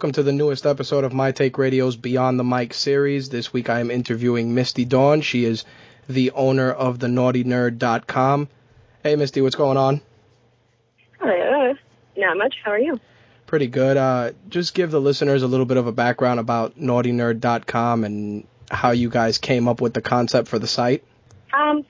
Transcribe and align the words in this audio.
Welcome 0.00 0.12
to 0.12 0.22
the 0.22 0.32
newest 0.32 0.64
episode 0.64 1.04
of 1.04 1.12
My 1.12 1.30
Take 1.30 1.58
Radio's 1.58 1.94
Beyond 1.94 2.38
the 2.38 2.42
Mic 2.42 2.72
series. 2.72 3.28
This 3.28 3.52
week 3.52 3.68
I 3.68 3.80
am 3.80 3.90
interviewing 3.90 4.54
Misti 4.54 4.88
Dawn. 4.88 5.20
She 5.20 5.44
is 5.44 5.66
the 6.08 6.30
owner 6.30 6.72
of 6.72 6.98
the 6.98 7.06
naughtynerd.com. 7.06 8.48
Hey 9.02 9.14
Misti, 9.16 9.42
what's 9.42 9.56
going 9.56 9.76
on? 9.76 10.00
Hello. 11.18 11.74
Not 12.16 12.38
much. 12.38 12.54
How 12.64 12.70
are 12.70 12.78
you? 12.78 12.98
Pretty 13.46 13.66
good. 13.66 13.98
Uh, 13.98 14.32
just 14.48 14.72
give 14.72 14.90
the 14.90 15.02
listeners 15.02 15.42
a 15.42 15.46
little 15.46 15.66
bit 15.66 15.76
of 15.76 15.86
a 15.86 15.92
background 15.92 16.40
about 16.40 16.80
naughtynerd.com 16.80 18.02
and 18.02 18.46
how 18.70 18.92
you 18.92 19.10
guys 19.10 19.36
came 19.36 19.68
up 19.68 19.82
with 19.82 19.92
the 19.92 20.00
concept 20.00 20.48
for 20.48 20.58
the 20.58 20.66
site. 20.66 21.04
Um, 21.52 21.84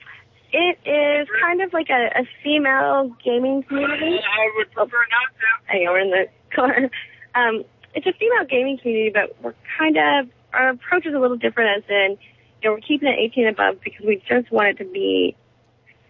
it 0.51 0.77
is 0.85 1.29
kind 1.41 1.61
of 1.61 1.71
like 1.71 1.89
a, 1.89 2.07
a 2.19 2.27
female 2.43 3.15
gaming 3.23 3.63
community. 3.63 4.19
I 4.19 4.51
would 4.57 4.69
prefer 4.73 4.97
not 4.97 5.31
to. 5.39 5.71
Hang 5.71 5.87
on, 5.87 5.93
we're 5.93 5.99
in 6.01 6.09
the 6.09 6.27
car. 6.53 6.89
Um, 7.33 7.63
it's 7.93 8.05
a 8.05 8.13
female 8.13 8.45
gaming 8.49 8.77
community, 8.77 9.11
but 9.13 9.35
we're 9.41 9.55
kind 9.77 9.97
of 9.97 10.29
our 10.53 10.69
approach 10.69 11.05
is 11.05 11.13
a 11.13 11.19
little 11.19 11.37
different. 11.37 11.83
As 11.83 11.89
in, 11.89 12.17
you 12.61 12.69
know, 12.69 12.75
we're 12.75 12.81
keeping 12.81 13.07
it 13.07 13.17
18 13.19 13.47
above 13.47 13.81
because 13.83 14.05
we 14.05 14.21
just 14.27 14.51
want 14.51 14.69
it 14.69 14.83
to 14.83 14.85
be 14.85 15.35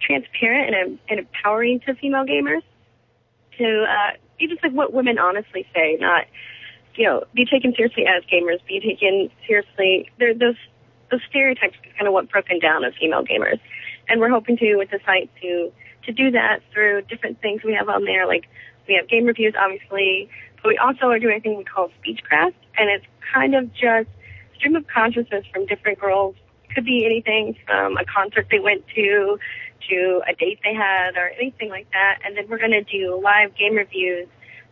transparent 0.02 0.76
and, 0.76 1.00
and 1.10 1.20
empowering 1.20 1.80
to 1.82 1.96
female 1.96 2.26
gamers. 2.26 2.64
To 3.58 3.84
uh, 3.84 4.18
be 4.40 4.48
just 4.48 4.64
like 4.64 4.72
what 4.72 4.94
women 4.94 5.20
honestly 5.20 5.68
say, 5.74 5.98
not 6.00 6.26
you 6.96 7.06
know, 7.06 7.24
be 7.34 7.46
taken 7.46 7.74
seriously 7.76 8.06
as 8.06 8.24
gamers, 8.26 8.60
be 8.68 8.80
taken 8.80 9.30
seriously. 9.48 10.10
There, 10.20 10.34
those 10.34 10.56
those 11.10 11.22
stereotypes 11.30 11.76
is 11.84 11.92
kind 11.98 12.08
of 12.08 12.14
what 12.14 12.30
broken 12.30 12.60
down 12.60 12.84
of 12.84 12.94
female 13.00 13.24
gamers, 13.24 13.60
and 14.08 14.20
we're 14.20 14.30
hoping 14.30 14.58
to 14.58 14.76
with 14.76 14.92
the 14.92 15.00
site 15.06 15.30
to 15.42 15.72
to 16.06 16.12
do 16.12 16.32
that 16.32 16.60
through 16.74 17.04
different 17.04 17.42
things 17.42 17.62
we 17.64 17.74
have 17.74 17.90
on 17.90 18.06
there. 18.06 18.28
Like 18.28 18.46
we 18.88 18.96
have 18.96 19.08
game 19.08 19.26
reviews, 19.26 19.54
obviously. 19.58 20.30
But 20.62 20.70
we 20.70 20.78
also 20.78 21.08
are 21.08 21.20
doing 21.20 21.38
a 21.38 21.42
thing 21.42 21.58
we 21.58 21.64
call 21.64 21.90
Speechcraft, 22.00 22.54
and 22.78 22.90
it's 22.90 23.06
kind 23.34 23.56
of 23.56 23.74
just 23.74 24.10
stream 24.56 24.76
of 24.76 24.86
consciousness 24.88 25.46
from 25.52 25.66
different 25.66 26.00
girls. 26.00 26.36
Could 26.74 26.86
be 26.86 27.06
anything 27.06 27.58
from 27.66 27.98
a 27.98 28.06
concert 28.06 28.48
they 28.50 28.60
went 28.60 28.86
to, 28.96 29.40
to 29.90 30.22
a 30.28 30.34
date 30.36 30.60
they 30.64 30.74
had, 30.74 31.18
or 31.18 31.30
anything 31.30 31.70
like 31.70 31.90
that. 31.92 32.20
And 32.24 32.38
then 32.38 32.48
we're 32.48 32.60
going 32.60 32.72
to 32.72 32.84
do 32.84 33.20
live 33.22 33.56
game 33.56 33.76
reviews 33.76 34.28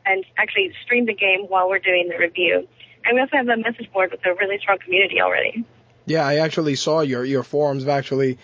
and 0.06 0.26
actually 0.38 0.72
stream 0.84 1.06
the 1.06 1.14
game 1.14 1.42
while 1.48 1.70
we're 1.70 1.80
doing 1.80 2.08
the 2.09 2.18
review. 2.18 2.68
And 3.06 3.16
we 3.16 3.22
also 3.22 3.38
have 3.38 3.48
a 3.48 3.58
message 3.58 3.92
board 3.92 4.12
with 4.12 4.26
a 4.26 4.34
really 4.34 4.58
strong 4.59 4.78
community 4.80 5.22
already. 5.22 5.66
Yeah, 6.06 6.26
I 6.26 6.38
actually 6.38 6.76
saw 6.76 7.02
your 7.02 7.24
your 7.24 7.44
forums 7.44 7.88
actually 7.88 8.38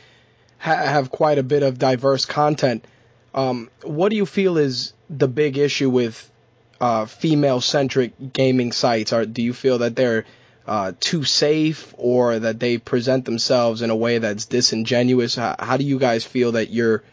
ha- 0.59 0.85
have 0.85 1.11
quite 1.11 1.37
a 1.37 1.43
bit 1.43 1.63
of 1.63 1.79
diverse 1.79 2.25
content. 2.25 2.85
Um, 3.33 3.69
what 3.83 4.09
do 4.09 4.15
you 4.15 4.25
feel 4.25 4.57
is 4.57 4.93
the 5.09 5.27
big 5.27 5.57
issue 5.57 5.89
with 5.89 6.31
uh, 6.79 7.05
female 7.05 7.61
centric 7.61 8.33
gaming 8.33 8.71
sites? 8.71 9.13
Are 9.13 9.25
do 9.25 9.41
you 9.41 9.53
feel 9.53 9.79
that 9.79 9.95
they're 9.95 10.25
uh, 10.67 10.93
too 10.99 11.23
safe 11.23 11.93
or 11.97 12.39
that 12.39 12.59
they 12.59 12.77
present 12.77 13.25
themselves 13.25 13.81
in 13.81 13.89
a 13.89 13.95
way 13.95 14.17
that's 14.17 14.45
disingenuous? 14.45 15.35
How, 15.35 15.55
how 15.57 15.77
do 15.77 15.83
you 15.83 15.99
guys 15.99 16.23
feel 16.23 16.53
that 16.53 16.69
you're 16.69 17.03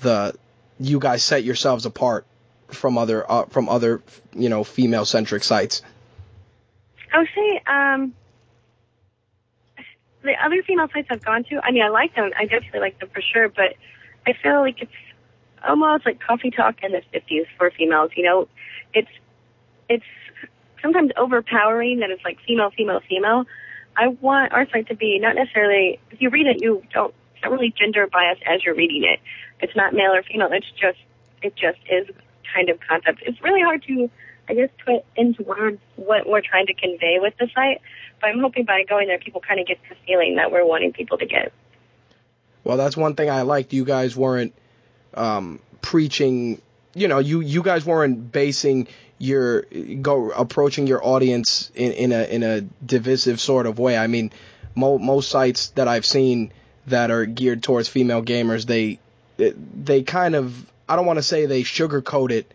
the 0.00 0.34
you 0.78 0.98
guys 0.98 1.22
set 1.22 1.44
yourselves 1.44 1.86
apart 1.86 2.26
from 2.68 2.98
other 2.98 3.30
uh, 3.30 3.44
from 3.46 3.68
other 3.68 4.02
you 4.34 4.48
know 4.48 4.64
female 4.64 5.04
centric 5.04 5.44
sites? 5.44 5.82
I 7.12 7.18
would 7.18 7.28
say 7.34 7.62
um, 7.66 8.14
the 10.22 10.34
other 10.44 10.62
female 10.62 10.88
sites 10.92 11.08
I've 11.10 11.24
gone 11.24 11.44
to. 11.44 11.60
I 11.64 11.72
mean, 11.72 11.82
I 11.82 11.88
like 11.88 12.14
them. 12.14 12.30
I 12.38 12.44
definitely 12.44 12.80
like 12.80 12.98
them 13.00 13.08
for 13.12 13.20
sure, 13.20 13.48
but 13.48 13.74
I 14.26 14.34
feel 14.34 14.60
like 14.60 14.82
it's 14.82 14.92
almost 15.66 16.06
like 16.06 16.20
coffee 16.20 16.50
talk 16.50 16.82
in 16.82 16.92
the 16.92 17.02
50s 17.12 17.46
for 17.58 17.70
females. 17.70 18.12
You 18.16 18.24
know, 18.24 18.48
it's 18.94 19.10
it's 19.88 20.04
sometimes 20.82 21.10
overpowering 21.16 22.00
that 22.00 22.10
it's 22.10 22.24
like 22.24 22.38
female, 22.46 22.70
female, 22.70 23.00
female. 23.08 23.44
I 23.96 24.08
want 24.08 24.52
our 24.52 24.68
site 24.70 24.88
to 24.88 24.94
be 24.94 25.18
not 25.18 25.34
necessarily 25.34 26.00
if 26.10 26.20
you 26.20 26.30
read 26.30 26.46
it, 26.46 26.62
you 26.62 26.82
don't 26.92 27.14
it's 27.34 27.42
not 27.42 27.52
really 27.52 27.72
gender 27.76 28.06
biased 28.06 28.42
as 28.46 28.64
you're 28.64 28.74
reading 28.74 29.04
it. 29.04 29.20
It's 29.60 29.74
not 29.76 29.92
male 29.92 30.12
or 30.12 30.22
female. 30.22 30.48
It's 30.52 30.70
just 30.70 30.98
it 31.42 31.54
just 31.56 31.78
is 31.90 32.08
kind 32.54 32.68
of 32.68 32.78
concept. 32.86 33.22
It's 33.24 33.40
really 33.42 33.62
hard 33.62 33.82
to 33.84 34.10
I 34.48 34.54
guess 34.54 34.70
put 34.84 35.04
into 35.16 35.42
words 35.44 35.80
what 35.96 36.28
we're 36.28 36.40
trying 36.40 36.66
to 36.66 36.74
convey 36.74 37.18
with 37.20 37.34
the 37.38 37.48
site. 37.54 37.80
But 38.20 38.30
I'm 38.30 38.40
hoping 38.40 38.64
by 38.64 38.82
going 38.88 39.06
there, 39.06 39.18
people 39.18 39.40
kind 39.40 39.60
of 39.60 39.66
get 39.66 39.78
the 39.88 39.94
feeling 40.06 40.36
that 40.36 40.50
we're 40.52 40.66
wanting 40.66 40.92
people 40.92 41.18
to 41.18 41.26
get. 41.26 41.52
Well, 42.64 42.76
that's 42.76 42.96
one 42.96 43.14
thing 43.14 43.30
I 43.30 43.42
liked. 43.42 43.72
You 43.72 43.84
guys 43.84 44.16
weren't 44.16 44.54
um, 45.14 45.60
preaching. 45.80 46.60
You 46.94 47.08
know, 47.08 47.18
you 47.18 47.40
you 47.40 47.62
guys 47.62 47.84
weren't 47.84 48.32
basing 48.32 48.88
your 49.18 49.62
go 49.62 50.30
approaching 50.30 50.86
your 50.86 51.04
audience 51.04 51.70
in, 51.74 51.92
in 51.92 52.12
a 52.12 52.22
in 52.24 52.42
a 52.42 52.62
divisive 52.84 53.40
sort 53.40 53.66
of 53.66 53.78
way. 53.78 53.96
I 53.96 54.06
mean, 54.06 54.32
mo- 54.74 54.98
most 54.98 55.30
sites 55.30 55.68
that 55.70 55.88
I've 55.88 56.06
seen 56.06 56.52
that 56.86 57.10
are 57.10 57.26
geared 57.26 57.62
towards 57.62 57.88
female 57.88 58.22
gamers, 58.22 58.66
they 58.66 58.98
they 59.36 60.02
kind 60.02 60.34
of 60.34 60.54
I 60.88 60.96
don't 60.96 61.06
want 61.06 61.18
to 61.18 61.22
say 61.22 61.46
they 61.46 61.62
sugarcoat 61.62 62.30
it, 62.32 62.52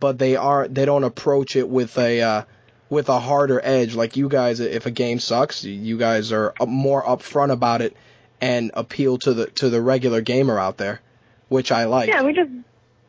but 0.00 0.18
they 0.18 0.36
are 0.36 0.66
they 0.66 0.84
don't 0.84 1.04
approach 1.04 1.54
it 1.54 1.68
with 1.68 1.96
a 1.98 2.22
uh, 2.22 2.42
with 2.88 3.08
a 3.08 3.20
harder 3.20 3.60
edge. 3.62 3.94
Like 3.94 4.16
you 4.16 4.28
guys, 4.28 4.60
if 4.60 4.86
a 4.86 4.90
game 4.90 5.20
sucks, 5.20 5.64
you 5.64 5.98
guys 5.98 6.32
are 6.32 6.54
more 6.66 7.02
upfront 7.02 7.52
about 7.52 7.82
it 7.82 7.96
and 8.40 8.70
appeal 8.74 9.18
to 9.18 9.34
the 9.34 9.46
to 9.46 9.70
the 9.70 9.80
regular 9.80 10.20
gamer 10.20 10.58
out 10.58 10.76
there, 10.76 11.00
which 11.48 11.70
I 11.72 11.84
like. 11.84 12.08
Yeah, 12.08 12.22
we 12.22 12.32
just 12.32 12.50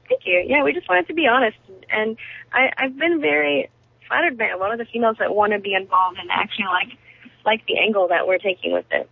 thank 0.08 0.22
you. 0.26 0.44
Yeah, 0.46 0.64
we 0.64 0.74
just 0.74 0.88
wanted 0.90 1.08
to 1.08 1.14
be 1.14 1.28
honest, 1.28 1.58
and 1.90 2.18
I, 2.52 2.72
I've 2.78 2.98
been 2.98 3.22
very 3.22 3.70
flattered 4.08 4.38
by 4.38 4.48
a 4.48 4.58
lot 4.58 4.72
of 4.72 4.78
the 4.78 4.86
females 4.86 5.18
that 5.20 5.34
want 5.34 5.54
to 5.54 5.60
be 5.60 5.74
involved 5.74 6.18
and 6.20 6.30
actually 6.32 6.66
like 6.66 6.98
like 7.46 7.66
the 7.66 7.78
angle 7.78 8.10
that 8.10 8.28
we're 8.28 8.38
taking 8.38 8.74
with 8.74 8.86
it. 8.92 9.10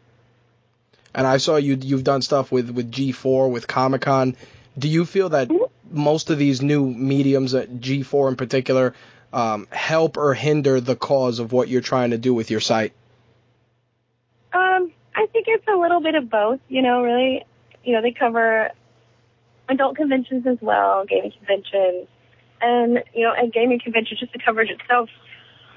And 1.14 1.26
I 1.26 1.38
saw 1.38 1.56
you 1.56 1.78
you've 1.82 2.04
done 2.04 2.22
stuff 2.22 2.52
with 2.52 2.70
with 2.70 2.92
G4 2.92 3.50
with 3.52 3.68
Comic 3.68 4.02
Con. 4.02 4.36
Do 4.78 4.90
you 4.90 5.06
feel 5.06 5.30
that 5.30 5.48
mm-hmm. 5.48 5.64
most 5.90 6.30
of 6.30 6.38
these 6.38 6.62
new 6.62 6.86
mediums, 6.86 7.54
uh, 7.54 7.66
G4 7.66 8.30
in 8.30 8.36
particular, 8.36 8.94
um, 9.32 9.68
help 9.72 10.18
or 10.18 10.34
hinder 10.34 10.82
the 10.82 10.96
cause 10.96 11.40
of 11.40 11.54
what 11.54 11.70
you're 11.70 11.82
trying 11.82 12.12
to 12.12 12.18
do 12.18 12.34
with 12.34 12.52
your 12.52 12.60
site? 12.60 12.92
Um, 14.52 14.92
I 15.16 15.28
think 15.28 15.46
it's 15.48 15.68
a 15.68 15.78
little 15.78 16.02
bit 16.02 16.16
of 16.16 16.30
both. 16.30 16.60
You 16.68 16.82
know, 16.82 17.02
really, 17.04 17.46
you 17.86 17.94
know, 17.94 18.02
they 18.02 18.12
cover 18.12 18.72
adult 19.70 19.96
conventions 19.96 20.46
as 20.48 20.58
well, 20.62 21.06
gaming 21.06 21.32
conventions, 21.32 22.08
and 22.62 23.04
you 23.14 23.24
know, 23.24 23.34
at 23.34 23.52
gaming 23.54 23.80
conventions, 23.80 24.20
just 24.20 24.34
the 24.34 24.40
coverage 24.40 24.70
itself, 24.70 25.10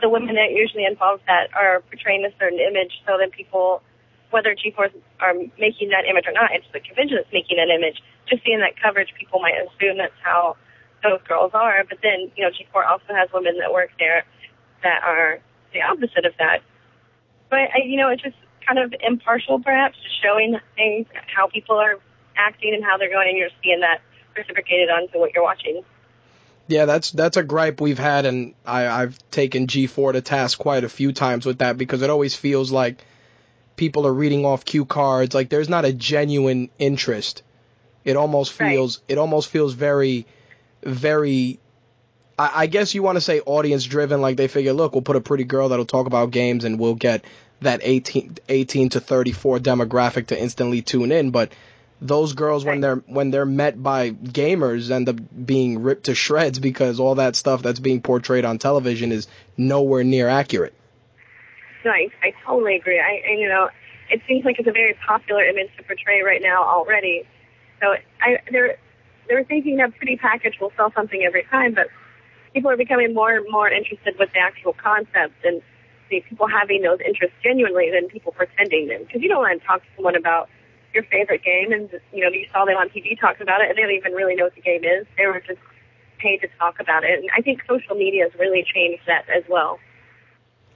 the 0.00 0.08
women 0.08 0.34
that 0.36 0.52
usually 0.52 0.84
involved 0.84 1.22
that 1.26 1.48
are 1.54 1.80
portraying 1.90 2.24
a 2.24 2.30
certain 2.38 2.60
image, 2.60 2.92
so 3.06 3.18
that 3.18 3.32
people, 3.32 3.82
whether 4.30 4.54
G4s 4.54 4.92
are 5.20 5.34
making 5.58 5.90
that 5.90 6.04
image 6.08 6.24
or 6.26 6.32
not, 6.32 6.50
it's 6.52 6.66
the 6.72 6.80
convention 6.80 7.16
that's 7.16 7.32
making 7.32 7.56
that 7.56 7.72
image. 7.72 8.02
Just 8.28 8.44
seeing 8.44 8.60
that 8.60 8.78
coverage, 8.80 9.12
people 9.18 9.40
might 9.40 9.56
assume 9.56 9.98
that's 9.98 10.12
how 10.22 10.56
those 11.02 11.20
girls 11.26 11.52
are. 11.54 11.82
But 11.88 11.98
then, 12.02 12.30
you 12.36 12.44
know, 12.44 12.50
G4 12.50 12.86
also 12.86 13.14
has 13.14 13.28
women 13.32 13.58
that 13.58 13.72
work 13.72 13.90
there 13.98 14.24
that 14.82 15.02
are 15.02 15.40
the 15.72 15.82
opposite 15.82 16.26
of 16.26 16.32
that. 16.38 16.60
But 17.50 17.72
you 17.84 17.96
know, 17.96 18.08
it's 18.10 18.22
just 18.22 18.36
kind 18.66 18.78
of 18.78 18.94
impartial, 19.00 19.58
perhaps, 19.60 19.96
just 20.02 20.22
showing 20.22 20.58
things, 20.76 21.06
how 21.34 21.48
people 21.48 21.76
are 21.76 21.96
acting 22.38 22.74
and 22.74 22.84
how 22.84 22.96
they're 22.96 23.10
going, 23.10 23.28
and 23.28 23.36
you're 23.36 23.50
seeing 23.62 23.80
that 23.80 24.00
reciprocated 24.36 24.88
onto 24.88 25.18
what 25.18 25.34
you're 25.34 25.42
watching. 25.42 25.82
Yeah, 26.68 26.84
that's 26.84 27.10
that's 27.10 27.36
a 27.36 27.42
gripe 27.42 27.80
we've 27.80 27.98
had, 27.98 28.26
and 28.26 28.54
I, 28.64 28.86
I've 28.86 29.18
taken 29.30 29.66
G4 29.66 30.12
to 30.12 30.20
task 30.20 30.58
quite 30.58 30.84
a 30.84 30.88
few 30.88 31.12
times 31.12 31.46
with 31.46 31.58
that 31.58 31.78
because 31.78 32.02
it 32.02 32.10
always 32.10 32.34
feels 32.34 32.70
like 32.70 33.04
people 33.76 34.06
are 34.06 34.12
reading 34.12 34.44
off 34.44 34.66
cue 34.66 34.84
cards. 34.84 35.34
Like 35.34 35.48
there's 35.48 35.70
not 35.70 35.86
a 35.86 35.92
genuine 35.92 36.68
interest. 36.78 37.42
It 38.04 38.16
almost 38.16 38.52
feels 38.52 38.98
right. 38.98 39.12
it 39.12 39.18
almost 39.18 39.48
feels 39.48 39.72
very, 39.72 40.26
very. 40.82 41.58
I, 42.38 42.50
I 42.54 42.66
guess 42.66 42.94
you 42.94 43.02
want 43.02 43.16
to 43.16 43.22
say 43.22 43.40
audience 43.40 43.84
driven. 43.84 44.20
Like 44.20 44.36
they 44.36 44.48
figure, 44.48 44.74
look, 44.74 44.92
we'll 44.92 45.02
put 45.02 45.16
a 45.16 45.22
pretty 45.22 45.44
girl 45.44 45.70
that'll 45.70 45.86
talk 45.86 46.06
about 46.06 46.30
games, 46.32 46.64
and 46.64 46.78
we'll 46.78 46.96
get 46.96 47.24
that 47.62 47.80
18 47.82 48.38
18 48.48 48.90
to 48.90 49.00
34 49.00 49.58
demographic 49.58 50.26
to 50.28 50.40
instantly 50.40 50.82
tune 50.82 51.12
in, 51.12 51.30
but 51.30 51.50
those 52.00 52.32
girls 52.32 52.64
when 52.64 52.80
they're 52.80 53.02
when 53.06 53.30
they're 53.30 53.46
met 53.46 53.82
by 53.82 54.10
gamers 54.10 54.90
end 54.90 55.08
up 55.08 55.16
being 55.44 55.82
ripped 55.82 56.04
to 56.04 56.14
shreds 56.14 56.58
because 56.58 57.00
all 57.00 57.16
that 57.16 57.34
stuff 57.34 57.62
that's 57.62 57.80
being 57.80 58.00
portrayed 58.00 58.44
on 58.44 58.58
television 58.58 59.10
is 59.10 59.26
nowhere 59.56 60.04
near 60.04 60.28
accurate. 60.28 60.74
No, 61.84 61.90
I, 61.90 62.08
I 62.22 62.32
totally 62.44 62.76
agree. 62.76 63.00
I, 63.00 63.22
and, 63.30 63.40
you 63.40 63.48
know, 63.48 63.68
it 64.10 64.20
seems 64.26 64.44
like 64.44 64.58
it's 64.58 64.68
a 64.68 64.72
very 64.72 64.94
popular 65.06 65.44
image 65.44 65.70
to 65.76 65.82
portray 65.84 66.22
right 66.22 66.40
now 66.42 66.64
already. 66.64 67.24
So 67.80 67.94
I, 68.20 68.38
they're 68.50 68.76
they're 69.28 69.44
thinking 69.44 69.76
that 69.76 69.96
pretty 69.96 70.16
package 70.16 70.58
will 70.60 70.72
sell 70.76 70.92
something 70.94 71.22
every 71.24 71.44
time, 71.50 71.74
but 71.74 71.88
people 72.54 72.70
are 72.70 72.76
becoming 72.76 73.12
more 73.12 73.36
and 73.36 73.46
more 73.50 73.68
interested 73.68 74.14
with 74.18 74.30
the 74.32 74.40
actual 74.40 74.72
concept 74.72 75.34
and 75.44 75.60
the 76.10 76.20
people 76.28 76.48
having 76.48 76.82
those 76.82 76.98
interests 77.04 77.36
genuinely 77.42 77.90
than 77.92 78.08
people 78.08 78.32
pretending 78.32 78.88
them. 78.88 79.02
Because 79.04 79.20
you 79.20 79.28
don't 79.28 79.42
want 79.42 79.60
to 79.60 79.66
talk 79.66 79.82
to 79.82 79.88
someone 79.96 80.16
about 80.16 80.48
your 80.98 81.06
favorite 81.10 81.44
game 81.44 81.72
and 81.72 81.88
you 82.12 82.24
know 82.24 82.30
you 82.30 82.46
saw 82.52 82.64
them 82.64 82.76
on 82.76 82.88
TV 82.88 83.18
talking 83.18 83.42
about 83.42 83.60
it 83.60 83.68
and 83.68 83.78
they 83.78 83.82
don't 83.82 83.92
even 83.92 84.12
really 84.12 84.34
know 84.34 84.44
what 84.44 84.54
the 84.54 84.60
game 84.60 84.82
is. 84.84 85.06
They 85.16 85.26
were 85.26 85.40
just 85.40 85.60
paid 86.18 86.40
to 86.40 86.48
talk 86.58 86.80
about 86.80 87.04
it, 87.04 87.18
and 87.20 87.30
I 87.36 87.42
think 87.42 87.62
social 87.68 87.94
media 87.94 88.24
has 88.24 88.38
really 88.38 88.64
changed 88.64 89.02
that 89.06 89.24
as 89.28 89.44
well. 89.48 89.78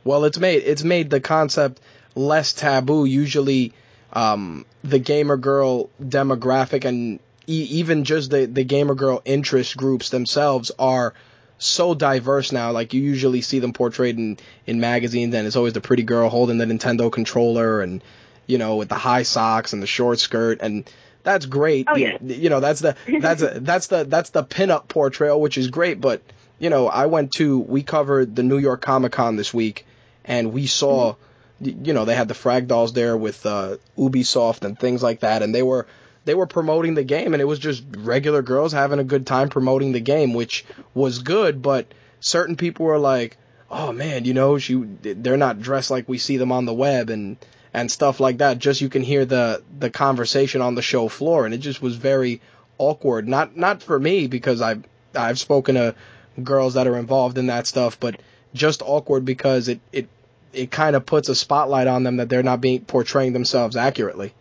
Well, 0.04 0.24
it's 0.24 0.38
made 0.38 0.62
it's 0.64 0.84
made 0.84 1.10
the 1.10 1.20
concept 1.20 1.80
less 2.14 2.52
taboo. 2.52 3.04
Usually, 3.04 3.72
um, 4.12 4.64
the 4.84 5.00
gamer 5.00 5.36
girl 5.36 5.90
demographic 6.00 6.84
and 6.84 7.18
e- 7.48 7.68
even 7.70 8.04
just 8.04 8.30
the 8.30 8.46
the 8.46 8.64
gamer 8.64 8.94
girl 8.94 9.22
interest 9.24 9.76
groups 9.76 10.10
themselves 10.10 10.70
are 10.78 11.14
so 11.58 11.94
diverse 11.94 12.52
now. 12.52 12.70
Like 12.70 12.94
you 12.94 13.02
usually 13.02 13.40
see 13.40 13.58
them 13.58 13.72
portrayed 13.72 14.18
in 14.18 14.38
in 14.66 14.78
magazines, 14.78 15.34
and 15.34 15.46
it's 15.48 15.56
always 15.56 15.72
the 15.72 15.80
pretty 15.80 16.04
girl 16.04 16.28
holding 16.28 16.58
the 16.58 16.66
Nintendo 16.66 17.10
controller, 17.10 17.80
and 17.80 18.02
you 18.46 18.58
know 18.58 18.76
with 18.76 18.88
the 18.88 18.96
high 18.96 19.22
socks 19.22 19.72
and 19.72 19.82
the 19.82 19.86
short 19.86 20.18
skirt, 20.18 20.58
and 20.60 20.88
that's 21.22 21.46
great. 21.46 21.86
Oh, 21.88 21.96
yeah. 21.96 22.18
you, 22.22 22.34
you 22.34 22.50
know 22.50 22.60
that's 22.60 22.80
the 22.80 22.96
that's 23.20 23.42
a, 23.42 23.46
that's 23.60 23.86
the 23.88 24.04
that's 24.04 24.30
the 24.30 24.44
pinup 24.44 24.88
portrayal, 24.88 25.40
which 25.40 25.58
is 25.58 25.68
great. 25.68 26.00
But 26.00 26.22
you 26.58 26.70
know, 26.70 26.88
I 26.88 27.06
went 27.06 27.32
to 27.32 27.58
we 27.58 27.82
covered 27.82 28.36
the 28.36 28.42
New 28.42 28.58
York 28.58 28.80
Comic 28.80 29.12
Con 29.12 29.36
this 29.36 29.52
week, 29.52 29.86
and 30.24 30.52
we 30.52 30.66
saw. 30.66 31.16
You 31.60 31.92
know 31.92 32.04
they 32.04 32.16
had 32.16 32.26
the 32.26 32.34
frag 32.34 32.66
dolls 32.66 32.92
there 32.92 33.16
with 33.16 33.46
uh, 33.46 33.76
Ubisoft 33.96 34.64
and 34.64 34.76
things 34.76 35.00
like 35.00 35.20
that, 35.20 35.44
and 35.44 35.54
they 35.54 35.62
were 35.62 35.86
they 36.24 36.34
were 36.34 36.46
promoting 36.46 36.94
the 36.94 37.04
game 37.04 37.34
and 37.34 37.40
it 37.40 37.46
was 37.46 37.58
just 37.58 37.84
regular 37.98 38.42
girls 38.42 38.72
having 38.72 38.98
a 38.98 39.04
good 39.04 39.26
time 39.26 39.48
promoting 39.48 39.92
the 39.92 40.00
game, 40.00 40.34
which 40.34 40.64
was 40.94 41.20
good, 41.20 41.62
but 41.62 41.86
certain 42.20 42.56
people 42.56 42.86
were 42.86 42.98
like, 42.98 43.36
"Oh 43.70 43.92
man, 43.92 44.24
you 44.24 44.34
know, 44.34 44.58
she 44.58 44.74
they're 44.74 45.36
not 45.36 45.60
dressed 45.60 45.90
like 45.90 46.08
we 46.08 46.18
see 46.18 46.36
them 46.36 46.52
on 46.52 46.64
the 46.64 46.74
web 46.74 47.10
and 47.10 47.36
and 47.74 47.90
stuff 47.90 48.20
like 48.20 48.38
that." 48.38 48.58
Just 48.58 48.80
you 48.80 48.88
can 48.88 49.02
hear 49.02 49.24
the 49.24 49.62
the 49.78 49.90
conversation 49.90 50.60
on 50.60 50.74
the 50.74 50.82
show 50.82 51.08
floor 51.08 51.44
and 51.44 51.54
it 51.54 51.58
just 51.58 51.82
was 51.82 51.96
very 51.96 52.40
awkward. 52.78 53.28
Not 53.28 53.56
not 53.56 53.82
for 53.82 53.98
me 53.98 54.26
because 54.26 54.60
I've 54.60 54.84
I've 55.14 55.38
spoken 55.38 55.74
to 55.76 55.94
girls 56.42 56.74
that 56.74 56.86
are 56.86 56.96
involved 56.96 57.38
in 57.38 57.46
that 57.46 57.66
stuff, 57.66 57.98
but 58.00 58.20
just 58.54 58.82
awkward 58.82 59.24
because 59.24 59.68
it 59.68 59.80
it 59.92 60.08
it 60.52 60.70
kind 60.70 60.96
of 60.96 61.06
puts 61.06 61.28
a 61.28 61.34
spotlight 61.34 61.86
on 61.86 62.02
them 62.02 62.16
that 62.16 62.28
they're 62.28 62.42
not 62.42 62.60
being 62.60 62.84
portraying 62.84 63.32
themselves 63.32 63.76
accurately. 63.76 64.34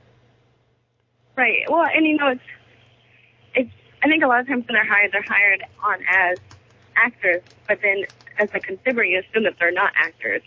Right. 1.36 1.64
Well, 1.70 1.86
and 1.94 2.06
you 2.06 2.18
know, 2.18 2.28
it's 2.28 2.42
it's. 3.56 3.72
I 4.04 4.08
think 4.08 4.24
a 4.24 4.28
lot 4.28 4.42
of 4.42 4.48
times 4.48 4.68
when 4.68 4.74
they're 4.74 4.86
hired, 4.86 5.12
they're 5.12 5.24
hired 5.28 5.64
on 5.84 6.00
as 6.10 6.38
actors, 6.96 7.42
but 7.68 7.80
then 7.82 8.06
as 8.38 8.50
a 8.54 8.60
consumer, 8.60 9.04
you 9.04 9.20
assume 9.20 9.44
that 9.44 9.56
they're 9.60 9.72
not 9.72 9.94
actors, 9.96 10.42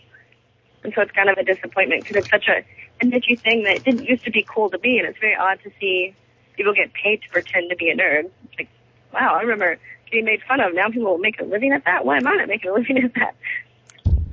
and 0.85 0.93
so 0.93 1.01
it's 1.01 1.11
kind 1.11 1.29
of 1.29 1.37
a 1.37 1.43
disappointment 1.43 2.03
because 2.03 2.17
it's 2.17 2.29
such 2.29 2.47
a 2.47 2.63
a 3.01 3.05
niche 3.05 3.39
thing 3.43 3.63
that 3.63 3.83
didn't 3.83 4.05
used 4.05 4.23
to 4.23 4.31
be 4.31 4.45
cool 4.47 4.69
to 4.69 4.77
be, 4.77 4.99
and 4.99 5.07
it's 5.07 5.19
very 5.19 5.35
odd 5.35 5.59
to 5.63 5.71
see 5.79 6.15
people 6.55 6.73
get 6.73 6.93
paid 6.93 7.21
to 7.23 7.29
pretend 7.29 7.69
to 7.69 7.75
be 7.75 7.89
a 7.89 7.95
nerd. 7.95 8.29
It's 8.45 8.59
like, 8.59 8.69
wow, 9.13 9.35
I 9.35 9.41
remember 9.41 9.77
getting 10.09 10.25
made 10.25 10.41
fun 10.47 10.61
of. 10.61 10.73
Now 10.73 10.87
people 10.89 11.11
will 11.11 11.17
make 11.17 11.39
a 11.41 11.43
living 11.43 11.73
at 11.73 11.83
that. 11.85 12.05
Why 12.05 12.17
am 12.17 12.27
I 12.27 12.35
not 12.35 12.47
making 12.47 12.71
a 12.71 12.73
living 12.79 12.99
at 13.03 13.13
that? 13.15 13.35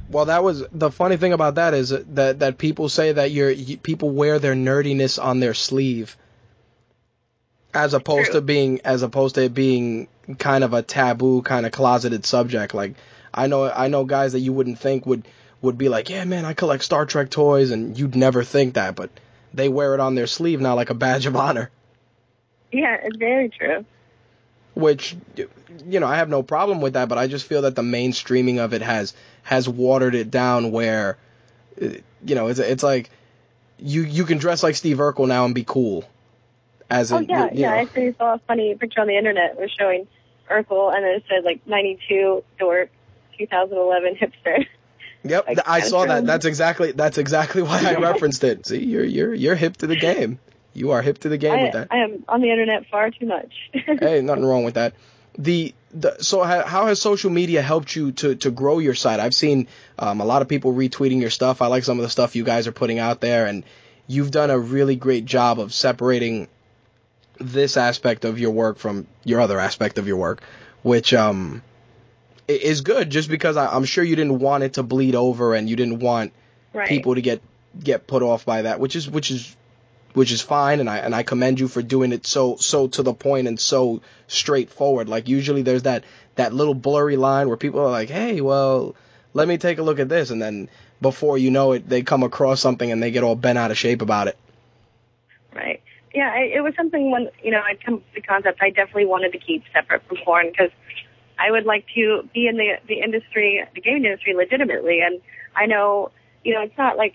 Well, 0.09 0.27
that 0.27 0.45
was 0.45 0.65
the 0.71 0.91
funny 0.91 1.17
thing 1.17 1.33
about 1.33 1.55
that 1.55 1.75
is 1.75 1.89
that 1.89 2.41
that 2.41 2.59
people 2.59 2.89
say 2.89 3.13
that 3.13 3.31
you're 3.31 3.51
you, 3.51 3.79
people 3.79 4.11
wear 4.11 4.39
their 4.39 4.55
nerdiness 4.55 5.23
on 5.23 5.41
their 5.41 5.55
sleeve, 5.55 6.17
as 7.73 7.95
opposed 7.95 8.31
True. 8.31 8.41
to 8.41 8.41
being 8.43 8.81
as 8.85 9.03
opposed 9.03 9.37
to 9.37 9.45
it 9.45 9.55
being 9.55 10.09
kind 10.39 10.65
of 10.65 10.75
a 10.75 10.83
taboo, 10.83 11.43
kind 11.43 11.65
of 11.65 11.73
closeted 11.73 12.27
subject. 12.27 12.75
Like 12.75 12.95
I 13.33 13.47
know 13.47 13.71
I 13.71 13.89
know 13.89 14.05
guys 14.05 14.33
that 14.33 14.41
you 14.41 14.53
wouldn't 14.53 14.79
think 14.79 15.07
would 15.07 15.27
would 15.63 15.79
be 15.79 15.89
like, 15.89 16.11
yeah, 16.11 16.25
man, 16.25 16.45
I 16.45 16.55
collect 16.55 16.85
Star 16.85 17.07
Trek 17.07 17.31
toys, 17.31 17.71
and 17.71 17.99
you'd 17.99 18.17
never 18.17 18.45
think 18.45 18.75
that, 18.75 18.97
but 18.97 19.11
they 19.55 19.69
wear 19.69 19.95
it 19.95 20.01
on 20.01 20.15
their 20.15 20.27
sleeve 20.27 20.61
now 20.61 20.75
like 20.77 20.91
a 20.91 20.95
badge 20.95 21.27
of 21.27 21.37
honor. 21.37 21.71
Yeah, 22.73 22.97
it's 23.03 23.17
very 23.17 23.49
true. 23.51 23.85
which 24.75 25.17
you 25.87 26.01
know 26.01 26.07
I 26.07 26.17
have 26.17 26.29
no 26.29 26.43
problem 26.43 26.81
with 26.81 26.95
that, 26.95 27.09
but 27.09 27.19
I 27.19 27.27
just 27.27 27.47
feel 27.47 27.63
that 27.63 27.77
the 27.77 27.83
mainstreaming 27.83 28.59
of 28.59 28.73
it 28.75 28.83
has 28.83 29.15
has 29.43 29.69
watered 29.69 30.15
it 30.15 30.31
down 30.31 30.71
where 30.73 31.19
uh, 31.81 31.89
you 32.25 32.35
know 32.35 32.49
it's 32.49 32.59
it's 32.61 32.83
like 32.83 33.11
you 33.79 34.03
you 34.03 34.25
can 34.25 34.39
dress 34.39 34.63
like 34.63 34.77
Steve 34.77 34.99
Urkel 34.99 35.29
now 35.29 35.45
and 35.45 35.55
be 35.55 35.65
cool. 35.65 36.05
As 36.91 37.13
Oh 37.13 37.19
in, 37.19 37.27
yeah, 37.29 37.49
you, 37.51 37.51
you 37.55 37.61
yeah. 37.61 37.69
know, 37.69 37.75
I 37.75 37.81
actually 37.83 38.15
saw 38.19 38.35
a 38.35 38.39
funny 38.49 38.75
picture 38.75 39.01
on 39.01 39.07
the 39.09 39.17
internet. 39.17 39.53
It 39.53 39.59
was 39.61 39.71
showing 39.79 40.07
Urkel, 40.51 40.95
and 40.95 41.05
it 41.05 41.25
said 41.29 41.45
like 41.45 41.67
'92 41.67 42.45
dork, 42.59 42.91
2011 43.39 44.17
hipster. 44.17 44.67
Yep, 45.25 45.47
like, 45.47 45.69
I 45.69 45.81
saw 45.81 46.05
that. 46.07 46.27
That's 46.27 46.45
exactly 46.47 46.93
that's 46.93 47.19
exactly 47.19 47.63
why 47.63 47.83
I 47.85 47.95
referenced 47.95 48.43
it. 48.45 48.67
See, 48.67 48.85
you're 48.85 49.05
you're 49.05 49.35
you're 49.35 49.55
hip 49.55 49.77
to 49.79 49.87
the 49.87 49.97
game. 49.97 50.39
You 50.75 50.93
are 50.93 51.03
hip 51.03 51.19
to 51.19 51.29
the 51.29 51.39
game 51.39 51.53
I, 51.53 51.63
with 51.63 51.73
that. 51.73 51.89
I 51.91 51.99
am 51.99 52.25
on 52.29 52.41
the 52.41 52.51
internet 52.51 52.87
far 52.87 53.11
too 53.11 53.27
much. 53.27 53.53
hey, 53.73 54.21
nothing 54.23 54.45
wrong 54.45 54.65
with 54.65 54.75
that. 54.75 54.95
The, 55.39 55.75
the 55.93 56.17
so 56.23 56.43
ha, 56.43 56.63
how 56.67 56.87
has 56.87 57.01
social 57.01 57.31
media 57.31 57.63
helped 57.63 57.95
you 57.95 58.13
to 58.13 58.35
to 58.37 58.51
grow 58.51 58.79
your 58.79 58.95
site? 58.95 59.21
I've 59.21 59.35
seen 59.35 59.69
um, 59.99 60.21
a 60.21 60.25
lot 60.25 60.43
of 60.43 60.49
people 60.49 60.73
retweeting 60.73 61.21
your 61.21 61.31
stuff. 61.31 61.63
I 61.63 61.67
like 61.67 61.85
some 61.85 61.99
of 61.99 62.03
the 62.03 62.11
stuff 62.11 62.37
you 62.37 62.45
guys 62.45 62.67
are 62.67 62.73
putting 62.73 62.99
out 62.99 63.21
there, 63.21 63.47
and 63.47 63.65
you've 64.07 64.31
done 64.31 64.51
a 64.51 64.59
really 64.59 64.97
great 64.97 65.25
job 65.25 65.61
of 65.61 65.73
separating 65.73 66.49
this 67.39 67.77
aspect 67.77 68.25
of 68.25 68.39
your 68.39 68.51
work 68.51 68.79
from 68.79 69.07
your 69.25 69.41
other 69.41 69.59
aspect 69.59 69.99
of 69.99 70.07
your 70.07 70.17
work, 70.17 70.43
which 70.83 71.13
um 71.15 71.63
i- 71.63 71.72
is 72.49 72.81
good. 72.81 73.11
Just 73.11 73.29
because 73.29 73.57
I, 73.57 73.67
I'm 73.75 73.85
sure 73.85 74.05
you 74.05 74.17
didn't 74.17 74.39
want 74.39 74.65
it 74.65 74.75
to 74.75 74.83
bleed 74.83 75.15
over, 75.15 75.55
and 75.55 75.69
you 75.69 75.77
didn't 75.77 76.01
want 76.01 76.33
right. 76.73 76.89
people 76.89 77.15
to 77.15 77.23
get 77.23 77.41
get 77.79 78.07
put 78.07 78.23
off 78.23 78.45
by 78.45 78.63
that, 78.63 78.81
which 78.81 78.97
is 78.97 79.09
which 79.09 79.31
is 79.31 79.57
which 80.15 80.33
is 80.33 80.41
fine, 80.41 80.81
and 80.81 80.91
I 80.91 80.99
and 80.99 81.15
I 81.15 81.23
commend 81.23 81.61
you 81.61 81.69
for 81.69 81.83
doing 81.83 82.13
it 82.13 82.27
so 82.27 82.57
so 82.57 82.89
to 82.89 83.03
the 83.03 83.15
point 83.15 83.49
and 83.49 83.59
so 83.59 84.03
straightforward. 84.27 85.09
Like 85.09 85.29
usually 85.29 85.63
there's 85.63 85.83
that 85.83 86.05
that 86.35 86.53
little 86.53 86.75
blurry 86.75 87.17
line 87.17 87.49
where 87.49 87.57
people 87.57 87.81
are 87.81 87.91
like, 87.91 88.09
hey, 88.09 88.41
well, 88.41 88.95
let 89.35 89.49
me 89.49 89.59
take 89.59 89.79
a 89.79 89.83
look 89.83 89.99
at 89.99 90.09
this, 90.09 90.31
and 90.31 90.41
then 90.41 90.69
before 91.01 91.37
you 91.39 91.51
know 91.51 91.73
it, 91.73 91.89
they 91.89 92.03
come 92.03 92.23
across 92.23 92.61
something 92.61 92.91
and 92.91 93.03
they 93.03 93.11
get 93.11 93.25
all 93.25 93.35
bent 93.35 93.59
out 93.59 93.71
of 93.71 93.79
shape 93.79 94.03
about 94.03 94.29
it. 94.29 94.39
Right. 95.55 95.83
Yeah, 96.15 96.31
I, 96.31 96.43
it 96.43 96.63
was 96.63 96.75
something 96.77 97.11
when 97.11 97.29
you 97.43 97.51
know 97.51 97.63
I'd 97.65 97.83
come 97.83 97.99
to 97.99 98.15
the 98.15 98.21
concept. 98.21 98.61
I 98.61 98.71
definitely 98.71 99.07
wanted 99.07 99.33
to 99.33 99.39
keep 99.39 99.65
separate 99.73 100.03
from 100.07 100.19
porn 100.19 100.51
because 100.51 100.71
I 101.43 101.51
would 101.51 101.67
like 101.67 101.87
to 101.95 102.29
be 102.33 102.47
in 102.47 102.57
the 102.57 102.75
the 102.87 103.01
industry, 103.01 103.65
the 103.75 103.81
gaming 103.81 104.05
industry, 104.05 104.35
legitimately. 104.35 105.01
And 105.01 105.21
I 105.57 105.67
know, 105.67 106.11
you 106.45 106.55
know, 106.55 106.63
it's 106.63 106.79
not 106.79 106.97
like 106.97 107.15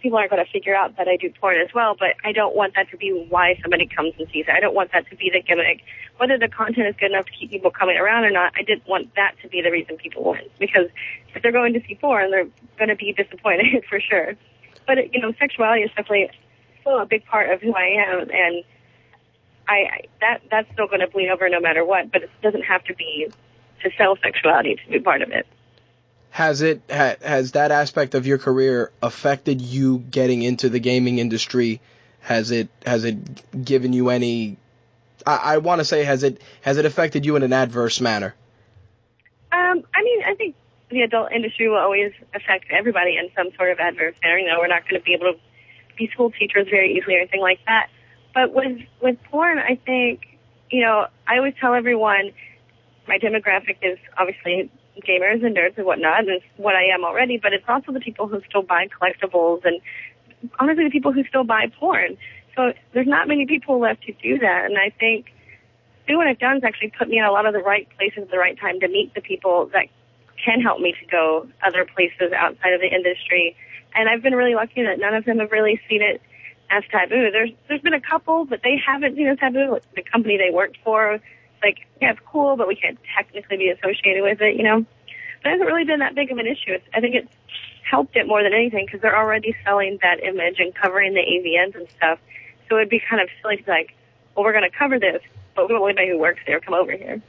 people 0.00 0.18
aren't 0.18 0.30
going 0.30 0.44
to 0.44 0.50
figure 0.50 0.74
out 0.74 0.96
that 0.96 1.08
I 1.08 1.16
do 1.16 1.30
porn 1.40 1.56
as 1.60 1.74
well. 1.74 1.94
But 1.98 2.16
I 2.24 2.32
don't 2.32 2.56
want 2.56 2.74
that 2.76 2.88
to 2.90 2.96
be 2.96 3.26
why 3.28 3.58
somebody 3.60 3.86
comes 3.86 4.14
and 4.18 4.26
sees 4.32 4.46
it. 4.48 4.54
I 4.54 4.60
don't 4.60 4.74
want 4.74 4.92
that 4.92 5.08
to 5.10 5.16
be 5.16 5.30
the 5.30 5.42
gimmick. 5.42 5.82
Whether 6.16 6.38
the 6.38 6.48
content 6.48 6.86
is 6.86 6.94
good 6.98 7.10
enough 7.12 7.26
to 7.26 7.32
keep 7.32 7.50
people 7.50 7.70
coming 7.70 7.96
around 7.96 8.24
or 8.24 8.30
not, 8.30 8.52
I 8.56 8.62
didn't 8.62 8.88
want 8.88 9.14
that 9.16 9.34
to 9.42 9.48
be 9.48 9.60
the 9.60 9.70
reason 9.70 9.96
people 9.96 10.24
went. 10.24 10.50
Because 10.58 10.88
if 11.34 11.42
they're 11.42 11.52
going 11.52 11.74
to 11.74 11.80
see 11.86 11.94
porn, 11.94 12.30
they're 12.30 12.48
going 12.78 12.88
to 12.88 12.96
be 12.96 13.12
disappointed 13.12 13.84
for 13.88 14.00
sure. 14.00 14.34
But 14.86 15.12
you 15.12 15.20
know, 15.20 15.32
sexuality 15.38 15.82
is 15.82 15.90
definitely 15.90 16.30
still 16.80 17.00
a 17.00 17.06
big 17.06 17.26
part 17.26 17.50
of 17.50 17.60
who 17.60 17.74
I 17.74 18.04
am, 18.08 18.20
and 18.30 18.64
I, 19.68 19.74
I 19.74 20.00
that 20.20 20.40
that's 20.50 20.72
still 20.72 20.86
going 20.86 21.00
to 21.00 21.08
bleed 21.08 21.28
over 21.28 21.46
no 21.50 21.60
matter 21.60 21.84
what. 21.84 22.10
But 22.10 22.22
it 22.22 22.30
doesn't 22.42 22.62
have 22.62 22.82
to 22.84 22.94
be 22.94 23.28
to 23.82 23.90
sell 23.96 24.16
sexuality 24.22 24.76
to 24.76 24.90
be 24.90 25.00
part 25.00 25.22
of 25.22 25.30
it. 25.30 25.46
Has 26.30 26.62
it 26.62 26.82
ha, 26.90 27.14
has 27.22 27.52
that 27.52 27.70
aspect 27.70 28.14
of 28.14 28.26
your 28.26 28.38
career 28.38 28.92
affected 29.02 29.60
you 29.60 29.98
getting 29.98 30.42
into 30.42 30.68
the 30.68 30.78
gaming 30.78 31.18
industry? 31.18 31.80
Has 32.20 32.50
it 32.50 32.68
has 32.84 33.04
it 33.04 33.64
given 33.64 33.92
you 33.92 34.10
any? 34.10 34.56
I, 35.26 35.54
I 35.54 35.58
want 35.58 35.80
to 35.80 35.84
say 35.84 36.04
has 36.04 36.22
it 36.22 36.40
has 36.62 36.76
it 36.76 36.84
affected 36.84 37.24
you 37.24 37.36
in 37.36 37.42
an 37.42 37.52
adverse 37.52 38.00
manner? 38.00 38.34
Um, 39.50 39.82
I 39.94 40.02
mean, 40.02 40.22
I 40.24 40.34
think 40.34 40.54
the 40.90 41.02
adult 41.02 41.32
industry 41.32 41.68
will 41.68 41.78
always 41.78 42.12
affect 42.34 42.66
everybody 42.70 43.16
in 43.16 43.30
some 43.36 43.50
sort 43.56 43.70
of 43.70 43.78
adverse 43.78 44.14
manner. 44.22 44.38
You 44.38 44.48
know, 44.48 44.58
we're 44.58 44.68
not 44.68 44.88
going 44.88 45.00
to 45.00 45.04
be 45.04 45.14
able 45.14 45.32
to 45.32 45.38
be 45.96 46.08
school 46.08 46.30
teachers 46.30 46.68
very 46.70 46.96
easily 46.96 47.16
or 47.16 47.20
anything 47.20 47.40
like 47.40 47.60
that. 47.66 47.88
But 48.34 48.52
with 48.54 48.80
with 49.00 49.16
porn, 49.24 49.58
I 49.58 49.78
think 49.84 50.38
you 50.70 50.82
know 50.82 51.06
I 51.26 51.38
always 51.38 51.54
tell 51.60 51.74
everyone 51.74 52.32
my 53.08 53.18
demographic 53.18 53.76
is 53.82 53.98
obviously 54.16 54.70
gamers 55.06 55.44
and 55.44 55.56
nerds 55.56 55.76
and 55.76 55.86
whatnot, 55.86 56.20
and 56.20 56.28
it's 56.28 56.44
what 56.56 56.74
I 56.74 56.84
am 56.84 57.04
already, 57.04 57.38
but 57.38 57.52
it's 57.52 57.64
also 57.68 57.92
the 57.92 58.00
people 58.00 58.28
who 58.28 58.40
still 58.48 58.62
buy 58.62 58.88
collectibles 58.88 59.64
and 59.64 59.80
honestly 60.58 60.84
the 60.84 60.90
people 60.90 61.12
who 61.12 61.24
still 61.24 61.44
buy 61.44 61.66
porn. 61.78 62.16
So 62.54 62.72
there's 62.92 63.06
not 63.06 63.28
many 63.28 63.46
people 63.46 63.78
left 63.80 64.02
to 64.04 64.12
do 64.12 64.38
that, 64.38 64.64
and 64.66 64.76
I 64.78 64.90
think 64.90 65.26
doing 66.06 66.18
what 66.18 66.26
I've 66.26 66.38
done 66.38 66.54
has 66.54 66.64
actually 66.64 66.92
put 66.98 67.08
me 67.08 67.18
in 67.18 67.24
a 67.24 67.30
lot 67.30 67.46
of 67.46 67.52
the 67.52 67.60
right 67.60 67.88
places 67.96 68.22
at 68.22 68.30
the 68.30 68.38
right 68.38 68.58
time 68.58 68.80
to 68.80 68.88
meet 68.88 69.14
the 69.14 69.20
people 69.20 69.70
that 69.72 69.86
can 70.42 70.60
help 70.60 70.80
me 70.80 70.94
to 70.98 71.06
go 71.06 71.46
other 71.64 71.84
places 71.84 72.32
outside 72.34 72.72
of 72.72 72.80
the 72.80 72.88
industry. 72.88 73.56
And 73.94 74.08
I've 74.08 74.22
been 74.22 74.34
really 74.34 74.54
lucky 74.54 74.82
that 74.82 74.98
none 74.98 75.14
of 75.14 75.24
them 75.24 75.38
have 75.38 75.52
really 75.52 75.80
seen 75.88 76.02
it 76.02 76.20
as 76.70 76.82
taboo. 76.90 77.30
There's 77.30 77.50
there's 77.68 77.80
been 77.80 77.94
a 77.94 78.00
couple, 78.00 78.44
but 78.44 78.60
they 78.62 78.76
haven't 78.76 79.16
seen 79.16 79.26
it 79.26 79.32
as 79.32 79.38
taboo. 79.38 79.78
The 79.96 80.02
company 80.02 80.36
they 80.36 80.54
worked 80.54 80.78
for, 80.84 81.20
like, 81.62 81.86
yeah, 82.00 82.12
it's 82.12 82.20
cool, 82.26 82.56
but 82.56 82.68
we 82.68 82.76
can't 82.76 82.98
technically 83.16 83.56
be 83.56 83.70
associated 83.70 84.22
with 84.22 84.40
it, 84.40 84.56
you 84.56 84.62
know. 84.62 84.84
But 85.42 85.50
it 85.50 85.52
hasn't 85.52 85.68
really 85.68 85.84
been 85.84 86.00
that 86.00 86.14
big 86.14 86.30
of 86.30 86.38
an 86.38 86.46
issue. 86.46 86.72
It's, 86.72 86.84
I 86.94 87.00
think 87.00 87.14
it's 87.14 87.32
helped 87.88 88.16
it 88.16 88.26
more 88.26 88.42
than 88.42 88.52
anything 88.52 88.86
because 88.86 89.00
they're 89.00 89.16
already 89.16 89.54
selling 89.64 89.98
that 90.02 90.22
image 90.22 90.56
and 90.58 90.74
covering 90.74 91.14
the 91.14 91.20
AVNs 91.20 91.74
and 91.76 91.88
stuff. 91.96 92.18
So 92.68 92.76
it'd 92.76 92.90
be 92.90 93.00
kind 93.00 93.22
of 93.22 93.28
silly 93.40 93.56
to 93.58 93.70
like, 93.70 93.94
well, 94.34 94.44
we're 94.44 94.52
going 94.52 94.68
to 94.70 94.76
cover 94.76 94.98
this, 94.98 95.22
but 95.54 95.68
we 95.68 95.74
don't 95.74 95.80
want 95.80 95.98
anybody 95.98 96.12
who 96.12 96.18
works 96.18 96.40
there 96.46 96.60
come 96.60 96.74
over 96.74 96.92
here. 96.92 97.22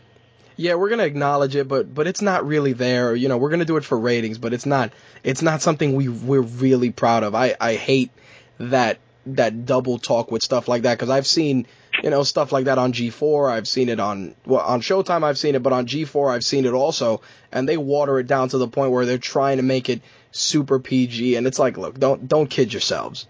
Yeah, 0.60 0.76
we're 0.76 0.90
gonna 0.90 1.06
acknowledge 1.06 1.56
it, 1.56 1.70
but 1.70 1.96
but 1.96 2.06
it's 2.06 2.22
not 2.22 2.46
really 2.46 2.74
there. 2.74 3.16
You 3.16 3.30
know, 3.30 3.38
we're 3.38 3.50
gonna 3.50 3.64
do 3.64 3.78
it 3.78 3.86
for 3.86 3.98
ratings, 3.98 4.38
but 4.38 4.52
it's 4.52 4.66
not 4.66 4.92
it's 5.24 5.42
not 5.42 5.62
something 5.62 5.94
we 5.94 6.10
we're 6.10 6.42
really 6.42 6.92
proud 6.92 7.24
of. 7.24 7.34
I 7.34 7.56
I 7.62 7.76
hate 7.76 8.12
that 8.58 9.00
that 9.36 9.66
double 9.66 9.98
talk 10.00 10.32
with 10.32 10.44
stuff 10.44 10.68
like 10.68 10.84
that 10.84 10.98
because 10.98 11.10
I've 11.10 11.28
seen 11.28 11.68
you 12.04 12.10
know 12.10 12.24
stuff 12.24 12.52
like 12.52 12.66
that 12.66 12.78
on 12.78 12.94
G4. 12.94 13.52
I've 13.52 13.68
seen 13.68 13.90
it 13.90 14.00
on 14.00 14.36
well 14.46 14.62
on 14.62 14.82
Showtime. 14.82 15.24
I've 15.24 15.38
seen 15.38 15.56
it, 15.56 15.64
but 15.64 15.74
on 15.74 15.86
G4 15.88 16.32
I've 16.34 16.44
seen 16.46 16.66
it 16.66 16.74
also, 16.74 17.22
and 17.52 17.68
they 17.68 17.78
water 17.78 18.20
it 18.20 18.28
down 18.28 18.50
to 18.50 18.58
the 18.58 18.68
point 18.68 18.92
where 18.92 19.06
they're 19.06 19.18
trying 19.18 19.58
to 19.58 19.64
make 19.64 19.90
it 19.90 20.02
super 20.32 20.80
PG, 20.80 21.36
and 21.36 21.48
it's 21.48 21.60
like, 21.60 21.78
look, 21.78 22.00
don't 22.00 22.28
don't 22.28 22.50
kid 22.50 22.72
yourselves. 22.74 23.28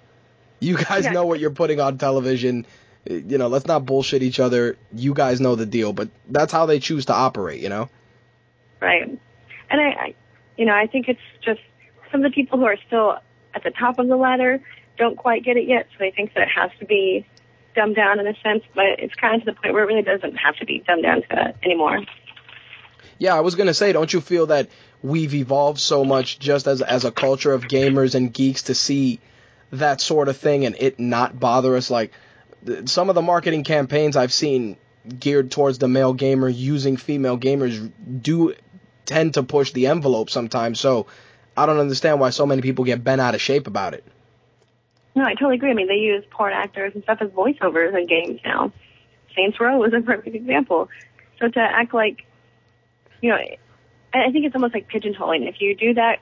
You 0.59 0.77
guys 0.77 1.05
Yeah. 1.05 1.11
know 1.11 1.25
what 1.25 1.39
you're 1.39 1.51
putting 1.51 1.79
on 1.79 1.97
television. 1.97 2.65
You 3.05 3.37
know, 3.37 3.47
let's 3.47 3.65
not 3.65 3.85
bullshit 3.85 4.21
each 4.23 4.39
other. 4.41 4.77
You 4.93 5.13
guys 5.13 5.39
know 5.39 5.55
the 5.55 5.65
deal, 5.65 5.93
but 5.93 6.09
that's 6.29 6.51
how 6.51 6.65
they 6.65 6.79
choose 6.79 7.05
to 7.05 7.13
operate. 7.13 7.61
You 7.61 7.69
know. 7.69 7.89
Right. 8.81 9.07
And 9.71 9.81
I, 9.81 9.85
I, 9.89 10.15
you 10.57 10.65
know, 10.65 10.73
I 10.73 10.87
think 10.87 11.07
it's 11.07 11.19
just 11.43 11.61
some 12.11 12.23
of 12.23 12.31
the 12.31 12.35
people 12.35 12.59
who 12.59 12.65
are 12.65 12.77
still 12.87 13.17
at 13.53 13.63
the 13.63 13.71
top 13.71 13.99
of 13.99 14.07
the 14.07 14.15
ladder 14.15 14.61
don't 14.99 15.17
quite 15.17 15.43
get 15.43 15.57
it 15.57 15.67
yet, 15.67 15.87
so 15.91 15.97
they 15.99 16.11
think 16.11 16.33
that 16.35 16.43
it 16.43 16.49
has 16.55 16.69
to 16.79 16.85
be 16.85 17.25
dumbed 17.75 17.95
down 17.95 18.19
in 18.19 18.27
a 18.27 18.35
sense, 18.43 18.63
but 18.75 18.85
it's 18.99 19.15
kind 19.15 19.35
of 19.35 19.41
to 19.41 19.45
the 19.45 19.53
point 19.53 19.73
where 19.73 19.83
it 19.83 19.87
really 19.87 20.03
doesn't 20.03 20.35
have 20.35 20.55
to 20.57 20.65
be 20.65 20.83
dumbed 20.85 21.03
down 21.03 21.21
to 21.21 21.27
that 21.31 21.55
anymore. 21.63 22.01
Yeah, 23.17 23.35
I 23.35 23.39
was 23.39 23.55
gonna 23.55 23.73
say, 23.73 23.91
don't 23.91 24.11
you 24.11 24.21
feel 24.21 24.47
that 24.47 24.69
we've 25.01 25.33
evolved 25.33 25.79
so 25.79 26.05
much 26.05 26.39
just 26.39 26.67
as 26.67 26.81
as 26.81 27.05
a 27.05 27.11
culture 27.11 27.53
of 27.53 27.63
gamers 27.63 28.15
and 28.15 28.33
geeks 28.33 28.63
to 28.63 28.75
see 28.75 29.19
that 29.71 30.01
sort 30.01 30.27
of 30.27 30.37
thing 30.37 30.65
and 30.65 30.75
it 30.77 30.99
not 30.99 31.39
bother 31.39 31.75
us? 31.75 31.89
Like 31.89 32.13
th- 32.65 32.89
some 32.89 33.09
of 33.09 33.15
the 33.15 33.21
marketing 33.21 33.63
campaigns 33.63 34.15
I've 34.15 34.33
seen 34.33 34.77
geared 35.17 35.51
towards 35.51 35.79
the 35.79 35.87
male 35.87 36.13
gamer 36.13 36.49
using 36.49 36.97
female 36.97 37.37
gamers 37.37 37.91
do 38.21 38.53
tend 39.05 39.33
to 39.33 39.43
push 39.43 39.71
the 39.71 39.87
envelope 39.87 40.29
sometimes. 40.29 40.79
So 40.79 41.07
I 41.57 41.65
don't 41.65 41.79
understand 41.79 42.19
why 42.19 42.29
so 42.29 42.45
many 42.45 42.61
people 42.61 42.85
get 42.85 43.03
bent 43.03 43.21
out 43.21 43.35
of 43.35 43.41
shape 43.41 43.67
about 43.67 43.93
it. 43.93 44.05
No, 45.15 45.23
I 45.23 45.33
totally 45.33 45.55
agree. 45.55 45.71
I 45.71 45.73
mean, 45.73 45.87
they 45.87 45.95
use 45.95 46.23
porn 46.29 46.53
actors 46.53 46.93
and 46.93 47.03
stuff 47.03 47.19
as 47.21 47.29
voiceovers 47.29 47.97
in 47.97 48.07
games 48.07 48.39
now. 48.45 48.71
Saints 49.35 49.59
Row 49.59 49.83
is 49.83 49.93
a 49.93 50.01
perfect 50.05 50.35
example. 50.35 50.89
So 51.39 51.47
to 51.47 51.59
act 51.59 51.93
like, 51.93 52.25
you 53.21 53.29
know, 53.31 53.37
I 54.13 54.31
think 54.31 54.45
it's 54.45 54.55
almost 54.55 54.73
like 54.73 54.89
pigeonholing. 54.89 55.47
If 55.47 55.61
you 55.61 55.75
do 55.75 55.93
that, 55.95 56.19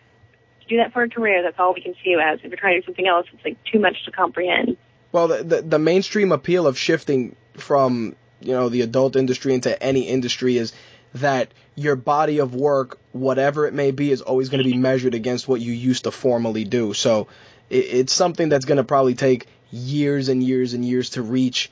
do 0.67 0.77
that 0.77 0.93
for 0.93 1.03
a 1.03 1.09
career, 1.09 1.43
that's 1.43 1.57
all 1.59 1.73
we 1.73 1.81
can 1.81 1.93
see 2.03 2.09
you 2.11 2.19
as. 2.19 2.39
If 2.43 2.51
you're 2.51 2.57
trying 2.57 2.75
to 2.75 2.81
do 2.81 2.85
something 2.85 3.07
else, 3.07 3.25
it's 3.33 3.43
like 3.43 3.57
too 3.71 3.79
much 3.79 4.03
to 4.05 4.11
comprehend. 4.11 4.77
Well, 5.11 5.29
the, 5.29 5.43
the 5.43 5.61
the 5.61 5.79
mainstream 5.79 6.31
appeal 6.31 6.67
of 6.67 6.77
shifting 6.77 7.35
from 7.53 8.15
you 8.41 8.51
know 8.51 8.69
the 8.69 8.81
adult 8.81 9.15
industry 9.15 9.53
into 9.53 9.81
any 9.81 10.01
industry 10.01 10.57
is 10.57 10.73
that 11.15 11.53
your 11.75 11.95
body 11.95 12.39
of 12.39 12.53
work, 12.53 12.99
whatever 13.11 13.65
it 13.65 13.73
may 13.73 13.91
be, 13.91 14.11
is 14.11 14.21
always 14.21 14.49
going 14.49 14.63
to 14.63 14.69
be 14.69 14.77
measured 14.77 15.15
against 15.15 15.47
what 15.47 15.61
you 15.61 15.71
used 15.71 16.03
to 16.03 16.11
formally 16.11 16.65
do. 16.65 16.93
So 16.93 17.27
it's 17.69 18.13
something 18.13 18.49
that's 18.49 18.65
going 18.65 18.77
to 18.77 18.83
probably 18.83 19.15
take 19.15 19.47
years 19.71 20.29
and 20.29 20.43
years 20.43 20.73
and 20.73 20.83
years 20.85 21.11
to 21.11 21.21
reach 21.21 21.69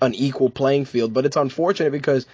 an 0.00 0.14
equal 0.14 0.50
playing 0.50 0.84
field. 0.84 1.12
But 1.12 1.26
it's 1.26 1.36
unfortunate 1.36 1.90
because 1.92 2.26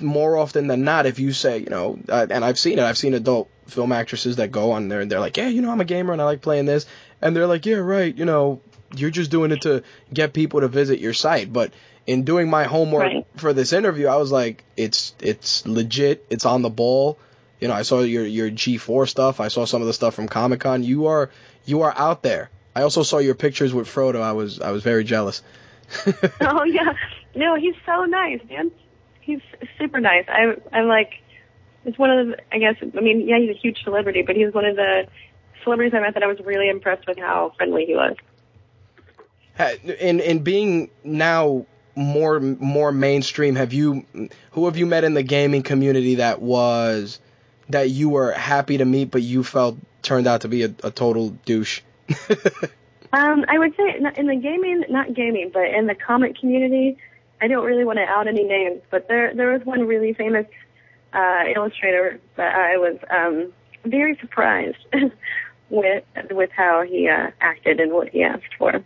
more 0.00 0.36
often 0.36 0.66
than 0.66 0.84
not, 0.84 1.06
if 1.06 1.18
you 1.18 1.32
say, 1.32 1.58
you 1.58 1.70
know, 1.70 1.98
uh, 2.08 2.26
and 2.28 2.44
I've 2.44 2.58
seen 2.58 2.78
it, 2.78 2.82
I've 2.84 2.98
seen 2.98 3.14
adult 3.14 3.50
film 3.66 3.92
actresses 3.92 4.36
that 4.36 4.52
go 4.52 4.72
on 4.72 4.88
there 4.88 5.00
and 5.00 5.10
they're 5.10 5.20
like, 5.20 5.36
yeah, 5.36 5.48
you 5.48 5.62
know, 5.62 5.70
I'm 5.70 5.80
a 5.80 5.84
gamer 5.86 6.12
and 6.12 6.20
I 6.20 6.24
like 6.26 6.42
playing 6.42 6.66
this, 6.66 6.86
and 7.22 7.34
they're 7.34 7.46
like, 7.46 7.64
yeah, 7.66 7.76
right, 7.76 8.14
you 8.14 8.24
know, 8.24 8.60
you're 8.94 9.10
just 9.10 9.30
doing 9.30 9.50
it 9.52 9.62
to 9.62 9.82
get 10.12 10.32
people 10.32 10.60
to 10.60 10.68
visit 10.68 11.00
your 11.00 11.12
site, 11.14 11.52
but 11.52 11.72
in 12.06 12.22
doing 12.24 12.48
my 12.48 12.64
homework 12.64 13.02
Right. 13.02 13.26
for 13.36 13.52
this 13.52 13.72
interview, 13.72 14.06
I 14.06 14.16
was 14.16 14.30
like, 14.30 14.64
it's 14.76 15.14
it's 15.20 15.66
legit, 15.66 16.24
it's 16.30 16.44
on 16.46 16.62
the 16.62 16.70
ball. 16.70 17.18
You 17.60 17.68
know, 17.68 17.74
I 17.74 17.82
saw 17.82 18.00
your 18.02 18.24
your 18.26 18.50
G4 18.50 19.08
stuff, 19.08 19.40
I 19.40 19.48
saw 19.48 19.64
some 19.64 19.80
of 19.80 19.86
the 19.88 19.92
stuff 19.94 20.14
from 20.14 20.28
Comic 20.28 20.60
Con. 20.60 20.84
You 20.84 21.06
are 21.06 21.30
you 21.66 21.82
are 21.82 21.92
out 21.96 22.22
there. 22.22 22.50
I 22.74 22.82
also 22.82 23.02
saw 23.02 23.18
your 23.18 23.34
pictures 23.34 23.74
with 23.74 23.86
Frodo. 23.88 24.22
I 24.22 24.32
was 24.32 24.60
I 24.60 24.70
was 24.70 24.82
very 24.82 25.04
jealous. 25.04 25.42
oh 26.40 26.64
yeah, 26.64 26.94
no, 27.34 27.54
he's 27.56 27.74
so 27.84 28.04
nice, 28.04 28.40
man. 28.48 28.70
He's 29.20 29.40
super 29.78 30.00
nice. 30.00 30.24
I 30.28 30.54
I'm 30.72 30.88
like, 30.88 31.22
it's 31.84 31.98
one 31.98 32.10
of 32.10 32.26
the. 32.28 32.36
I 32.52 32.58
guess 32.58 32.76
I 32.82 33.00
mean, 33.00 33.26
yeah, 33.26 33.38
he's 33.38 33.50
a 33.50 33.58
huge 33.58 33.82
celebrity, 33.82 34.22
but 34.22 34.36
he's 34.36 34.52
one 34.52 34.64
of 34.64 34.76
the 34.76 35.06
celebrities 35.64 35.94
I 35.94 36.00
met 36.00 36.14
that 36.14 36.22
I 36.22 36.26
was 36.26 36.38
really 36.40 36.68
impressed 36.68 37.06
with 37.06 37.18
how 37.18 37.52
friendly 37.56 37.86
he 37.86 37.94
was. 37.94 38.16
In 39.98 40.20
in 40.20 40.40
being 40.40 40.90
now 41.02 41.66
more 41.94 42.38
more 42.40 42.92
mainstream 42.92 43.56
have 43.56 43.72
you 43.72 44.04
who 44.50 44.66
have 44.66 44.76
you 44.76 44.84
met 44.84 45.02
in 45.02 45.14
the 45.14 45.22
gaming 45.22 45.62
community 45.62 46.16
that 46.16 46.42
was 46.42 47.18
that 47.70 47.90
you 47.90 48.08
were 48.08 48.32
happy 48.32 48.78
to 48.78 48.84
meet 48.84 49.10
but 49.10 49.22
you 49.22 49.42
felt 49.44 49.76
turned 50.02 50.26
out 50.26 50.42
to 50.42 50.48
be 50.48 50.62
a, 50.62 50.74
a 50.84 50.90
total 50.90 51.30
douche. 51.44 51.80
Um, 53.12 53.44
I 53.48 53.58
would 53.58 53.74
say 53.76 53.96
in 54.16 54.26
the 54.26 54.36
gaming, 54.36 54.84
not 54.90 55.14
gaming, 55.14 55.50
but 55.54 55.64
in 55.70 55.86
the 55.86 55.94
comic 55.94 56.38
community, 56.38 56.98
I 57.40 57.46
don't 57.48 57.64
really 57.64 57.84
want 57.84 57.98
to 57.98 58.04
out 58.04 58.26
any 58.26 58.42
names, 58.44 58.82
but 58.90 59.08
there 59.08 59.32
there 59.32 59.52
was 59.52 59.64
one 59.64 59.86
really 59.86 60.12
famous 60.12 60.46
uh, 61.14 61.44
illustrator 61.54 62.20
that 62.34 62.54
I 62.54 62.76
was 62.76 62.98
um, 63.08 63.52
very 63.90 64.16
surprised 64.18 64.76
with 65.70 66.04
with 66.30 66.50
how 66.50 66.82
he 66.82 67.08
uh, 67.08 67.30
acted 67.40 67.80
and 67.80 67.92
what 67.92 68.08
he 68.10 68.22
asked 68.22 68.54
for. 68.58 68.82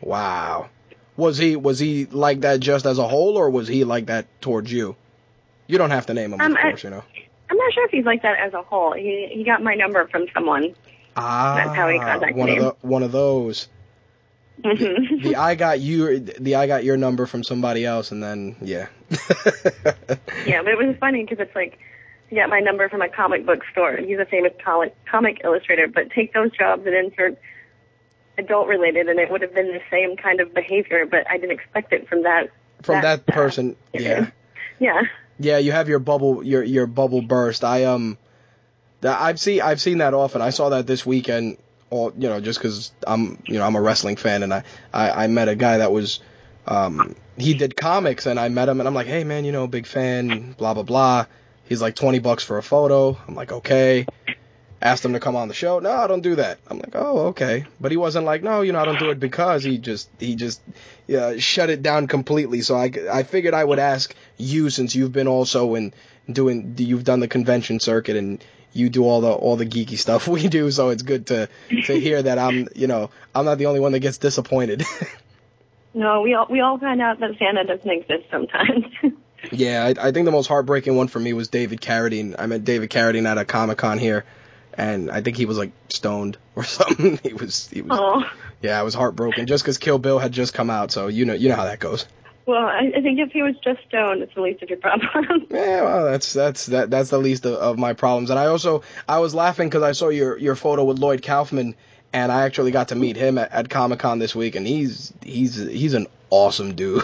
wow. 0.00 0.68
Was 1.16 1.38
he 1.38 1.56
was 1.56 1.78
he 1.78 2.04
like 2.06 2.42
that 2.42 2.60
just 2.60 2.86
as 2.86 2.98
a 2.98 3.08
whole 3.08 3.36
or 3.36 3.50
was 3.50 3.66
he 3.68 3.84
like 3.84 4.06
that 4.06 4.26
towards 4.40 4.70
you? 4.70 4.96
You 5.66 5.78
don't 5.78 5.90
have 5.90 6.06
to 6.06 6.14
name 6.14 6.32
him 6.34 6.40
Um, 6.40 6.52
of 6.52 6.58
I- 6.58 6.62
course 6.62 6.84
you 6.84 6.90
know 6.90 7.04
I'm 7.52 7.58
not 7.58 7.72
sure 7.74 7.84
if 7.84 7.90
he's 7.90 8.06
like 8.06 8.22
that 8.22 8.38
as 8.38 8.54
a 8.54 8.62
whole. 8.62 8.94
He 8.94 9.28
he 9.30 9.44
got 9.44 9.62
my 9.62 9.74
number 9.74 10.08
from 10.08 10.24
someone. 10.32 10.74
ah 11.16 11.52
That's 11.54 11.76
how 11.76 11.86
he 11.90 11.98
contacted 11.98 12.34
one 12.34 12.48
me. 12.48 12.56
of 12.56 12.64
the 12.80 12.88
one 12.88 13.02
of 13.02 13.12
those 13.12 13.68
Mhm. 14.64 15.22
the 15.22 15.36
I 15.36 15.54
got 15.54 15.78
you 15.80 16.20
the 16.20 16.54
I 16.54 16.66
got 16.66 16.82
your 16.82 16.96
number 16.96 17.26
from 17.26 17.44
somebody 17.44 17.84
else 17.84 18.10
and 18.10 18.22
then 18.22 18.56
yeah 18.62 18.86
yeah, 20.46 20.62
but 20.62 20.72
it 20.72 20.78
was 20.78 20.96
funny 20.98 21.24
because 21.24 21.40
it's 21.40 21.54
like 21.54 21.78
he 22.30 22.36
got 22.36 22.48
my 22.48 22.60
number 22.60 22.88
from 22.88 23.02
a 23.02 23.08
comic 23.10 23.44
book 23.44 23.60
store. 23.70 23.96
He's 23.98 24.18
a 24.18 24.24
famous 24.24 24.52
comic 24.64 24.94
comic 25.04 25.42
illustrator, 25.44 25.88
but 25.88 26.10
take 26.10 26.32
those 26.32 26.52
jobs 26.52 26.86
and 26.86 26.94
insert 26.94 27.38
adult 28.38 28.66
related, 28.66 29.08
and 29.10 29.20
it 29.20 29.30
would 29.30 29.42
have 29.42 29.54
been 29.54 29.72
the 29.72 29.82
same 29.90 30.16
kind 30.16 30.40
of 30.40 30.54
behavior. 30.54 31.04
But 31.04 31.28
I 31.30 31.36
didn't 31.36 31.52
expect 31.52 31.92
it 31.92 32.08
from 32.08 32.22
that. 32.22 32.48
from 32.82 33.02
that, 33.02 33.24
uh, 33.28 33.32
person 33.32 33.76
yeah 33.92 34.30
Yeah. 34.78 35.02
Yeah, 35.42 35.58
you 35.58 35.72
have 35.72 35.88
your 35.88 35.98
bubble 35.98 36.42
your 36.42 36.62
your 36.62 36.86
bubble 36.86 37.22
burst. 37.22 37.64
I 37.64 37.84
um 37.84 38.16
that 39.00 39.20
I've 39.20 39.40
seen 39.40 39.60
I've 39.60 39.80
seen 39.80 39.98
that 39.98 40.14
often. 40.14 40.40
I 40.40 40.50
saw 40.50 40.70
that 40.70 40.86
this 40.86 41.04
weekend 41.04 41.58
all 41.90 42.12
you 42.16 42.28
know 42.28 42.40
just 42.40 42.60
cuz 42.60 42.92
I'm 43.06 43.42
you 43.46 43.58
know 43.58 43.66
I'm 43.66 43.74
a 43.76 43.80
wrestling 43.80 44.16
fan 44.16 44.42
and 44.42 44.54
I, 44.54 44.64
I 44.92 45.24
I 45.24 45.26
met 45.26 45.48
a 45.48 45.56
guy 45.56 45.78
that 45.78 45.92
was 45.92 46.20
um 46.66 47.14
he 47.36 47.54
did 47.54 47.76
comics 47.76 48.26
and 48.26 48.38
I 48.38 48.48
met 48.48 48.68
him 48.68 48.80
and 48.80 48.86
I'm 48.88 48.94
like, 48.94 49.06
"Hey 49.06 49.24
man, 49.24 49.44
you 49.44 49.52
know, 49.52 49.66
big 49.66 49.86
fan, 49.86 50.54
blah 50.58 50.74
blah 50.74 50.84
blah." 50.84 51.26
He's 51.64 51.80
like 51.82 51.94
20 51.94 52.18
bucks 52.18 52.44
for 52.44 52.58
a 52.58 52.62
photo. 52.62 53.16
I'm 53.26 53.34
like, 53.34 53.52
"Okay." 53.52 54.06
Asked 54.82 55.04
him 55.04 55.12
to 55.12 55.20
come 55.20 55.36
on 55.36 55.48
the 55.48 55.54
show. 55.54 55.78
No, 55.78 55.90
I 55.90 56.06
don't 56.08 56.22
do 56.22 56.34
that. 56.36 56.58
I'm 56.68 56.78
like, 56.78 56.94
"Oh, 56.94 57.26
okay." 57.28 57.64
But 57.80 57.92
he 57.92 57.96
wasn't 57.96 58.26
like, 58.26 58.42
"No, 58.42 58.62
you 58.62 58.72
know, 58.72 58.80
I 58.80 58.84
don't 58.84 58.98
do 58.98 59.10
it 59.10 59.20
because." 59.20 59.62
He 59.62 59.78
just 59.78 60.10
he 60.18 60.34
just 60.34 60.60
yeah, 61.06 61.36
shut 61.38 61.70
it 61.70 61.82
down 61.82 62.08
completely. 62.08 62.62
So 62.62 62.74
I, 62.74 62.90
I 63.10 63.22
figured 63.22 63.54
I 63.54 63.64
would 63.64 63.78
ask 63.78 64.14
you 64.38 64.70
since 64.70 64.94
you've 64.94 65.12
been 65.12 65.28
also 65.28 65.74
in 65.76 65.94
doing 66.30 66.74
you've 66.78 67.04
done 67.04 67.20
the 67.20 67.28
convention 67.28 67.78
circuit 67.80 68.16
and 68.16 68.44
you 68.72 68.88
do 68.88 69.04
all 69.04 69.20
the 69.20 69.32
all 69.32 69.56
the 69.56 69.66
geeky 69.66 69.96
stuff 69.96 70.26
we 70.36 70.48
do. 70.48 70.70
So 70.70 70.88
it's 70.90 71.02
good 71.02 71.28
to 71.28 71.48
to 71.86 72.00
hear 72.00 72.20
that 72.20 72.38
I'm 72.38 72.68
you 72.74 72.88
know 72.88 73.10
I'm 73.34 73.44
not 73.44 73.58
the 73.58 73.66
only 73.66 73.80
one 73.80 73.92
that 73.92 74.00
gets 74.00 74.18
disappointed. 74.18 74.84
No, 75.94 76.22
we 76.22 76.34
all 76.34 76.46
we 76.48 76.60
all 76.60 76.78
find 76.78 77.00
out 77.00 77.20
that 77.20 77.38
Santa 77.38 77.64
doesn't 77.64 77.90
exist 77.90 78.24
sometimes. 78.30 78.86
Yeah, 79.50 79.84
I, 79.84 80.08
I 80.08 80.12
think 80.12 80.24
the 80.24 80.30
most 80.30 80.46
heartbreaking 80.46 80.94
one 80.94 81.08
for 81.08 81.18
me 81.18 81.32
was 81.32 81.48
David 81.48 81.80
Carradine. 81.80 82.36
I 82.38 82.46
met 82.46 82.62
David 82.64 82.90
Carradine 82.90 83.26
at 83.26 83.38
a 83.38 83.44
Comic 83.44 83.76
Con 83.78 83.98
here, 83.98 84.24
and 84.74 85.10
I 85.10 85.20
think 85.20 85.36
he 85.36 85.46
was 85.46 85.58
like 85.58 85.72
stoned 85.88 86.38
or 86.56 86.64
something. 86.64 87.18
he 87.22 87.32
was, 87.32 87.68
he 87.68 87.82
was. 87.82 87.98
Oh. 88.00 88.24
Yeah, 88.62 88.78
I 88.78 88.82
was 88.82 88.94
heartbroken 88.94 89.46
just 89.46 89.64
because 89.64 89.78
Kill 89.78 89.98
Bill 89.98 90.18
had 90.18 90.32
just 90.32 90.54
come 90.54 90.70
out, 90.70 90.92
so 90.92 91.08
you 91.08 91.24
know, 91.24 91.34
you 91.34 91.48
know 91.48 91.56
how 91.56 91.64
that 91.64 91.80
goes. 91.80 92.06
Well, 92.44 92.64
I, 92.64 92.92
I 92.96 93.00
think 93.00 93.20
if 93.20 93.30
he 93.30 93.42
was 93.42 93.54
just 93.62 93.80
stoned, 93.86 94.22
it's 94.22 94.34
the 94.34 94.40
least 94.40 94.62
of 94.62 94.68
your 94.68 94.78
problems. 94.78 95.46
Yeah, 95.50 95.82
well, 95.82 96.04
that's 96.06 96.32
that's 96.32 96.66
that 96.66 96.90
that's 96.90 97.10
the 97.10 97.18
least 97.18 97.46
of, 97.46 97.54
of 97.54 97.78
my 97.78 97.92
problems. 97.92 98.30
And 98.30 98.38
I 98.38 98.46
also 98.46 98.82
I 99.08 99.20
was 99.20 99.34
laughing 99.34 99.68
because 99.68 99.82
I 99.82 99.92
saw 99.92 100.08
your 100.08 100.36
your 100.38 100.56
photo 100.56 100.84
with 100.84 100.98
Lloyd 100.98 101.22
Kaufman, 101.22 101.76
and 102.12 102.32
I 102.32 102.42
actually 102.42 102.72
got 102.72 102.88
to 102.88 102.94
meet 102.94 103.16
him 103.16 103.38
at, 103.38 103.52
at 103.52 103.68
Comic 103.70 104.00
Con 104.00 104.18
this 104.18 104.34
week, 104.34 104.56
and 104.56 104.66
he's 104.66 105.12
he's 105.22 105.56
he's 105.56 105.94
an 105.94 106.08
awesome 106.30 106.74
dude. 106.74 107.02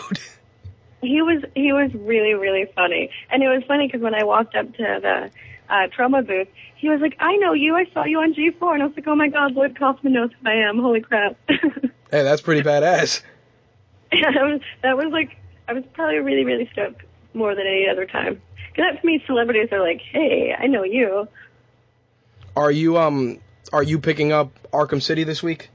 he 1.03 1.23
was 1.23 1.45
he 1.55 1.73
was 1.73 1.95
really 1.95 2.35
really 2.35 2.67
funny, 2.75 3.11
and 3.31 3.43
it 3.43 3.49
was 3.49 3.63
funny 3.69 3.87
because 3.87 4.01
when 4.01 4.15
I 4.15 4.25
walked 4.25 4.57
up 4.57 4.73
to 4.75 4.99
the 5.01 5.31
uh, 5.69 5.89
Troma 5.97 6.27
booth, 6.27 6.49
he 6.77 6.89
was 6.89 7.01
like, 7.01 7.17
"I 7.21 7.37
know 7.37 7.53
you. 7.53 7.77
I 7.77 7.87
saw 7.93 8.05
you 8.05 8.21
on 8.21 8.35
G4," 8.35 8.75
and 8.75 8.83
I 8.83 8.87
was 8.87 8.97
like, 8.97 9.07
"Oh 9.07 9.17
my 9.17 9.29
God, 9.29 9.53
Lloyd 9.55 9.79
Kaufman 9.79 10.13
knows 10.13 10.31
who 10.41 10.49
I 10.49 10.69
am. 10.69 10.79
Holy 10.79 11.01
crap!" 11.01 11.37
hey, 11.49 11.89
that's 12.11 12.43
pretty 12.43 12.63
badass. 12.63 13.23
that 14.11 14.43
was 14.43 14.61
that 14.83 14.97
was 14.97 15.13
like 15.13 15.37
I 15.69 15.73
was 15.73 15.85
probably 15.93 16.19
really 16.19 16.45
really 16.45 16.69
stoked 16.73 17.03
more 17.35 17.55
than 17.55 17.67
any 17.67 17.87
other 17.91 18.07
time. 18.07 18.41
Because 18.73 18.93
that 18.95 19.01
to 19.01 19.07
me, 19.07 19.23
celebrities 19.27 19.69
are 19.73 19.81
like, 19.81 20.01
"Hey, 20.01 20.55
I 20.59 20.67
know 20.67 20.85
you." 20.85 21.29
Are 22.57 22.71
you 22.71 22.99
um 22.99 23.39
are 23.73 23.83
you 23.83 23.99
picking 23.99 24.33
up 24.33 24.53
Arkham 24.73 25.03
City 25.03 25.25
this 25.25 25.43
week? 25.43 25.71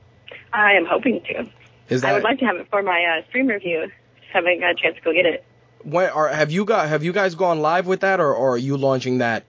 I 0.51 0.73
am 0.73 0.85
hoping 0.85 1.21
to. 1.27 1.45
Is 1.89 2.01
that 2.01 2.09
I 2.09 2.13
would 2.13 2.23
like 2.23 2.39
to 2.39 2.45
have 2.45 2.55
it 2.55 2.67
for 2.69 2.81
my 2.81 3.19
uh, 3.19 3.27
stream 3.29 3.47
review. 3.47 3.87
Just 4.19 4.31
haven't 4.31 4.59
got 4.59 4.71
a 4.71 4.75
chance 4.75 4.95
to 4.95 5.01
go 5.01 5.13
get 5.13 5.25
it. 5.25 5.45
when 5.83 6.09
are 6.09 6.29
have 6.29 6.51
you 6.51 6.65
got 6.65 6.87
have 6.89 7.03
you 7.03 7.11
guys 7.13 7.35
gone 7.35 7.59
live 7.59 7.85
with 7.85 8.01
that 8.01 8.19
or, 8.19 8.33
or 8.33 8.55
are 8.55 8.57
you 8.57 8.77
launching 8.77 9.19
that 9.19 9.43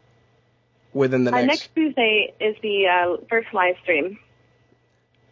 within 0.94 1.24
the 1.24 1.32
Uh, 1.32 1.40
next? 1.42 1.46
next 1.48 1.74
Tuesday 1.74 2.32
is 2.40 2.56
the 2.62 2.86
uh, 2.86 3.16
first 3.28 3.48
live 3.52 3.74
stream. 3.82 4.18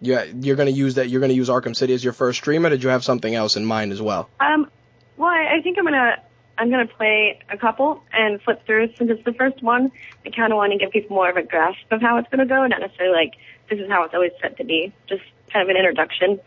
Yeah, 0.00 0.24
you're 0.24 0.56
gonna 0.56 0.70
use 0.70 0.96
that. 0.96 1.08
You're 1.08 1.20
gonna 1.20 1.32
use 1.32 1.48
Arkham 1.48 1.76
City 1.76 1.94
as 1.94 2.02
your 2.02 2.12
first 2.12 2.38
stream, 2.40 2.66
or 2.66 2.70
did 2.70 2.82
you 2.82 2.88
have 2.90 3.04
something 3.04 3.34
else 3.34 3.56
in 3.56 3.64
mind 3.64 3.92
as 3.92 4.02
well? 4.02 4.28
Um, 4.40 4.68
well, 5.16 5.28
I, 5.30 5.58
I 5.58 5.62
think 5.62 5.78
I'm 5.78 5.84
gonna 5.84 6.16
I'm 6.58 6.70
gonna 6.70 6.88
play 6.88 7.38
a 7.48 7.56
couple 7.56 8.02
and 8.12 8.42
flip 8.42 8.66
through 8.66 8.88
since 8.98 9.10
it's 9.10 9.24
the 9.24 9.32
first 9.32 9.62
one. 9.62 9.92
I 10.26 10.30
kind 10.30 10.52
of 10.52 10.56
want 10.56 10.72
to 10.72 10.78
give 10.78 10.90
people 10.90 11.14
more 11.16 11.30
of 11.30 11.36
a 11.36 11.42
grasp 11.44 11.78
of 11.92 12.00
how 12.02 12.16
it's 12.18 12.28
gonna 12.30 12.46
go, 12.46 12.66
not 12.66 12.80
necessarily 12.80 13.14
like 13.14 13.34
this 13.70 13.78
is 13.78 13.88
how 13.88 14.02
it's 14.02 14.12
always 14.14 14.32
set 14.42 14.56
to 14.56 14.64
be. 14.64 14.92
Just 15.08 15.22
kind 15.52 15.62
of 15.62 15.68
an 15.68 15.76
introduction. 15.76 16.40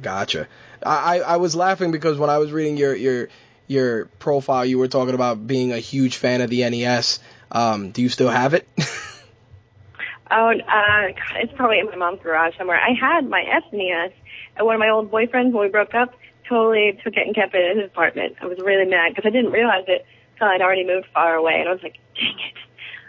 Gotcha. 0.00 0.48
I, 0.82 1.18
I 1.18 1.18
I 1.18 1.36
was 1.36 1.54
laughing 1.54 1.92
because 1.92 2.16
when 2.16 2.30
I 2.30 2.38
was 2.38 2.50
reading 2.50 2.78
your 2.78 2.94
your 2.96 3.28
your 3.66 4.06
profile, 4.18 4.64
you 4.64 4.78
were 4.78 4.88
talking 4.88 5.14
about 5.14 5.46
being 5.46 5.72
a 5.72 5.78
huge 5.78 6.16
fan 6.16 6.40
of 6.40 6.48
the 6.48 6.68
NES. 6.68 7.20
Um, 7.52 7.90
do 7.90 8.02
you 8.02 8.08
still 8.08 8.28
have 8.30 8.54
it? 8.54 8.66
Oh, 10.32 10.50
uh, 10.50 11.08
it's 11.36 11.52
probably 11.54 11.80
in 11.80 11.86
my 11.86 11.96
mom's 11.96 12.20
garage 12.22 12.56
somewhere. 12.56 12.78
I 12.80 12.92
had 12.92 13.28
my 13.28 13.42
SNES, 13.42 14.12
and 14.56 14.64
one 14.64 14.76
of 14.76 14.78
my 14.78 14.88
old 14.88 15.10
boyfriends 15.10 15.52
when 15.52 15.64
we 15.64 15.68
broke 15.68 15.92
up 15.92 16.14
totally 16.48 16.98
took 17.02 17.16
it 17.16 17.26
and 17.26 17.34
kept 17.34 17.52
it 17.54 17.72
in 17.72 17.80
his 17.80 17.90
apartment. 17.90 18.36
I 18.40 18.46
was 18.46 18.58
really 18.58 18.88
mad 18.88 19.12
because 19.12 19.26
I 19.26 19.30
didn't 19.30 19.50
realize 19.50 19.86
it 19.88 20.06
until 20.34 20.46
I'd 20.46 20.62
already 20.62 20.86
moved 20.86 21.08
far 21.12 21.34
away, 21.34 21.58
and 21.58 21.68
I 21.68 21.72
was 21.72 21.82
like, 21.82 21.98
dang 22.14 22.38
it. 22.48 22.58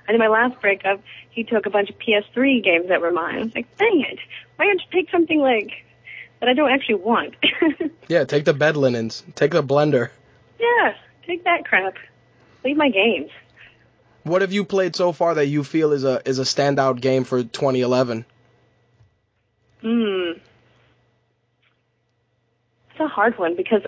And 0.08 0.16
in 0.16 0.20
my 0.20 0.30
last 0.30 0.60
breakup, 0.62 1.04
he 1.30 1.44
took 1.44 1.68
a 1.68 1.70
bunch 1.70 1.92
of 1.92 2.00
PS3 2.00 2.64
games 2.64 2.88
that 2.90 3.02
were 3.02 3.12
mine. 3.12 3.36
I 3.36 3.44
was 3.44 3.56
like, 3.56 3.78
dang 3.78 4.02
it. 4.02 4.18
Why 4.56 4.66
don't 4.66 4.82
you 4.82 4.88
take 4.92 5.12
something 5.12 5.40
like 5.40 5.86
that 6.40 6.50
I 6.50 6.54
don't 6.54 6.72
actually 6.72 6.96
want? 6.96 7.36
yeah, 8.08 8.24
take 8.24 8.46
the 8.46 8.54
bed 8.56 8.78
linens, 8.78 9.24
take 9.36 9.52
the 9.52 9.62
blender. 9.62 10.10
yeah, 10.60 10.96
take 11.28 11.44
that 11.44 11.66
crap. 11.66 11.94
Leave 12.66 12.78
my 12.78 12.90
games. 12.90 13.30
What 14.24 14.42
have 14.42 14.54
you 14.54 14.64
played 14.66 14.96
so 14.96 15.12
far 15.12 15.36
that 15.36 15.48
you 15.48 15.64
feel 15.64 15.92
is 15.94 16.04
a 16.04 16.22
is 16.26 16.40
a 16.40 16.44
standout 16.44 17.02
game 17.02 17.24
for 17.24 17.44
2011? 17.44 18.26
Hmm. 19.82 20.32
It's 22.92 23.00
a 23.00 23.08
hard 23.08 23.38
one 23.40 23.56
because 23.56 23.82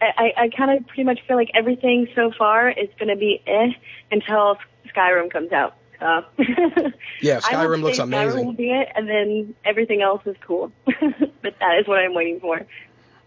I, 0.00 0.06
I, 0.16 0.42
I 0.44 0.48
kind 0.48 0.78
of 0.78 0.86
pretty 0.86 1.04
much 1.04 1.20
feel 1.26 1.36
like 1.36 1.50
everything 1.54 2.08
so 2.14 2.32
far 2.36 2.70
is 2.70 2.88
going 2.98 3.08
to 3.08 3.16
be 3.16 3.42
eh 3.46 3.72
until 4.10 4.56
Skyrim 4.94 5.30
comes 5.30 5.52
out. 5.52 5.74
So. 6.00 6.24
Yeah, 7.20 7.40
Skyrim 7.40 7.82
looks 7.82 7.98
amazing. 7.98 8.40
Skyrim 8.40 8.44
will 8.44 8.52
be 8.52 8.70
it, 8.70 8.88
and 8.94 9.08
then 9.08 9.54
everything 9.64 10.02
else 10.02 10.22
is 10.26 10.36
cool. 10.46 10.72
but 10.84 11.58
that 11.60 11.78
is 11.80 11.86
what 11.86 11.98
I'm 12.00 12.14
waiting 12.14 12.40
for. 12.40 12.66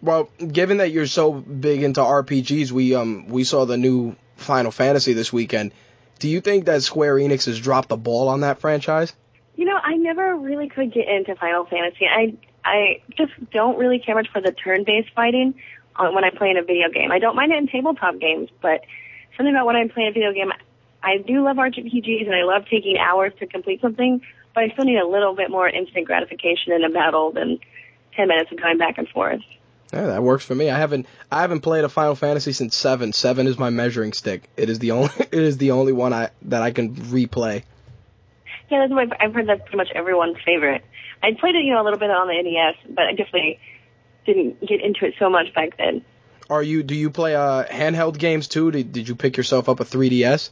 Well, 0.01 0.29
given 0.47 0.77
that 0.77 0.91
you're 0.91 1.07
so 1.07 1.33
big 1.33 1.81
into 1.81 2.01
RPGs, 2.01 2.71
we 2.71 2.93
um 2.93 3.27
we 3.27 3.43
saw 3.43 3.65
the 3.65 3.77
new 3.77 4.15
Final 4.35 4.71
Fantasy 4.71 5.13
this 5.13 5.33
weekend. 5.33 5.71
Do 6.19 6.27
you 6.27 6.41
think 6.41 6.65
that 6.65 6.83
Square 6.83 7.15
Enix 7.17 7.45
has 7.45 7.59
dropped 7.59 7.89
the 7.89 7.97
ball 7.97 8.27
on 8.29 8.41
that 8.41 8.59
franchise? 8.59 9.13
You 9.55 9.65
know, 9.65 9.77
I 9.81 9.95
never 9.95 10.35
really 10.35 10.69
could 10.69 10.93
get 10.93 11.07
into 11.07 11.35
Final 11.35 11.65
Fantasy. 11.65 12.05
I 12.05 12.33
I 12.63 13.01
just 13.17 13.31
don't 13.51 13.77
really 13.77 13.99
care 13.99 14.15
much 14.15 14.27
for 14.31 14.41
the 14.41 14.51
turn-based 14.51 15.13
fighting 15.15 15.55
when 15.97 16.23
I 16.23 16.29
play 16.31 16.49
in 16.49 16.57
a 16.57 16.63
video 16.63 16.89
game. 16.89 17.11
I 17.11 17.19
don't 17.19 17.35
mind 17.35 17.51
it 17.51 17.57
in 17.57 17.67
tabletop 17.67 18.19
games, 18.19 18.49
but 18.61 18.81
something 19.35 19.53
about 19.53 19.65
when 19.65 19.75
I'm 19.75 19.89
playing 19.89 20.09
a 20.09 20.11
video 20.11 20.33
game, 20.33 20.51
I 21.01 21.17
do 21.17 21.43
love 21.43 21.57
RPGs 21.57 22.25
and 22.25 22.35
I 22.35 22.43
love 22.43 22.65
taking 22.69 22.97
hours 22.97 23.31
to 23.39 23.47
complete 23.47 23.81
something, 23.81 24.21
but 24.53 24.63
I 24.63 24.69
still 24.69 24.85
need 24.85 24.97
a 24.97 25.07
little 25.07 25.33
bit 25.33 25.49
more 25.49 25.67
instant 25.67 26.05
gratification 26.05 26.73
in 26.73 26.83
a 26.83 26.89
battle 26.89 27.31
than 27.31 27.59
10 28.15 28.27
minutes 28.27 28.51
of 28.51 28.59
going 28.59 28.77
back 28.77 28.97
and 28.97 29.07
forth. 29.07 29.41
Yeah, 29.93 30.07
that 30.07 30.23
works 30.23 30.43
for 30.43 30.53
me. 30.53 30.69
I 30.69 30.77
haven't 30.77 31.07
I 31.31 31.41
haven't 31.41 31.61
played 31.61 31.83
a 31.83 31.89
Final 31.89 32.15
Fantasy 32.15 32.51
since 32.51 32.75
seven. 32.75 33.13
Seven 33.13 33.47
is 33.47 33.57
my 33.57 33.69
measuring 33.69 34.13
stick. 34.13 34.49
It 34.57 34.69
is 34.69 34.79
the 34.79 34.91
only 34.91 35.09
it 35.19 35.33
is 35.33 35.57
the 35.57 35.71
only 35.71 35.93
one 35.93 36.13
I 36.13 36.29
that 36.43 36.61
I 36.61 36.71
can 36.71 36.95
replay. 36.95 37.63
Yeah, 38.69 38.79
that's 38.79 38.91
what 38.91 39.21
I've 39.21 39.33
heard 39.33 39.47
that's 39.47 39.61
pretty 39.61 39.77
much 39.77 39.89
everyone's 39.95 40.37
favorite. 40.45 40.83
I 41.23 41.31
played 41.39 41.55
it, 41.55 41.63
you 41.63 41.73
know, 41.73 41.81
a 41.81 41.85
little 41.85 41.99
bit 41.99 42.11
on 42.11 42.27
the 42.27 42.41
NES, 42.41 42.93
but 42.93 43.05
I 43.05 43.11
definitely 43.11 43.59
didn't 44.25 44.59
get 44.59 44.81
into 44.81 45.05
it 45.05 45.15
so 45.17 45.29
much 45.29 45.53
back 45.53 45.77
then. 45.77 46.03
Are 46.49 46.61
you 46.61 46.83
do 46.83 46.93
you 46.93 47.09
play 47.09 47.35
uh 47.35 47.63
handheld 47.65 48.17
games 48.17 48.47
too? 48.47 48.71
Did, 48.71 48.91
did 48.91 49.07
you 49.07 49.15
pick 49.15 49.37
yourself 49.37 49.69
up 49.69 49.79
a 49.79 49.85
3DS? 49.85 50.49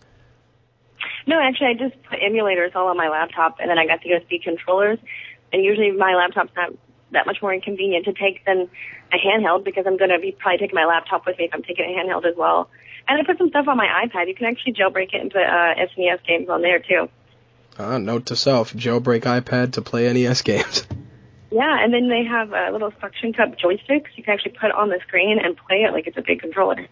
No, 1.28 1.40
actually, 1.40 1.68
I 1.68 1.74
just 1.74 2.02
put 2.04 2.20
emulators 2.20 2.76
all 2.76 2.88
on 2.88 2.98
my 2.98 3.10
laptop, 3.10 3.60
and 3.60 3.70
then 3.70 3.78
I 3.78 3.86
got 3.88 4.02
the 4.02 4.12
USB 4.12 4.42
controllers. 4.42 5.00
And 5.52 5.64
usually, 5.64 5.92
my 5.92 6.14
laptop's 6.16 6.56
not 6.56 6.74
that 7.12 7.26
much 7.26 7.38
more 7.42 7.54
inconvenient 7.54 8.06
to 8.06 8.14
take 8.14 8.46
than 8.46 8.70
a 9.14 9.18
handheld 9.18 9.64
because 9.64 9.86
I'm 9.88 9.98
going 9.98 10.10
to 10.10 10.20
be 10.20 10.32
probably 10.32 10.58
taking 10.60 10.76
my 10.76 10.86
laptop 10.86 11.26
with 11.26 11.38
me 11.38 11.46
if 11.46 11.54
I'm 11.54 11.64
taking 11.64 11.86
a 11.86 12.00
handheld 12.00 12.26
as 12.26 12.36
well. 12.36 12.70
And 13.08 13.20
I 13.20 13.24
put 13.24 13.38
some 13.38 13.50
stuff 13.50 13.68
on 13.68 13.78
my 13.78 13.88
iPad. 14.06 14.28
You 14.28 14.36
can 14.36 14.48
actually 14.48 14.74
jailbreak 14.74 15.14
it 15.14 15.22
and 15.22 15.32
put 15.32 15.44
uh, 15.44 15.76
SNES 15.76 16.26
games 16.26 16.50
on 16.50 16.62
there 16.62 16.80
too. 16.80 17.10
Uh, 17.78 17.98
note 17.98 18.28
to 18.28 18.36
self: 18.36 18.74
jailbreak 18.74 19.22
iPad 19.22 19.74
to 19.74 19.82
play 19.82 20.12
NES 20.12 20.42
games. 20.42 20.86
Yeah, 21.52 21.82
and 21.82 21.94
then 21.94 22.10
they 22.10 22.26
have 22.26 22.52
uh, 22.52 22.70
little 22.74 22.92
suction 23.00 23.32
cup 23.32 23.58
joysticks 23.58 24.08
you 24.16 24.24
can 24.24 24.34
actually 24.34 24.58
put 24.60 24.72
on 24.72 24.90
the 24.90 25.00
screen 25.08 25.40
and 25.42 25.56
play 25.56 25.84
it 25.84 25.94
like 25.94 26.06
it's 26.06 26.18
a 26.18 26.22
big 26.22 26.42
controller. 26.42 26.88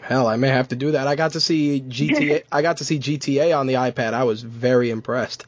Hell, 0.00 0.28
I 0.28 0.36
may 0.36 0.48
have 0.48 0.68
to 0.68 0.76
do 0.76 0.92
that. 0.92 1.08
I 1.08 1.16
got 1.16 1.32
to 1.32 1.40
see 1.40 1.80
GTA. 1.80 2.44
I 2.52 2.62
got 2.62 2.76
to 2.76 2.84
see 2.84 3.00
GTA 3.00 3.58
on 3.58 3.66
the 3.66 3.74
iPad. 3.74 4.14
I 4.14 4.22
was 4.22 4.42
very 4.42 4.90
impressed. 4.90 5.46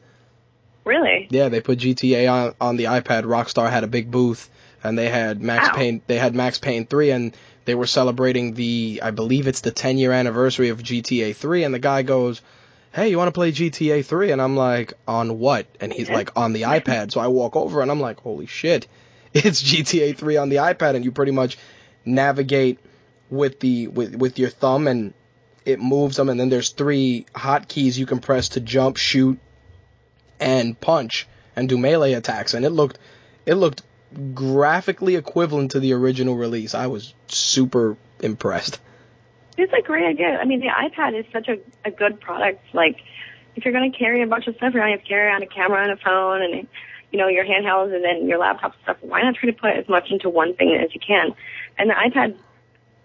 Really? 0.83 1.27
Yeah, 1.29 1.49
they 1.49 1.61
put 1.61 1.79
GTA 1.79 2.31
on 2.31 2.55
on 2.59 2.77
the 2.77 2.85
iPad. 2.85 3.23
Rockstar 3.23 3.69
had 3.69 3.83
a 3.83 3.87
big 3.87 4.09
booth, 4.09 4.49
and 4.83 4.97
they 4.97 5.09
had 5.09 5.41
Max 5.41 5.69
Wow. 5.69 5.75
Payne. 5.75 6.01
They 6.07 6.17
had 6.17 6.35
Max 6.35 6.57
Payne 6.57 6.85
3, 6.87 7.11
and 7.11 7.37
they 7.65 7.75
were 7.75 7.87
celebrating 7.87 8.53
the. 8.53 9.01
I 9.03 9.11
believe 9.11 9.47
it's 9.47 9.61
the 9.61 9.71
10 9.71 9.97
year 9.97 10.11
anniversary 10.11 10.69
of 10.69 10.81
GTA 10.81 11.35
3. 11.35 11.63
And 11.63 11.73
the 11.73 11.79
guy 11.79 12.01
goes, 12.01 12.41
"Hey, 12.91 13.09
you 13.09 13.17
want 13.17 13.27
to 13.27 13.31
play 13.31 13.51
GTA 13.51 14.03
3?" 14.03 14.31
And 14.31 14.41
I'm 14.41 14.55
like, 14.55 14.93
"On 15.07 15.37
what?" 15.37 15.67
And 15.79 15.93
he's 15.93 16.09
like, 16.09 16.31
"On 16.35 16.53
the 16.53 16.63
iPad." 16.63 17.11
So 17.11 17.19
I 17.19 17.27
walk 17.27 17.55
over, 17.55 17.81
and 17.81 17.91
I'm 17.91 17.99
like, 17.99 18.19
"Holy 18.21 18.47
shit, 18.47 18.87
it's 19.33 19.61
GTA 19.61 20.17
3 20.17 20.37
on 20.37 20.49
the 20.49 20.57
iPad!" 20.57 20.95
And 20.95 21.05
you 21.05 21.11
pretty 21.11 21.31
much 21.31 21.57
navigate 22.05 22.79
with 23.29 23.59
the 23.59 23.87
with 23.87 24.15
with 24.15 24.39
your 24.39 24.49
thumb 24.49 24.87
and 24.87 25.13
it 25.63 25.79
moves 25.79 26.17
them 26.17 26.27
and 26.27 26.39
then 26.39 26.49
there's 26.49 26.71
three 26.71 27.25
hotkeys 27.35 27.95
you 27.97 28.07
can 28.07 28.19
press 28.19 28.49
to 28.49 28.59
jump, 28.59 28.97
shoot, 28.97 29.37
and 30.41 30.79
punch 30.81 31.27
and 31.55 31.69
do 31.69 31.77
melee 31.77 32.13
attacks 32.13 32.53
and 32.53 32.65
it 32.65 32.71
looked 32.71 32.99
it 33.45 33.55
looked 33.55 33.83
graphically 34.33 35.15
equivalent 35.15 35.71
to 35.71 35.79
the 35.79 35.93
original 35.93 36.35
release. 36.35 36.75
I 36.75 36.87
was 36.87 37.13
super 37.27 37.97
impressed. 38.19 38.79
It's 39.57 39.73
a 39.73 39.81
great 39.81 40.05
idea. 40.05 40.37
I 40.37 40.45
mean, 40.45 40.59
the 40.59 40.67
iPad 40.67 41.17
is 41.17 41.25
such 41.31 41.47
a, 41.47 41.59
a 41.85 41.91
good 41.91 42.19
product. 42.19 42.63
Like, 42.73 43.01
if 43.55 43.65
you're 43.65 43.73
going 43.73 43.91
to 43.91 43.97
carry 43.97 44.21
a 44.21 44.27
bunch 44.27 44.47
of 44.47 44.55
stuff 44.55 44.73
around, 44.75 44.89
you 44.89 44.97
have 44.97 45.03
to 45.03 45.07
carry 45.07 45.27
around 45.27 45.43
a 45.43 45.47
camera 45.47 45.83
and 45.83 45.91
a 45.91 45.97
phone 45.97 46.41
and, 46.41 46.67
you 47.11 47.19
know, 47.19 47.27
your 47.27 47.45
handhelds 47.45 47.93
and 47.93 48.03
then 48.03 48.27
your 48.27 48.37
laptop 48.37 48.75
stuff. 48.83 48.97
Why 49.01 49.21
not 49.21 49.35
try 49.35 49.49
to 49.49 49.55
put 49.55 49.71
as 49.71 49.87
much 49.87 50.09
into 50.09 50.29
one 50.29 50.55
thing 50.55 50.77
as 50.81 50.93
you 50.93 50.99
can? 50.99 51.33
And 51.77 51.89
the 51.89 51.93
iPad, 51.93 52.37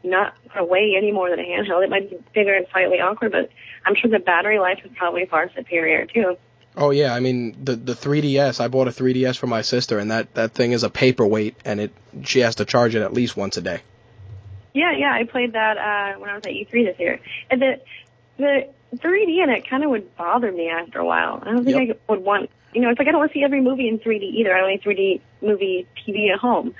not 0.04 0.34
to 0.54 0.64
weigh 0.64 0.94
any 0.96 1.10
more 1.12 1.30
than 1.30 1.40
a 1.40 1.42
handheld. 1.42 1.84
It 1.84 1.90
might 1.90 2.10
be 2.10 2.18
bigger 2.32 2.54
and 2.54 2.66
slightly 2.70 3.00
awkward, 3.00 3.32
but 3.32 3.50
I'm 3.84 3.94
sure 3.96 4.10
the 4.10 4.20
battery 4.20 4.58
life 4.58 4.80
is 4.84 4.92
probably 4.96 5.26
far 5.26 5.50
superior 5.54 6.06
too. 6.06 6.36
Oh 6.76 6.90
yeah, 6.90 7.14
I 7.14 7.20
mean 7.20 7.56
the 7.64 7.74
the 7.74 7.94
3DS. 7.94 8.60
I 8.60 8.68
bought 8.68 8.88
a 8.88 8.90
3DS 8.90 9.36
for 9.38 9.46
my 9.46 9.62
sister, 9.62 9.98
and 9.98 10.10
that 10.10 10.34
that 10.34 10.52
thing 10.52 10.72
is 10.72 10.82
a 10.82 10.90
paperweight, 10.90 11.56
and 11.64 11.80
it 11.80 11.90
she 12.24 12.40
has 12.40 12.56
to 12.56 12.64
charge 12.64 12.94
it 12.94 13.02
at 13.02 13.14
least 13.14 13.36
once 13.36 13.56
a 13.56 13.62
day. 13.62 13.80
Yeah, 14.74 14.92
yeah, 14.96 15.12
I 15.12 15.24
played 15.24 15.54
that 15.54 15.78
uh, 15.78 16.20
when 16.20 16.28
I 16.28 16.34
was 16.34 16.42
at 16.44 16.50
E3 16.50 16.84
this 16.84 16.96
year, 16.98 17.18
and 17.50 17.62
the 17.62 17.80
the 18.36 18.68
3D 18.96 19.42
in 19.42 19.48
it 19.50 19.68
kind 19.70 19.84
of 19.84 19.90
would 19.90 20.14
bother 20.16 20.52
me 20.52 20.68
after 20.68 20.98
a 20.98 21.04
while. 21.06 21.42
I 21.42 21.52
don't 21.52 21.64
think 21.64 21.88
Yep. 21.88 21.98
I 22.08 22.12
would 22.12 22.22
want, 22.22 22.50
you 22.74 22.82
know, 22.82 22.90
it's 22.90 22.98
like 22.98 23.08
I 23.08 23.10
don't 23.12 23.20
want 23.20 23.32
to 23.32 23.38
see 23.38 23.42
every 23.42 23.62
movie 23.62 23.88
in 23.88 23.98
3D 23.98 24.22
either. 24.22 24.54
I 24.54 24.60
only 24.60 24.78
3D 24.78 25.20
movie 25.40 25.86
TV 26.06 26.30
at 26.30 26.38
home. 26.38 26.74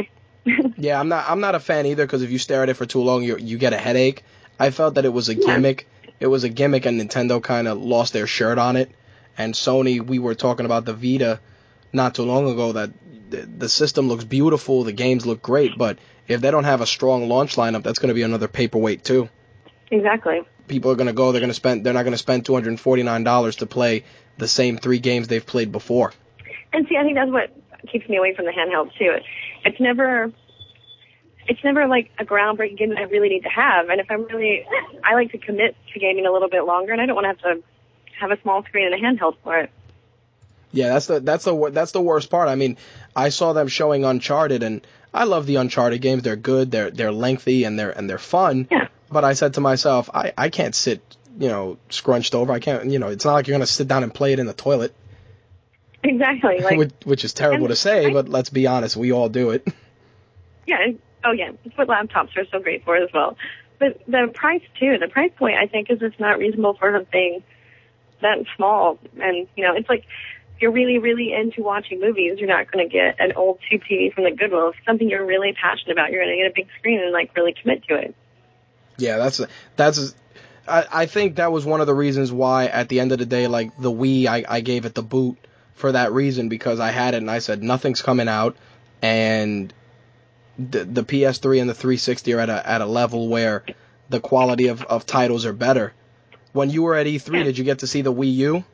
Yeah, 0.76 0.98
I'm 0.98 1.08
not 1.08 1.28
I'm 1.28 1.40
not 1.40 1.54
a 1.54 1.60
fan 1.60 1.86
either 1.86 2.04
because 2.06 2.22
if 2.22 2.30
you 2.30 2.38
stare 2.38 2.62
at 2.62 2.68
it 2.68 2.74
for 2.74 2.86
too 2.86 3.02
long, 3.02 3.22
you 3.22 3.36
you 3.36 3.58
get 3.58 3.72
a 3.72 3.78
headache. 3.78 4.24
I 4.58 4.70
felt 4.70 4.94
that 4.94 5.04
it 5.04 5.12
was 5.12 5.28
a 5.28 5.34
Yeah. 5.34 5.46
gimmick. 5.46 5.86
It 6.18 6.26
was 6.26 6.44
a 6.44 6.48
gimmick, 6.48 6.86
and 6.86 7.00
Nintendo 7.00 7.42
kind 7.42 7.68
of 7.68 7.78
lost 7.78 8.12
their 8.12 8.26
shirt 8.26 8.58
on 8.58 8.76
it. 8.76 8.90
And 9.38 9.54
Sony, 9.54 10.04
we 10.04 10.18
were 10.18 10.34
talking 10.34 10.66
about 10.66 10.84
the 10.84 10.92
Vita 10.92 11.40
not 11.92 12.14
too 12.14 12.22
long 12.22 12.48
ago 12.50 12.72
that 12.72 12.90
the, 13.30 13.68
system 13.68 14.08
looks 14.08 14.24
beautiful, 14.24 14.84
the 14.84 14.92
games 14.92 15.26
look 15.26 15.42
great, 15.42 15.76
but 15.76 15.98
if 16.28 16.40
they 16.40 16.50
don't 16.50 16.64
have 16.64 16.80
a 16.80 16.86
strong 16.86 17.28
launch 17.28 17.56
lineup, 17.56 17.82
that's 17.82 17.98
going 17.98 18.08
to 18.08 18.14
be 18.14 18.22
another 18.22 18.48
paperweight 18.48 19.04
too. 19.04 19.28
exactly. 19.90 20.42
People 20.68 20.90
are 20.90 20.94
going 20.94 21.08
to 21.08 21.12
go, 21.12 21.32
they're 21.32 21.40
going 21.40 21.50
to 21.50 21.54
spend, 21.54 21.84
they're 21.84 21.92
not 21.92 22.04
going 22.04 22.12
to 22.12 22.18
spend 22.18 22.44
$249 22.44 23.56
to 23.58 23.66
play 23.66 24.04
the 24.38 24.48
same 24.48 24.78
three 24.78 24.98
games 24.98 25.28
they've 25.28 25.44
played 25.44 25.72
before. 25.72 26.12
And 26.72 26.86
see, 26.88 26.96
I 26.96 27.02
think 27.02 27.16
that's 27.16 27.30
what 27.30 27.50
keeps 27.90 28.08
me 28.08 28.16
away 28.16 28.34
from 28.34 28.46
the 28.46 28.52
handheld 28.52 28.96
too. 28.98 29.10
It, 29.10 29.22
it's 29.64 29.80
never, 29.80 30.32
it's 31.46 31.62
never 31.64 31.86
like 31.88 32.10
a 32.18 32.24
groundbreaking 32.24 32.78
game 32.78 32.90
that 32.90 32.98
I 32.98 33.02
really 33.02 33.28
need 33.28 33.42
to 33.42 33.50
have. 33.50 33.88
And 33.88 34.00
if 34.00 34.06
I'm 34.10 34.24
really, 34.24 34.64
I 35.04 35.14
like 35.14 35.32
to 35.32 35.38
commit 35.38 35.76
to 35.92 35.98
gaming 35.98 36.26
a 36.26 36.32
little 36.32 36.48
bit 36.48 36.64
longer, 36.64 36.92
and 36.92 37.00
I 37.00 37.06
don't 37.06 37.16
want 37.16 37.24
to 37.24 37.28
have 37.28 37.56
to 37.56 37.62
have 38.22 38.30
a 38.30 38.40
small 38.42 38.62
screen 38.64 38.86
and 38.90 38.94
a 38.94 38.98
handheld 38.98 39.36
for 39.44 39.58
it. 39.58 39.70
Yeah, 40.72 40.88
that's 40.94 41.06
the 41.06 41.20
that's 41.20 41.44
the 41.44 41.70
that's 41.70 41.92
the 41.92 42.00
worst 42.00 42.30
part. 42.30 42.48
I 42.48 42.54
mean, 42.54 42.78
I 43.14 43.28
saw 43.28 43.52
them 43.52 43.68
showing 43.68 44.04
Uncharted, 44.06 44.62
and 44.62 44.86
I 45.12 45.24
love 45.24 45.44
the 45.46 45.56
Uncharted 45.56 46.00
games. 46.00 46.22
They're 46.22 46.36
good. 46.36 46.70
They're 46.70 46.90
they're 46.90 47.12
lengthy 47.12 47.64
and 47.64 47.78
they're 47.78 47.90
and 47.90 48.08
they're 48.08 48.16
fun. 48.18 48.66
Yeah. 48.70 48.88
But 49.10 49.24
I 49.24 49.34
said 49.34 49.54
to 49.54 49.60
myself, 49.60 50.08
I 50.14 50.32
I 50.38 50.48
can't 50.48 50.74
sit 50.74 51.02
you 51.38 51.48
know 51.48 51.76
scrunched 51.90 52.34
over. 52.34 52.52
I 52.52 52.58
can't 52.60 52.90
you 52.90 52.98
know 52.98 53.08
it's 53.08 53.24
not 53.26 53.34
like 53.34 53.46
you're 53.48 53.54
gonna 53.54 53.66
sit 53.66 53.86
down 53.86 54.02
and 54.02 54.14
play 54.14 54.32
it 54.32 54.38
in 54.38 54.46
the 54.46 54.54
toilet, 54.54 54.94
Exactly. 56.04 56.58
Like, 56.60 56.78
which, 56.78 56.92
which 57.04 57.24
is 57.24 57.32
terrible 57.32 57.68
to 57.68 57.76
say, 57.76 58.06
I- 58.06 58.12
but 58.12 58.28
let's 58.28 58.50
be 58.50 58.66
honest, 58.66 58.96
we 58.96 59.12
all 59.12 59.28
do 59.28 59.50
it. 59.50 59.66
yeah. 60.66 60.82
and- 60.82 60.98
Oh 61.24 61.30
yeah. 61.30 61.52
That's 61.64 61.78
what 61.78 61.86
laptops 61.86 62.36
are 62.36 62.44
so 62.50 62.58
great 62.58 62.84
for 62.84 62.96
as 62.96 63.08
well. 63.14 63.36
But 63.78 64.00
the 64.08 64.28
price 64.34 64.62
too. 64.80 64.98
The 64.98 65.06
price 65.06 65.30
point 65.38 65.56
I 65.56 65.66
think 65.68 65.88
is 65.90 66.00
just 66.00 66.18
not 66.18 66.38
reasonable 66.38 66.74
for 66.74 66.90
something 66.92 67.44
that 68.22 68.38
small. 68.56 68.98
And 69.20 69.46
you 69.56 69.64
know, 69.64 69.74
it's 69.74 69.88
like 69.88 70.04
if 70.56 70.62
you're 70.62 70.72
really, 70.72 70.98
really 70.98 71.32
into 71.32 71.62
watching 71.62 72.00
movies, 72.00 72.38
you're 72.38 72.48
not 72.48 72.70
going 72.70 72.88
to 72.88 72.92
get 72.92 73.16
an 73.20 73.32
old 73.32 73.58
tube 73.68 73.82
TV 73.90 74.12
from 74.12 74.24
the 74.24 74.30
Goodwill. 74.30 74.70
If 74.70 74.76
something 74.86 75.08
you're 75.08 75.26
really 75.26 75.52
passionate 75.52 75.92
about, 75.92 76.10
you're 76.10 76.24
going 76.24 76.36
to 76.36 76.42
get 76.42 76.50
a 76.50 76.54
big 76.54 76.68
screen 76.78 77.00
and 77.00 77.12
like 77.12 77.34
really 77.36 77.54
commit 77.60 77.84
to 77.88 77.96
it. 77.96 78.14
Yeah, 78.96 79.18
that's 79.18 79.40
that's. 79.76 80.14
I, 80.66 80.86
I 80.92 81.06
think 81.06 81.36
that 81.36 81.50
was 81.50 81.64
one 81.64 81.80
of 81.80 81.86
the 81.86 81.94
reasons 81.94 82.30
why 82.30 82.66
at 82.66 82.88
the 82.88 83.00
end 83.00 83.12
of 83.12 83.18
the 83.18 83.26
day, 83.26 83.48
like 83.48 83.76
the 83.78 83.90
Wii, 83.90 84.26
I, 84.26 84.44
I 84.48 84.60
gave 84.60 84.84
it 84.84 84.94
the 84.94 85.02
boot 85.02 85.36
for 85.74 85.92
that 85.92 86.12
reason 86.12 86.48
because 86.48 86.78
I 86.78 86.90
had 86.90 87.14
it 87.14 87.16
and 87.18 87.30
I 87.30 87.40
said 87.40 87.62
nothing's 87.62 88.02
coming 88.02 88.28
out, 88.28 88.56
and 89.00 89.72
the 90.58 90.84
the 90.84 91.02
PS3 91.02 91.60
and 91.60 91.68
the 91.68 91.74
360 91.74 92.34
are 92.34 92.40
at 92.40 92.50
a 92.50 92.68
at 92.68 92.80
a 92.80 92.86
level 92.86 93.28
where 93.28 93.64
the 94.08 94.20
quality 94.20 94.68
of, 94.68 94.82
of 94.82 95.06
titles 95.06 95.46
are 95.46 95.52
better. 95.52 95.92
When 96.52 96.70
you 96.70 96.82
were 96.82 96.94
at 96.94 97.06
E3, 97.06 97.38
Yeah. 97.38 97.42
did 97.44 97.58
you 97.58 97.64
get 97.64 97.80
to 97.80 97.86
see 97.86 98.02
the 98.02 98.12
Wii 98.12 98.34
U? 98.34 98.64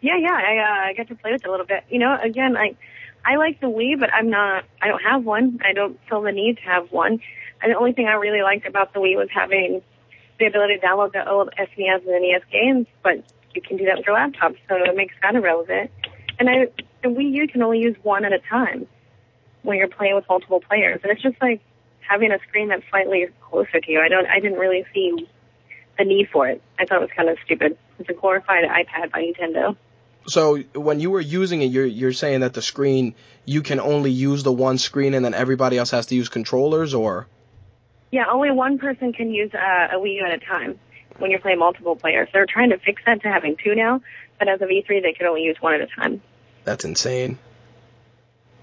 Yeah, 0.00 0.16
yeah, 0.18 0.32
I 0.32 0.56
uh, 0.58 0.88
I 0.90 0.92
got 0.94 1.08
to 1.08 1.14
play 1.14 1.32
with 1.32 1.42
it 1.44 1.48
a 1.48 1.50
little 1.50 1.66
bit. 1.66 1.84
You 1.90 1.98
know, 1.98 2.16
again, 2.22 2.56
I 2.56 2.76
I 3.24 3.36
like 3.36 3.60
the 3.60 3.66
Wii, 3.66 3.98
but 3.98 4.12
I'm 4.12 4.30
not. 4.30 4.64
I 4.80 4.88
don't 4.88 5.02
have 5.02 5.24
one. 5.24 5.60
I 5.64 5.72
don't 5.72 5.98
feel 6.08 6.22
the 6.22 6.32
need 6.32 6.56
to 6.58 6.62
have 6.64 6.90
one. 6.92 7.20
And 7.62 7.72
the 7.72 7.76
only 7.76 7.92
thing 7.92 8.06
I 8.06 8.12
really 8.14 8.42
liked 8.42 8.66
about 8.66 8.92
the 8.94 9.00
Wii 9.00 9.16
was 9.16 9.28
having 9.32 9.82
the 10.38 10.46
ability 10.46 10.78
to 10.78 10.86
download 10.86 11.12
the 11.12 11.28
old 11.28 11.50
SNES 11.58 12.06
and 12.06 12.22
NES 12.22 12.42
games, 12.50 12.86
but 13.02 13.22
you 13.54 13.60
can 13.60 13.76
do 13.76 13.84
that 13.84 13.98
with 13.98 14.06
your 14.06 14.14
laptop, 14.14 14.52
so 14.68 14.76
it 14.76 14.96
makes 14.96 15.14
that 15.20 15.34
irrelevant. 15.34 15.90
And 16.38 16.48
I, 16.48 16.68
the 17.02 17.08
Wii 17.10 17.30
U 17.32 17.48
can 17.48 17.60
only 17.62 17.80
use 17.80 17.96
one 18.02 18.24
at 18.24 18.32
a 18.32 18.38
time 18.38 18.86
when 19.62 19.76
you're 19.76 19.88
playing 19.88 20.14
with 20.14 20.24
multiple 20.30 20.60
players, 20.60 21.00
and 21.02 21.12
it's 21.12 21.20
just 21.20 21.36
like 21.42 21.60
having 22.00 22.32
a 22.32 22.38
screen 22.48 22.68
that's 22.68 22.82
slightly 22.88 23.26
closer 23.42 23.80
to 23.80 23.92
you. 23.92 24.00
I 24.00 24.08
don't. 24.08 24.26
I 24.26 24.40
didn't 24.40 24.58
really 24.58 24.84
see 24.94 25.28
the 25.98 26.04
need 26.04 26.28
for 26.32 26.48
it. 26.48 26.62
I 26.78 26.84
thought 26.84 26.98
it 26.98 27.02
was 27.02 27.10
kind 27.16 27.28
of 27.28 27.38
stupid. 27.44 27.76
It's 27.98 28.08
a 28.08 28.14
glorified 28.14 28.64
iPad 28.64 29.10
by 29.12 29.22
Nintendo. 29.22 29.76
So 30.26 30.58
when 30.74 31.00
you 31.00 31.10
were 31.10 31.20
using 31.20 31.62
it, 31.62 31.66
you're 31.66 31.86
you're 31.86 32.12
saying 32.12 32.40
that 32.40 32.54
the 32.54 32.62
screen 32.62 33.14
you 33.44 33.62
can 33.62 33.80
only 33.80 34.10
use 34.10 34.42
the 34.42 34.52
one 34.52 34.78
screen 34.78 35.14
and 35.14 35.24
then 35.24 35.34
everybody 35.34 35.78
else 35.78 35.90
has 35.90 36.06
to 36.06 36.14
use 36.14 36.28
controllers, 36.28 36.94
or 36.94 37.26
Yeah, 38.10 38.26
only 38.30 38.50
one 38.50 38.78
person 38.78 39.12
can 39.12 39.30
use 39.30 39.52
uh, 39.54 39.88
a 39.92 39.98
Wii 39.98 40.16
U 40.16 40.24
at 40.24 40.32
a 40.32 40.44
time 40.44 40.78
when 41.18 41.30
you're 41.30 41.40
playing 41.40 41.58
multiple 41.58 41.96
players. 41.96 42.28
They're 42.32 42.46
trying 42.46 42.70
to 42.70 42.78
fix 42.78 43.02
that 43.06 43.22
to 43.22 43.28
having 43.28 43.56
two 43.62 43.74
now, 43.74 44.00
but 44.38 44.48
as 44.48 44.60
of 44.60 44.68
E3, 44.68 45.02
they 45.02 45.12
can 45.12 45.26
only 45.26 45.42
use 45.42 45.56
one 45.60 45.74
at 45.74 45.80
a 45.80 45.86
time. 45.86 46.22
That's 46.64 46.84
insane. 46.84 47.38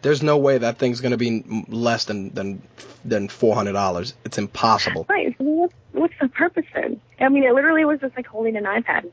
There's 0.02 0.22
no 0.22 0.38
way 0.38 0.58
that 0.58 0.78
thing's 0.78 1.02
gonna 1.02 1.18
be 1.18 1.44
less 1.68 2.06
than 2.06 2.34
than 2.34 2.62
than 3.04 3.30
four 3.30 3.56
hundred 3.56 3.74
dollars. 3.74 4.14
It's 4.26 4.38
impossible. 4.38 5.06
Right. 5.10 5.36
So 5.38 5.44
what's, 5.44 5.74
what's 5.92 6.14
the 6.22 6.30
purpose 6.30 6.66
then? 6.74 7.02
I 7.20 7.30
mean, 7.30 7.44
it 7.44 7.54
literally 7.54 7.86
was 7.86 8.00
just 8.00 8.16
like 8.16 8.28
holding 8.28 8.56
an 8.56 8.66
iPad. 8.66 9.12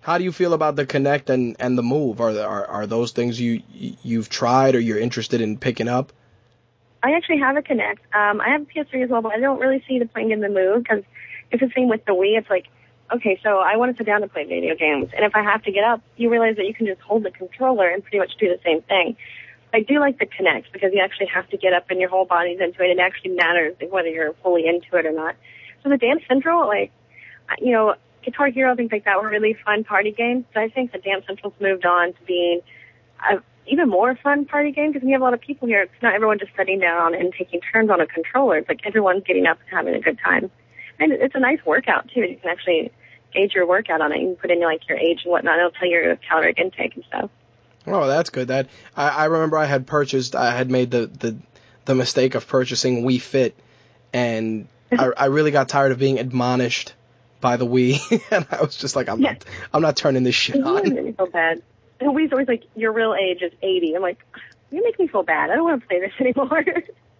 How 0.00 0.18
do 0.18 0.24
you 0.24 0.32
feel 0.32 0.52
about 0.52 0.76
the 0.76 0.84
Kinect 0.84 1.30
and 1.30 1.56
and 1.58 1.78
the 1.78 1.82
Move? 1.82 2.20
Are 2.20 2.38
are 2.38 2.66
are 2.66 2.86
those 2.86 3.12
things 3.12 3.40
you 3.40 3.62
you've 3.72 4.28
tried 4.28 4.74
or 4.74 4.80
you're 4.80 4.98
interested 4.98 5.40
in 5.40 5.56
picking 5.56 5.88
up? 5.88 6.12
I 7.02 7.12
actually 7.12 7.38
have 7.38 7.56
a 7.56 7.62
Kinect. 7.62 7.98
Um, 8.14 8.40
I 8.40 8.48
have 8.48 8.62
a 8.62 8.64
PS3 8.64 9.04
as 9.04 9.10
well, 9.10 9.22
but 9.22 9.32
I 9.32 9.38
don't 9.38 9.60
really 9.60 9.84
see 9.86 9.98
the 9.98 10.06
point 10.06 10.32
in 10.32 10.40
the 10.40 10.48
move 10.48 10.82
because 10.82 11.04
it's 11.50 11.60
the 11.60 11.70
same 11.76 11.88
with 11.88 12.04
the 12.06 12.12
Wii. 12.12 12.38
It's 12.38 12.48
like, 12.48 12.66
okay, 13.14 13.38
so 13.42 13.58
I 13.58 13.76
want 13.76 13.92
to 13.92 13.96
sit 13.98 14.06
down 14.06 14.22
and 14.22 14.32
play 14.32 14.44
video 14.44 14.74
games, 14.74 15.10
and 15.14 15.24
if 15.24 15.34
I 15.34 15.42
have 15.42 15.62
to 15.64 15.72
get 15.72 15.84
up, 15.84 16.02
you 16.16 16.30
realize 16.30 16.56
that 16.56 16.66
you 16.66 16.74
can 16.74 16.86
just 16.86 17.02
hold 17.02 17.22
the 17.22 17.30
controller 17.30 17.88
and 17.88 18.02
pretty 18.02 18.18
much 18.18 18.32
do 18.38 18.48
the 18.48 18.58
same 18.64 18.80
thing. 18.82 19.16
I 19.74 19.80
do 19.80 19.98
like 19.98 20.20
the 20.20 20.26
Kinect 20.26 20.66
because 20.72 20.92
you 20.94 21.00
actually 21.02 21.26
have 21.26 21.48
to 21.50 21.56
get 21.56 21.72
up 21.72 21.90
and 21.90 22.00
your 22.00 22.08
whole 22.08 22.24
body's 22.24 22.60
into 22.60 22.80
it. 22.84 22.90
It 22.90 23.00
actually 23.00 23.32
matters 23.32 23.74
whether 23.90 24.08
you're 24.08 24.32
fully 24.34 24.66
into 24.68 24.96
it 24.96 25.04
or 25.04 25.10
not. 25.10 25.34
So 25.82 25.88
the 25.88 25.98
Dance 25.98 26.22
Central, 26.28 26.68
like, 26.68 26.92
you 27.58 27.72
know, 27.72 27.96
Guitar 28.24 28.46
Hero, 28.50 28.76
things 28.76 28.92
like 28.92 29.04
that 29.04 29.20
were 29.20 29.28
really 29.28 29.56
fun 29.64 29.82
party 29.82 30.12
games. 30.12 30.44
But 30.54 30.62
I 30.62 30.68
think 30.68 30.92
the 30.92 30.98
Dance 30.98 31.24
Central's 31.26 31.54
moved 31.60 31.84
on 31.84 32.12
to 32.12 32.18
being 32.24 32.60
a 33.28 33.42
even 33.66 33.88
more 33.88 34.14
fun 34.22 34.44
party 34.44 34.70
game 34.70 34.92
because 34.92 35.06
you 35.06 35.12
have 35.12 35.22
a 35.22 35.24
lot 35.24 35.34
of 35.34 35.40
people 35.40 35.66
here, 35.66 35.82
it's 35.82 36.02
not 36.02 36.14
everyone 36.14 36.38
just 36.38 36.52
sitting 36.56 36.78
down 36.78 37.14
and 37.14 37.32
taking 37.32 37.60
turns 37.72 37.90
on 37.90 38.00
a 38.00 38.06
controller. 38.06 38.58
It's 38.58 38.68
like 38.68 38.80
everyone's 38.84 39.24
getting 39.24 39.46
up 39.46 39.58
and 39.58 39.70
having 39.70 39.94
a 39.94 40.00
good 40.00 40.18
time. 40.22 40.50
And 41.00 41.12
it's 41.12 41.34
a 41.34 41.40
nice 41.40 41.58
workout 41.64 42.08
too. 42.14 42.20
You 42.20 42.36
can 42.36 42.50
actually 42.50 42.92
gauge 43.32 43.54
your 43.54 43.66
workout 43.66 44.00
on 44.00 44.12
it. 44.12 44.20
You 44.20 44.28
can 44.28 44.36
put 44.36 44.50
in 44.50 44.60
like 44.60 44.86
your 44.88 44.98
age 44.98 45.22
and 45.24 45.32
whatnot. 45.32 45.58
It'll 45.58 45.70
tell 45.70 45.88
you 45.88 45.98
your 45.98 46.16
caloric 46.28 46.58
intake 46.58 46.94
and 46.94 47.04
stuff. 47.08 47.30
Oh, 47.86 48.06
that's 48.06 48.30
good. 48.30 48.48
That 48.48 48.68
I, 48.96 49.08
I 49.08 49.24
remember 49.26 49.58
I 49.58 49.66
had 49.66 49.86
purchased. 49.86 50.34
I 50.34 50.56
had 50.56 50.70
made 50.70 50.90
the 50.90 51.06
the 51.06 51.36
the 51.84 51.94
mistake 51.94 52.34
of 52.34 52.46
purchasing 52.48 53.04
Wii 53.04 53.20
Fit, 53.20 53.54
and 54.12 54.68
I, 54.92 55.10
I 55.16 55.24
really 55.26 55.50
got 55.50 55.68
tired 55.68 55.92
of 55.92 55.98
being 55.98 56.18
admonished 56.18 56.94
by 57.40 57.56
the 57.56 57.66
Wii, 57.66 57.98
and 58.30 58.46
I 58.50 58.62
was 58.62 58.76
just 58.76 58.96
like, 58.96 59.08
I'm 59.08 59.20
not 59.20 59.44
I'm 59.72 59.82
not 59.82 59.96
turning 59.96 60.22
this 60.22 60.34
shit 60.34 60.56
It 60.56 60.64
on. 60.64 60.94
made 60.94 61.04
me 61.04 61.12
feel 61.12 61.26
bad. 61.26 61.62
And 62.00 62.10
Wii's 62.10 62.32
always 62.32 62.48
like, 62.48 62.64
your 62.74 62.92
real 62.92 63.14
age 63.14 63.40
is 63.40 63.52
80. 63.62 63.94
I'm 63.94 64.02
like, 64.02 64.18
you 64.72 64.82
make 64.82 64.98
me 64.98 65.06
feel 65.06 65.22
bad. 65.22 65.50
I 65.50 65.54
don't 65.54 65.64
want 65.64 65.80
to 65.80 65.86
play 65.86 66.00
this 66.00 66.12
anymore. 66.20 66.64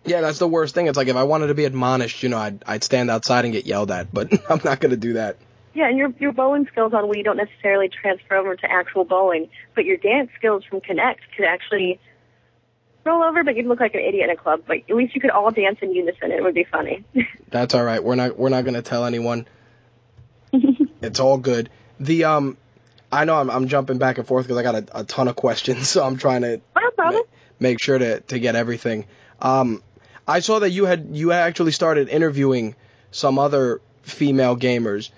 Yeah, 0.04 0.20
that's 0.20 0.38
the 0.38 0.48
worst 0.48 0.74
thing. 0.74 0.88
It's 0.88 0.96
like 0.96 1.08
if 1.08 1.16
I 1.16 1.22
wanted 1.22 1.46
to 1.46 1.54
be 1.54 1.64
admonished, 1.64 2.22
you 2.22 2.28
know, 2.28 2.38
I'd 2.38 2.62
I'd 2.66 2.84
stand 2.84 3.10
outside 3.10 3.44
and 3.44 3.52
get 3.52 3.66
yelled 3.66 3.90
at, 3.90 4.12
but 4.12 4.32
I'm 4.50 4.60
not 4.64 4.80
gonna 4.80 4.96
do 4.96 5.14
that. 5.14 5.36
Yeah, 5.74 5.88
and 5.88 5.98
your 5.98 6.12
your 6.20 6.32
bowling 6.32 6.66
skills 6.70 6.92
on 6.94 7.04
Wii 7.04 7.24
don't 7.24 7.36
necessarily 7.36 7.88
transfer 7.88 8.36
over 8.36 8.54
to 8.54 8.70
actual 8.70 9.04
bowling, 9.04 9.48
but 9.74 9.84
your 9.84 9.96
dance 9.96 10.30
skills 10.38 10.64
from 10.64 10.80
Kinect 10.80 11.18
could 11.36 11.44
actually 11.44 11.98
roll 13.04 13.22
over, 13.22 13.42
but 13.44 13.56
you'd 13.56 13.66
look 13.66 13.80
like 13.80 13.94
an 13.94 14.00
idiot 14.00 14.24
in 14.24 14.30
a 14.30 14.36
club. 14.36 14.62
But 14.66 14.78
at 14.88 14.94
least 14.96 15.14
you 15.14 15.20
could 15.20 15.30
all 15.30 15.50
dance 15.50 15.78
in 15.82 15.92
unison. 15.92 16.30
It 16.30 16.42
would 16.42 16.54
be 16.54 16.64
funny. 16.64 17.04
That's 17.50 17.74
all 17.74 17.84
right. 17.84 18.02
We're 18.02 18.14
not 18.14 18.38
we're 18.38 18.48
not 18.50 18.64
gonna 18.64 18.82
tell 18.82 19.04
anyone. 19.04 19.46
it's 21.02 21.20
all 21.20 21.38
good. 21.38 21.70
The 21.98 22.24
um, 22.24 22.56
I 23.10 23.24
know 23.24 23.36
I'm 23.36 23.50
I'm 23.50 23.68
jumping 23.68 23.98
back 23.98 24.18
and 24.18 24.26
forth 24.26 24.46
because 24.46 24.56
I 24.56 24.62
got 24.62 24.74
a, 24.76 25.00
a 25.00 25.04
ton 25.04 25.28
of 25.28 25.36
questions, 25.36 25.88
so 25.90 26.04
I'm 26.04 26.16
trying 26.16 26.42
to 26.42 26.60
no 26.76 26.90
problem. 26.92 27.22
make 27.58 27.80
sure 27.80 27.98
to 27.98 28.20
to 28.20 28.38
get 28.38 28.54
everything. 28.54 29.06
Um, 29.40 29.82
I 30.26 30.40
saw 30.40 30.60
that 30.60 30.70
you 30.70 30.84
had 30.86 31.08
you 31.12 31.32
actually 31.32 31.72
started 31.72 32.08
interviewing 32.08 32.76
some 33.10 33.38
other 33.38 33.80
female 34.02 34.56
gamers. 34.56 35.10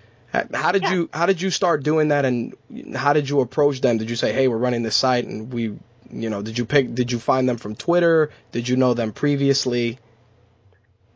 How 0.55 0.73
did 0.73 0.83
Yeah. 0.83 0.93
you 0.93 1.09
how 1.13 1.27
did 1.27 1.41
you 1.41 1.51
start 1.51 1.83
doing 1.83 2.09
that, 2.09 2.25
and 2.25 2.55
how 2.95 3.13
did 3.13 3.29
you 3.29 3.41
approach 3.41 3.81
them? 3.81 3.99
Did 3.99 4.11
you 4.11 4.17
say, 4.17 4.33
"Hey, 4.33 4.49
we're 4.49 4.57
running 4.57 4.83
this 4.83 4.97
site," 4.97 5.25
and 5.25 5.53
we, 5.53 5.75
you 6.11 6.31
know, 6.31 6.43
did 6.43 6.59
you 6.59 6.65
pick? 6.65 6.95
Did 6.95 7.13
you 7.13 7.19
find 7.19 7.49
them 7.49 7.57
from 7.57 7.75
Twitter? 7.75 8.31
Did 8.53 8.69
you 8.69 8.77
know 8.77 8.95
them 8.95 9.13
previously? 9.13 9.99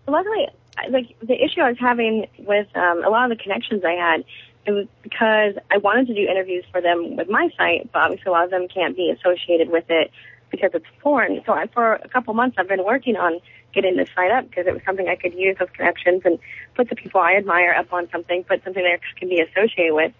luckily, 0.07 0.49
like 0.91 1.15
the 1.23 1.35
issue 1.35 1.61
I 1.61 1.69
was 1.69 1.79
having 1.79 2.27
with 2.39 2.67
um, 2.75 3.05
a 3.05 3.09
lot 3.09 3.31
of 3.31 3.37
the 3.39 3.43
connections 3.43 3.83
I 3.85 3.93
had, 3.93 4.25
it 4.67 4.73
was 4.73 4.87
because 5.03 5.55
I 5.71 5.79
wanted 5.79 6.09
to 6.09 6.15
do 6.15 6.23
interviews 6.29 6.65
for 6.71 6.81
them 6.81 7.17
with 7.17 7.29
my 7.29 7.49
site, 7.57 7.91
but 7.93 8.03
obviously 8.03 8.29
a 8.29 8.33
lot 8.33 8.45
of 8.45 8.51
them 8.51 8.69
can't 8.69 8.97
be 8.97 9.11
associated 9.11 9.71
with 9.71 9.85
it 9.89 10.11
because 10.51 10.71
it's 10.75 10.87
porn. 11.01 11.41
So 11.47 11.53
I, 11.53 11.67
for 11.69 11.95
a 11.95 12.09
couple 12.09 12.35
months, 12.35 12.57
I've 12.59 12.69
been 12.69 12.85
working 12.85 13.17
on 13.17 13.41
getting 13.73 13.97
this 13.97 14.09
site 14.15 14.31
up 14.31 14.49
because 14.49 14.67
it 14.67 14.73
was 14.75 14.83
something 14.85 15.09
I 15.09 15.17
could 15.17 15.35
use 15.35 15.57
those 15.59 15.69
connections 15.75 16.23
and 16.25 16.39
put 16.75 16.89
the 16.89 16.97
people 16.97 17.21
I 17.21 17.35
admire 17.35 17.73
up 17.73 17.93
on 17.93 18.09
something, 18.11 18.45
put 18.45 18.65
something 18.65 18.83
that 18.83 19.01
can 19.19 19.29
be 19.29 19.41
associated 19.41 19.95
with. 19.95 20.13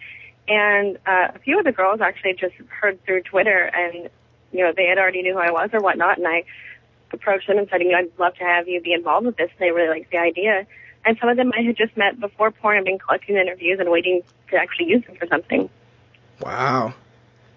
And 0.49 0.97
uh, 1.07 1.29
a 1.35 1.39
few 1.41 1.59
of 1.59 1.65
the 1.65 1.73
girls 1.73 2.01
actually 2.01 2.35
just 2.35 2.55
heard 2.69 3.05
through 3.05 3.23
Twitter, 3.23 3.71
and 3.73 4.09
you 4.53 4.65
know 4.65 4.73
they 4.77 4.87
had 4.87 4.99
already 4.99 5.23
knew 5.23 5.35
who 5.35 5.39
I 5.39 5.53
was 5.53 5.71
or 5.73 5.81
whatnot, 5.81 6.19
and 6.19 6.27
I 6.27 6.45
approached 7.13 7.47
them 7.47 7.59
and 7.59 7.69
said, 7.71 7.83
you 7.83 7.91
know, 7.91 7.99
I'd 7.99 8.19
love 8.19 8.35
to 8.37 8.45
have 8.45 8.69
you 8.69 8.81
be 8.81 8.93
involved 8.93 9.27
with 9.27 9.37
this. 9.37 9.51
And 9.51 9.61
they 9.61 9.73
really 9.73 9.89
liked 9.89 10.11
the 10.11 10.19
idea. 10.19 10.67
And 11.05 11.17
some 11.21 11.29
of 11.29 11.37
them 11.37 11.53
I 11.57 11.63
had 11.63 11.77
just 11.77 11.97
met 11.97 12.21
before 12.21 12.51
porn 12.51 12.77
and 12.77 12.85
been 12.85 12.99
collecting 12.99 13.37
interviews 13.37 13.79
and 13.81 13.91
waiting 13.91 14.23
to 14.51 14.57
actually 14.57 14.87
use 14.87 15.05
them 15.07 15.17
for 15.17 15.27
something. 15.27 15.71
Wow. 16.41 16.95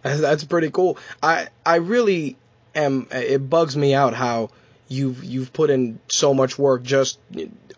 That's 0.02 0.44
pretty 0.44 0.70
cool. 0.70 0.98
I 1.22 1.48
I 1.66 1.76
really 1.76 2.36
am. 2.76 3.08
It 3.12 3.50
bugs 3.50 3.76
me 3.78 3.94
out 3.94 4.14
how 4.14 4.50
you've 4.94 5.24
you've 5.24 5.52
put 5.52 5.70
in 5.70 6.00
so 6.08 6.34
much 6.34 6.58
work 6.58 6.84
just 6.84 7.20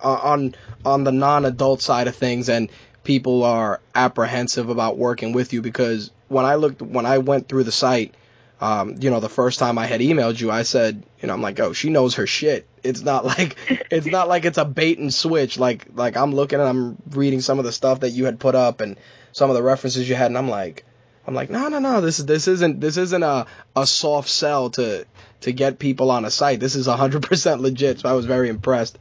on 0.01 0.55
on 0.83 1.03
the 1.03 1.11
non-adult 1.11 1.81
side 1.81 2.07
of 2.07 2.15
things, 2.15 2.49
and 2.49 2.69
people 3.03 3.43
are 3.43 3.79
apprehensive 3.93 4.69
about 4.69 4.97
working 4.97 5.31
with 5.31 5.53
you 5.53 5.61
because 5.61 6.11
when 6.27 6.45
I 6.45 6.55
looked 6.55 6.81
when 6.81 7.05
I 7.05 7.19
went 7.19 7.47
through 7.47 7.63
the 7.63 7.71
site, 7.71 8.13
um, 8.59 8.95
you 8.99 9.09
know, 9.09 9.19
the 9.19 9.29
first 9.29 9.59
time 9.59 9.77
I 9.77 9.85
had 9.85 10.01
emailed 10.01 10.39
you, 10.39 10.51
I 10.51 10.63
said, 10.63 11.03
you 11.21 11.27
know, 11.27 11.33
I'm 11.33 11.41
like, 11.41 11.59
oh, 11.59 11.73
she 11.73 11.89
knows 11.89 12.15
her 12.15 12.27
shit. 12.27 12.67
It's 12.83 13.01
not 13.01 13.25
like 13.33 13.57
it's 13.89 14.07
not 14.07 14.27
like 14.27 14.45
it's 14.45 14.57
a 14.57 14.65
bait 14.65 14.99
and 14.99 15.13
switch. 15.13 15.57
Like 15.57 15.87
like 15.93 16.17
I'm 16.17 16.33
looking 16.33 16.59
and 16.59 16.67
I'm 16.67 16.97
reading 17.11 17.41
some 17.41 17.59
of 17.59 17.65
the 17.65 17.71
stuff 17.71 18.01
that 18.01 18.11
you 18.11 18.25
had 18.25 18.39
put 18.39 18.55
up 18.55 18.81
and 18.81 18.97
some 19.31 19.49
of 19.49 19.55
the 19.55 19.63
references 19.63 20.07
you 20.07 20.15
had, 20.15 20.27
and 20.27 20.37
I'm 20.37 20.49
like 20.49 20.85
I'm 21.27 21.33
like, 21.33 21.49
no, 21.49 21.67
no, 21.69 21.79
no. 21.79 22.01
This 22.01 22.17
this 22.17 22.47
isn't 22.47 22.79
this 22.79 22.97
isn't 22.97 23.23
a 23.23 23.47
a 23.75 23.87
soft 23.87 24.29
sell 24.29 24.69
to 24.71 25.05
to 25.41 25.51
get 25.51 25.79
people 25.79 26.11
on 26.11 26.25
a 26.25 26.31
site. 26.31 26.59
This 26.59 26.75
is 26.75 26.87
100% 26.87 27.59
legit. 27.59 27.99
So 27.99 28.09
I 28.09 28.13
was 28.13 28.25
very 28.25 28.49
impressed. 28.49 28.97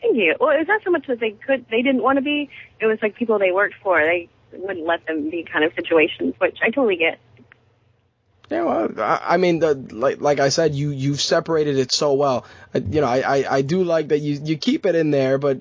Thank 0.00 0.16
you. 0.16 0.34
Well, 0.40 0.58
it's 0.58 0.68
not 0.68 0.82
so 0.82 0.90
much 0.90 1.06
that 1.06 1.20
they 1.20 1.32
could 1.32 1.66
they 1.70 1.82
didn't 1.82 2.02
want 2.02 2.16
to 2.16 2.22
be. 2.22 2.50
It 2.80 2.86
was 2.86 2.98
like 3.02 3.14
people 3.14 3.38
they 3.38 3.52
worked 3.52 3.74
for. 3.82 4.00
They 4.00 4.28
wouldn't 4.52 4.86
let 4.86 5.06
them 5.06 5.30
be 5.30 5.44
kind 5.44 5.64
of 5.64 5.72
situations, 5.74 6.34
which 6.38 6.58
I 6.62 6.70
totally 6.70 6.96
get. 6.96 7.18
Yeah, 8.50 8.64
well, 8.64 8.90
I, 8.98 9.20
I 9.34 9.36
mean, 9.36 9.60
the, 9.60 9.74
like 9.74 10.20
like 10.20 10.40
I 10.40 10.48
said, 10.48 10.74
you 10.74 10.90
you've 10.90 11.20
separated 11.20 11.76
it 11.78 11.92
so 11.92 12.14
well. 12.14 12.44
Uh, 12.74 12.80
you 12.90 13.00
know, 13.00 13.06
I, 13.06 13.20
I 13.20 13.56
I 13.56 13.62
do 13.62 13.84
like 13.84 14.08
that 14.08 14.18
you 14.18 14.40
you 14.42 14.56
keep 14.56 14.86
it 14.86 14.96
in 14.96 15.12
there, 15.12 15.38
but 15.38 15.60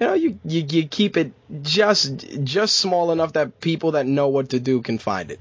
you 0.00 0.06
know, 0.06 0.14
you, 0.14 0.38
you 0.44 0.64
you 0.68 0.88
keep 0.88 1.16
it 1.16 1.32
just 1.62 2.26
just 2.42 2.76
small 2.76 3.12
enough 3.12 3.34
that 3.34 3.60
people 3.60 3.92
that 3.92 4.06
know 4.06 4.28
what 4.28 4.50
to 4.50 4.58
do 4.58 4.80
can 4.80 4.98
find 4.98 5.30
it. 5.30 5.40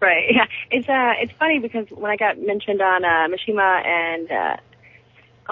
Right. 0.00 0.24
Yeah. 0.34 0.46
It's 0.70 0.88
uh 0.88 1.12
it's 1.18 1.32
funny 1.38 1.58
because 1.58 1.86
when 1.90 2.10
I 2.10 2.16
got 2.16 2.38
mentioned 2.38 2.80
on 2.80 3.04
uh 3.04 3.28
Mishima 3.28 3.84
and 3.84 4.30
uh 4.30 4.56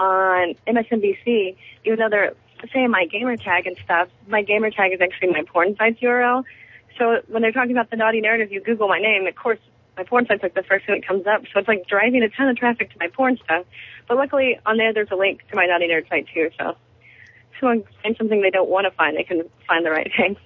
on 0.01 0.55
MSNBC, 0.67 1.55
even 1.85 1.99
though 1.99 2.09
they're 2.09 2.33
saying 2.73 2.89
my 2.89 3.05
gamer 3.05 3.37
tag 3.37 3.67
and 3.67 3.77
stuff, 3.83 4.09
my 4.27 4.41
gamer 4.41 4.71
tag 4.71 4.91
is 4.91 5.01
actually 5.01 5.29
my 5.29 5.43
porn 5.43 5.75
site's 5.75 5.99
URL. 5.99 6.43
So 6.97 7.21
when 7.27 7.41
they're 7.41 7.51
talking 7.51 7.71
about 7.71 7.89
the 7.89 7.97
naughty 7.97 8.21
narrative, 8.21 8.51
you 8.51 8.61
Google 8.61 8.87
my 8.87 8.99
name, 8.99 9.27
of 9.27 9.35
course 9.35 9.59
my 9.95 10.03
porn 10.03 10.25
site's 10.25 10.41
like 10.41 10.55
the 10.55 10.63
first 10.63 10.87
thing 10.87 10.99
that 10.99 11.07
comes 11.07 11.27
up. 11.27 11.43
So 11.53 11.59
it's 11.59 11.67
like 11.67 11.87
driving 11.87 12.23
a 12.23 12.29
ton 12.29 12.49
of 12.49 12.57
traffic 12.57 12.91
to 12.91 12.97
my 12.99 13.07
porn 13.07 13.37
stuff. 13.43 13.65
But 14.07 14.17
luckily 14.17 14.59
on 14.65 14.77
there 14.77 14.93
there's 14.93 15.11
a 15.11 15.15
link 15.15 15.47
to 15.49 15.55
my 15.55 15.67
naughty 15.67 15.87
nerd 15.87 16.09
site 16.09 16.27
too, 16.33 16.49
so 16.59 16.75
someone 17.59 17.83
find 18.01 18.15
something 18.17 18.41
they 18.41 18.49
don't 18.49 18.69
want 18.69 18.85
to 18.85 18.91
find, 18.91 19.17
they 19.17 19.23
can 19.23 19.43
find 19.67 19.85
the 19.85 19.91
right 19.91 20.11
thing. 20.17 20.37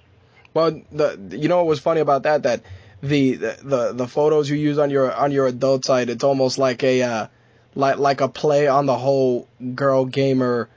Well, 0.54 0.80
the 0.90 1.38
you 1.38 1.48
know 1.48 1.58
what 1.58 1.66
was 1.66 1.80
funny 1.80 2.00
about 2.00 2.24
that 2.24 2.42
that 2.44 2.62
the 3.02 3.34
the 3.36 3.92
the 3.94 4.08
photos 4.08 4.48
you 4.48 4.56
use 4.56 4.78
on 4.78 4.90
your 4.90 5.12
on 5.14 5.30
your 5.30 5.46
adult 5.46 5.84
site, 5.84 6.08
it's 6.08 6.24
almost 6.24 6.58
like 6.58 6.82
a 6.82 7.02
uh, 7.02 7.26
like 7.74 7.98
like 7.98 8.20
a 8.20 8.28
play 8.28 8.66
on 8.66 8.86
the 8.86 8.96
whole 8.96 9.46
girl 9.74 10.04
gamer 10.04 10.68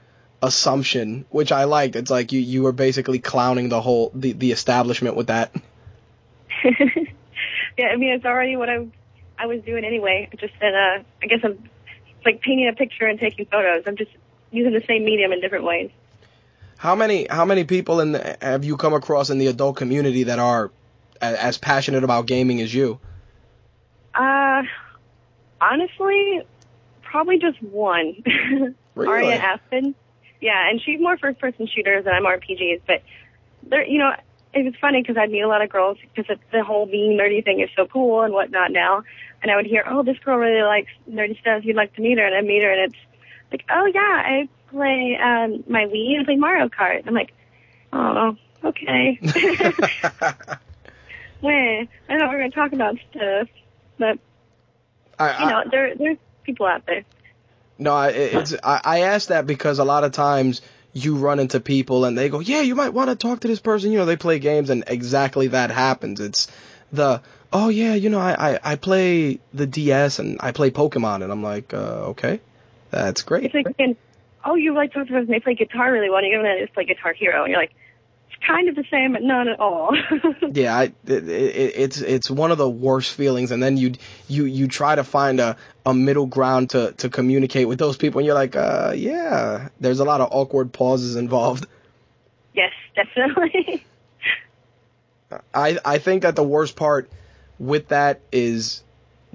assumption, 0.42 1.24
which 1.30 1.52
I 1.52 1.64
liked. 1.64 1.96
It's 1.96 2.10
like 2.10 2.32
you 2.32 2.40
you 2.40 2.62
were 2.62 2.72
basically 2.72 3.18
clowning 3.18 3.68
the 3.68 3.80
whole 3.80 4.10
the 4.14 4.32
the 4.32 4.52
establishment 4.52 5.16
with 5.16 5.28
that. 5.28 5.54
yeah, 6.64 7.86
I 7.86 7.96
mean 7.96 8.12
it's 8.12 8.24
already 8.24 8.56
what 8.56 8.68
I 8.68 8.86
I 9.38 9.46
was 9.46 9.62
doing 9.62 9.84
anyway. 9.84 10.28
Just 10.36 10.54
that 10.60 10.74
uh, 10.74 11.02
I 11.22 11.26
guess 11.26 11.40
I'm 11.42 11.68
like 12.24 12.40
painting 12.40 12.68
a 12.68 12.72
picture 12.72 13.06
and 13.06 13.18
taking 13.18 13.46
photos. 13.46 13.84
I'm 13.86 13.96
just 13.96 14.12
using 14.50 14.72
the 14.72 14.84
same 14.86 15.04
medium 15.04 15.32
in 15.32 15.40
different 15.40 15.64
ways. 15.64 15.90
How 16.82 16.96
many 16.96 17.28
how 17.30 17.44
many 17.44 17.62
people 17.62 18.00
in 18.00 18.10
the, 18.10 18.36
have 18.42 18.64
you 18.64 18.76
come 18.76 18.92
across 18.92 19.30
in 19.30 19.38
the 19.38 19.46
adult 19.46 19.76
community 19.76 20.24
that 20.24 20.40
are 20.40 20.72
as 21.20 21.56
passionate 21.56 22.02
about 22.02 22.26
gaming 22.26 22.60
as 22.60 22.74
you? 22.74 22.98
Uh, 24.12 24.62
honestly, 25.60 26.42
probably 27.02 27.38
just 27.38 27.62
one. 27.62 28.16
really? 28.96 29.08
Aria 29.08 29.36
Aspen. 29.36 29.94
Yeah, 30.40 30.68
and 30.68 30.82
she's 30.82 30.98
more 30.98 31.16
first 31.16 31.38
person 31.38 31.68
shooters 31.72 32.04
and 32.04 32.16
I'm 32.16 32.24
RPGs, 32.24 32.80
but 32.84 33.04
there, 33.62 33.86
you 33.86 33.98
know, 34.00 34.16
it 34.52 34.64
was 34.64 34.74
funny 34.80 35.02
because 35.02 35.16
I'd 35.16 35.30
meet 35.30 35.42
a 35.42 35.48
lot 35.48 35.62
of 35.62 35.70
girls 35.70 35.98
because 36.12 36.36
the 36.50 36.64
whole 36.64 36.86
being 36.86 37.16
nerdy 37.16 37.44
thing 37.44 37.60
is 37.60 37.70
so 37.76 37.86
cool 37.86 38.22
and 38.22 38.34
whatnot 38.34 38.72
now. 38.72 39.04
And 39.40 39.52
I 39.52 39.54
would 39.54 39.66
hear, 39.66 39.84
oh, 39.86 40.02
this 40.02 40.18
girl 40.18 40.36
really 40.36 40.62
likes 40.62 40.90
nerdy 41.08 41.38
stuff. 41.40 41.64
You'd 41.64 41.76
like 41.76 41.94
to 41.94 42.02
meet 42.02 42.18
her, 42.18 42.26
and 42.26 42.34
I 42.34 42.40
meet 42.40 42.64
her, 42.64 42.72
and 42.72 42.92
it's 42.92 43.00
like, 43.52 43.64
oh 43.70 43.86
yeah, 43.86 44.00
I 44.00 44.48
play 44.72 45.18
um, 45.22 45.64
my 45.68 45.84
Wii 45.86 46.16
and 46.16 46.26
play 46.26 46.36
Mario 46.36 46.68
Kart. 46.68 47.06
I'm 47.06 47.14
like, 47.14 47.32
oh, 47.92 48.36
okay. 48.64 49.18
Wait, 51.42 51.88
I 52.08 52.16
know 52.16 52.28
we're 52.28 52.38
going 52.38 52.50
to 52.50 52.54
talk 52.54 52.72
about 52.72 52.96
stuff, 53.10 53.48
but 53.98 54.18
I, 55.18 55.44
you 55.44 55.50
know, 55.50 55.64
there 55.70 55.94
there's 55.96 56.18
people 56.44 56.66
out 56.66 56.86
there. 56.86 57.04
No, 57.78 57.92
I, 57.92 58.08
it's 58.10 58.54
I, 58.62 58.80
I 58.84 59.00
asked 59.00 59.28
that 59.28 59.46
because 59.46 59.78
a 59.78 59.84
lot 59.84 60.04
of 60.04 60.12
times 60.12 60.62
you 60.92 61.16
run 61.16 61.40
into 61.40 61.58
people 61.58 62.04
and 62.04 62.16
they 62.16 62.28
go, 62.28 62.40
yeah, 62.40 62.60
you 62.60 62.74
might 62.74 62.90
want 62.90 63.10
to 63.10 63.16
talk 63.16 63.40
to 63.40 63.48
this 63.48 63.60
person. 63.60 63.90
You 63.90 63.98
know, 63.98 64.04
they 64.04 64.16
play 64.16 64.38
games 64.38 64.70
and 64.70 64.84
exactly 64.86 65.48
that 65.48 65.70
happens. 65.70 66.20
It's 66.20 66.48
the 66.92 67.22
oh 67.52 67.68
yeah, 67.68 67.94
you 67.94 68.08
know, 68.10 68.20
I 68.20 68.52
I, 68.52 68.60
I 68.62 68.76
play 68.76 69.40
the 69.52 69.66
DS 69.66 70.18
and 70.18 70.38
I 70.40 70.52
play 70.52 70.70
Pokemon 70.70 71.22
and 71.22 71.32
I'm 71.32 71.42
like, 71.42 71.74
uh, 71.74 72.10
okay, 72.10 72.40
that's 72.90 73.22
great. 73.22 73.52
It's 73.52 73.54
like, 73.54 73.96
oh, 74.44 74.54
you 74.54 74.74
like 74.74 74.92
talking 74.92 75.14
about 75.14 75.28
they 75.28 75.40
play 75.40 75.54
guitar 75.54 75.92
really 75.92 76.10
well, 76.10 76.18
and 76.18 76.28
you're 76.28 76.42
going 76.42 76.56
to 76.56 76.62
just 76.62 76.74
play 76.74 76.84
Guitar 76.84 77.12
Hero, 77.12 77.44
and 77.44 77.50
you're 77.50 77.60
like, 77.60 77.74
it's 78.28 78.44
kind 78.46 78.68
of 78.68 78.74
the 78.74 78.84
same, 78.90 79.12
but 79.12 79.22
not 79.22 79.48
at 79.48 79.60
all. 79.60 79.96
yeah, 80.52 80.76
I, 80.76 80.82
it, 81.06 81.28
it, 81.28 81.72
it's 81.76 82.00
it's 82.00 82.30
one 82.30 82.50
of 82.50 82.58
the 82.58 82.68
worst 82.68 83.14
feelings, 83.14 83.50
and 83.50 83.62
then 83.62 83.76
you 83.76 83.94
you 84.28 84.44
you 84.44 84.68
try 84.68 84.94
to 84.94 85.04
find 85.04 85.40
a 85.40 85.56
a 85.86 85.94
middle 85.94 86.26
ground 86.26 86.70
to 86.70 86.92
to 86.92 87.08
communicate 87.08 87.68
with 87.68 87.78
those 87.78 87.96
people, 87.96 88.18
and 88.18 88.26
you're 88.26 88.34
like, 88.34 88.56
uh, 88.56 88.92
yeah, 88.96 89.68
there's 89.80 90.00
a 90.00 90.04
lot 90.04 90.20
of 90.20 90.28
awkward 90.30 90.72
pauses 90.72 91.16
involved. 91.16 91.66
Yes, 92.54 92.72
definitely. 92.94 93.84
I 95.54 95.78
I 95.84 95.98
think 95.98 96.22
that 96.22 96.36
the 96.36 96.42
worst 96.42 96.76
part 96.76 97.10
with 97.58 97.88
that 97.88 98.20
is 98.32 98.82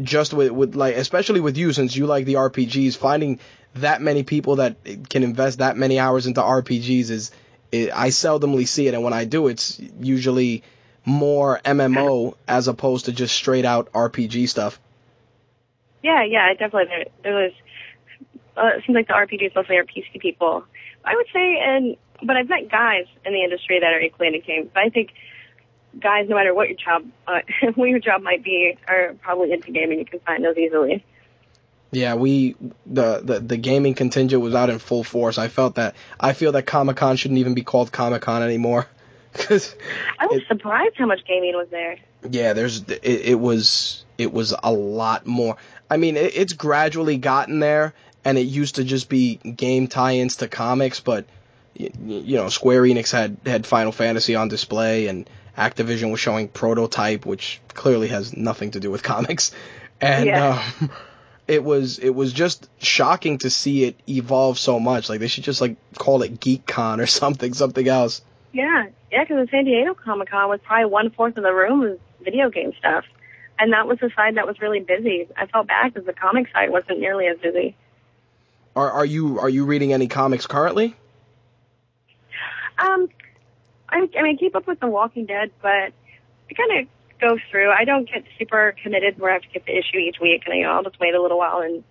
just 0.02 0.34
with 0.34 0.52
with 0.52 0.76
like 0.76 0.96
especially 0.96 1.40
with 1.40 1.58
you 1.58 1.74
since 1.74 1.96
you 1.96 2.06
like 2.06 2.26
the 2.26 2.36
RPGs 2.36 2.98
finding 2.98 3.40
that 3.82 4.02
many 4.02 4.24
people 4.24 4.58
that 4.58 4.78
can 5.10 5.24
invest 5.24 5.60
that 5.60 5.78
many 5.78 6.00
hours 6.00 6.28
into 6.28 6.42
RPGs 6.42 7.10
is 7.10 7.32
it, 7.72 7.92
I 7.94 8.10
seldomly 8.10 8.68
see 8.68 8.88
it, 8.88 8.94
and 8.94 9.04
when 9.04 9.14
I 9.14 9.26
do, 9.26 9.48
it's 9.48 9.80
usually 10.00 10.64
more 11.06 11.60
MMO 11.64 12.36
as 12.48 12.68
opposed 12.68 13.06
to 13.06 13.12
just 13.12 13.36
straight 13.36 13.66
out 13.66 13.92
RPG 13.94 14.50
stuff. 14.50 14.80
Yeah, 16.04 16.24
yeah, 16.24 16.54
definitely. 16.54 16.86
There, 16.86 17.06
there 17.24 17.34
was. 17.34 17.52
Uh, 18.56 18.78
it 18.78 18.84
seems 18.86 18.96
like 18.96 19.08
the 19.08 19.14
RPGs 19.14 19.56
mostly 19.56 19.78
are 19.78 19.84
PC 19.84 20.20
people. 20.20 20.64
I 21.04 21.16
would 21.16 21.28
say, 21.34 21.60
and 21.62 21.96
but 22.24 22.36
I've 22.36 22.50
met 22.50 22.70
guys 22.70 23.06
in 23.26 23.34
the 23.34 23.44
industry 23.44 23.80
that 23.80 23.94
are 23.94 24.00
equally 24.00 24.28
into 24.28 24.40
games. 24.40 24.70
But 24.74 24.84
I 24.84 24.90
think 24.90 25.12
guys, 26.00 26.28
no 26.30 26.36
matter 26.36 26.54
what 26.54 26.70
your 26.70 26.78
job, 26.78 27.06
uh, 27.28 27.40
what 27.76 27.90
your 27.90 28.00
job 28.00 28.22
might 28.22 28.44
be, 28.44 28.78
are 28.88 29.16
probably 29.22 29.52
into 29.52 29.72
gaming. 29.72 30.00
You 30.00 30.06
can 30.06 30.20
find 30.22 30.44
those 30.44 30.58
easily. 30.58 31.04
Yeah, 31.92 32.16
we 32.16 32.56
the, 32.86 33.22
the 33.24 33.40
the 33.40 33.58
gaming 33.58 33.94
contingent 33.94 34.42
was 34.42 34.54
out 34.54 34.70
in 34.70 34.80
full 34.80 35.04
force. 35.04 35.38
I 35.38 35.48
felt 35.48 35.76
that 35.76 35.96
I 36.20 36.34
feel 36.34 36.52
that 36.54 36.66
Comic 36.66 36.98
Con 36.98 37.16
shouldn't 37.16 37.40
even 37.40 37.54
be 37.54 37.64
called 37.64 37.92
Comic 37.92 38.22
Con 38.24 38.44
anymore. 38.44 38.88
Cause 39.34 39.76
I 40.20 40.26
was 40.26 40.42
it, 40.42 40.48
surprised 40.48 40.96
how 40.98 41.06
much 41.06 41.24
gaming 41.26 41.56
was 41.56 41.68
there. 41.70 41.98
Yeah, 42.30 42.54
there's 42.54 42.82
it, 42.90 43.04
it 43.04 43.40
was 43.40 44.04
it 44.18 44.34
was 44.34 44.54
a 44.62 44.72
lot 44.72 45.26
more. 45.26 45.58
I 45.90 45.98
mean, 45.98 46.18
it, 46.18 46.36
it's 46.36 46.54
gradually 46.54 47.18
gotten 47.18 47.60
there, 47.60 47.94
and 48.26 48.38
it 48.38 48.48
used 48.48 48.76
to 48.76 48.84
just 48.84 49.08
be 49.08 49.36
game 49.36 49.88
tie-ins 49.88 50.38
to 50.38 50.48
comics, 50.50 51.00
but 51.00 51.26
you, 51.74 51.92
you 52.04 52.38
know, 52.38 52.50
Square 52.50 52.84
Enix 52.84 53.12
had 53.12 53.38
had 53.46 53.66
Final 53.66 53.94
Fantasy 53.94 54.36
on 54.36 54.50
display, 54.50 55.08
and 55.08 55.30
Activision 55.58 56.12
was 56.12 56.20
showing 56.20 56.50
Prototype, 56.50 57.26
which 57.26 57.62
clearly 57.70 58.10
has 58.10 58.36
nothing 58.36 58.72
to 58.72 58.82
do 58.82 58.92
with 58.92 59.04
comics, 59.04 59.52
and. 60.02 60.26
Yeah. 60.26 60.62
Um, 60.82 60.90
it 61.48 61.64
was 61.64 62.00
it 62.00 62.10
was 62.10 62.34
just 62.34 62.70
shocking 62.82 63.38
to 63.40 63.50
see 63.50 63.86
it 63.86 63.96
evolve 64.08 64.60
so 64.60 64.80
much. 64.80 65.10
Like 65.10 65.20
they 65.20 65.28
should 65.28 65.44
just 65.44 65.62
like 65.62 65.78
call 65.98 66.22
it 66.22 66.40
GeekCon 66.40 67.00
or 67.00 67.08
something, 67.22 67.54
something 67.54 67.88
else. 67.88 68.22
Yeah, 68.54 68.88
yeah, 69.12 69.24
because 69.24 69.46
the 69.46 69.52
San 69.52 69.66
Diego 69.66 69.94
Comic 69.94 70.30
Con 70.30 70.50
was 70.50 70.60
probably 70.64 70.90
one 70.90 71.10
fourth 71.12 71.38
of 71.38 71.44
the 71.44 71.54
room 71.54 71.80
was 71.80 71.98
video 72.24 72.50
game 72.50 72.74
stuff. 72.78 73.06
and 73.60 73.74
that 73.74 73.88
was 73.88 74.00
the 74.00 74.10
side 74.16 74.36
that 74.36 74.48
was 74.48 74.60
really 74.62 74.80
busy. 74.80 75.28
I 75.36 75.46
felt 75.48 75.68
bad 75.68 75.94
because 75.94 76.06
the 76.06 76.14
comic 76.14 76.48
side 76.52 76.70
wasn't 76.70 77.00
nearly 77.00 77.28
as 77.28 77.38
busy. 77.40 77.76
Are 78.76 78.92
are 78.92 79.06
you 79.06 79.40
are 79.40 79.50
you 79.50 79.66
reading 79.66 79.94
any 79.94 80.08
comics 80.08 80.46
currently? 80.48 80.96
Um, 82.78 83.10
I, 83.90 84.08
I 84.18 84.22
mean, 84.22 84.36
I 84.36 84.40
keep 84.40 84.56
up 84.56 84.68
with 84.68 84.80
The 84.80 84.88
Walking 84.88 85.26
Dead, 85.26 85.52
but 85.62 85.70
I 85.70 86.54
kind 86.56 86.80
of 86.82 86.88
go 87.20 87.38
through. 87.50 87.72
I 87.72 87.86
don't 87.86 88.10
get 88.10 88.24
super 88.38 88.76
committed 88.82 89.20
where 89.20 89.32
I 89.32 89.34
have 89.34 89.44
to 89.44 89.50
get 89.50 89.66
the 89.66 89.78
issue 89.78 89.98
each 89.98 90.18
week, 90.22 90.44
and 90.46 90.56
you 90.56 90.64
know, 90.64 90.72
I'll 90.72 90.84
just 90.84 91.00
wait 91.00 91.14
a 91.14 91.22
little 91.22 91.38
while 91.38 91.60
and 91.60 91.84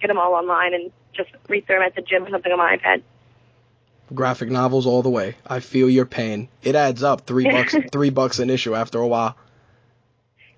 get 0.00 0.08
them 0.08 0.18
all 0.18 0.34
online 0.34 0.74
and 0.74 0.92
just 1.14 1.30
read 1.48 1.66
through 1.66 1.76
them 1.76 1.84
at 1.84 1.94
the 1.94 2.02
gym 2.02 2.24
or 2.24 2.30
something 2.30 2.52
on 2.52 2.58
my 2.58 2.76
iPad. 2.76 3.02
Graphic 4.12 4.50
novels 4.50 4.86
all 4.86 5.02
the 5.02 5.10
way. 5.10 5.34
I 5.46 5.60
feel 5.60 5.88
your 5.88 6.04
pain. 6.04 6.48
It 6.62 6.74
adds 6.74 7.02
up. 7.02 7.26
Three 7.26 7.44
bucks 7.44 7.74
three 7.92 8.10
bucks 8.10 8.38
an 8.38 8.50
issue 8.50 8.74
after 8.74 8.98
a 8.98 9.06
while. 9.06 9.36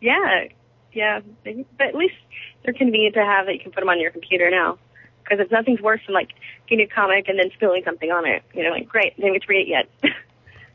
Yeah, 0.00 0.46
yeah, 0.92 1.20
but 1.44 1.86
at 1.86 1.94
least 1.94 2.14
they're 2.64 2.74
convenient 2.74 3.14
to 3.14 3.24
have 3.24 3.46
that 3.46 3.54
you 3.54 3.60
can 3.60 3.70
put 3.70 3.80
them 3.80 3.88
on 3.88 4.00
your 4.00 4.10
computer 4.10 4.50
now. 4.50 4.78
Because 5.22 5.44
if 5.44 5.50
nothing's 5.50 5.80
worse 5.80 6.00
than 6.06 6.14
like 6.14 6.30
getting 6.68 6.86
a 6.86 6.88
comic 6.88 7.28
and 7.28 7.38
then 7.38 7.50
spilling 7.54 7.82
something 7.84 8.10
on 8.10 8.26
it, 8.26 8.42
you 8.54 8.62
know, 8.62 8.70
like 8.70 8.88
great, 8.88 9.16
didn't 9.16 9.32
get 9.32 9.42
to 9.42 9.48
read 9.48 9.62
it 9.62 9.68
yet. 9.68 9.88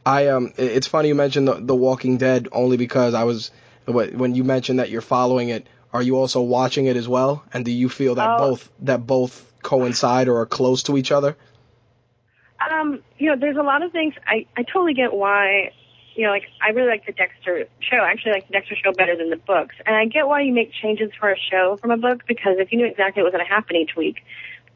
I 0.06 0.28
um, 0.28 0.54
it's 0.58 0.88
funny 0.88 1.10
you 1.10 1.16
mentioned 1.16 1.48
the, 1.48 1.56
the 1.56 1.76
Walking 1.76 2.18
Dead 2.18 2.48
only 2.52 2.78
because 2.78 3.14
I 3.14 3.24
was 3.24 3.52
when 3.86 4.36
you 4.36 4.44
mentioned 4.44 4.80
that 4.80 4.90
you're 4.90 5.02
following 5.02 5.50
it. 5.50 5.68
Are 5.94 6.02
you 6.02 6.18
also 6.18 6.42
watching 6.42 6.86
it 6.86 6.96
as 6.96 7.08
well? 7.08 7.44
And 7.54 7.66
do 7.66 7.72
you 7.72 7.90
feel 7.90 8.16
that 8.16 8.30
Oh. 8.30 8.50
both 8.50 8.70
that 8.80 9.06
both 9.06 9.46
coincide 9.62 10.28
or 10.28 10.40
are 10.42 10.46
close 10.46 10.84
to 10.84 10.98
each 10.98 11.12
other? 11.12 11.36
Um, 12.60 13.02
you 13.18 13.30
know, 13.30 13.36
there's 13.36 13.58
a 13.58 13.64
lot 13.64 13.82
of 13.84 13.92
things. 13.92 14.14
I 14.26 14.46
I 14.56 14.64
totally 14.64 14.94
get 14.94 15.14
why. 15.14 15.74
You 16.14 16.26
know, 16.26 16.32
like 16.32 16.44
I 16.62 16.72
really 16.72 16.90
like 16.90 17.06
the 17.06 17.14
Dexter 17.14 17.68
show. 17.80 17.98
I 17.98 18.12
actually 18.12 18.34
like 18.34 18.48
the 18.48 18.54
Dexter 18.54 18.76
show 18.76 18.92
better 18.92 19.16
than 19.16 19.30
the 19.30 19.38
books, 19.38 19.76
and 19.86 19.96
I 19.96 20.06
get 20.06 20.28
why 20.28 20.42
you 20.42 20.54
make 20.54 20.72
changes 20.74 21.10
for 21.18 21.32
a 21.32 21.38
show 21.38 21.78
from 21.78 21.92
a 21.92 21.98
book 21.98 22.24
because 22.28 22.58
if 22.60 22.72
you 22.72 22.78
knew 22.78 22.86
exactly 22.86 23.24
what 23.24 23.32
was 23.32 23.38
going 23.38 23.46
to 23.48 23.54
happen 23.54 23.78
each 23.78 23.96
week, 23.96 24.24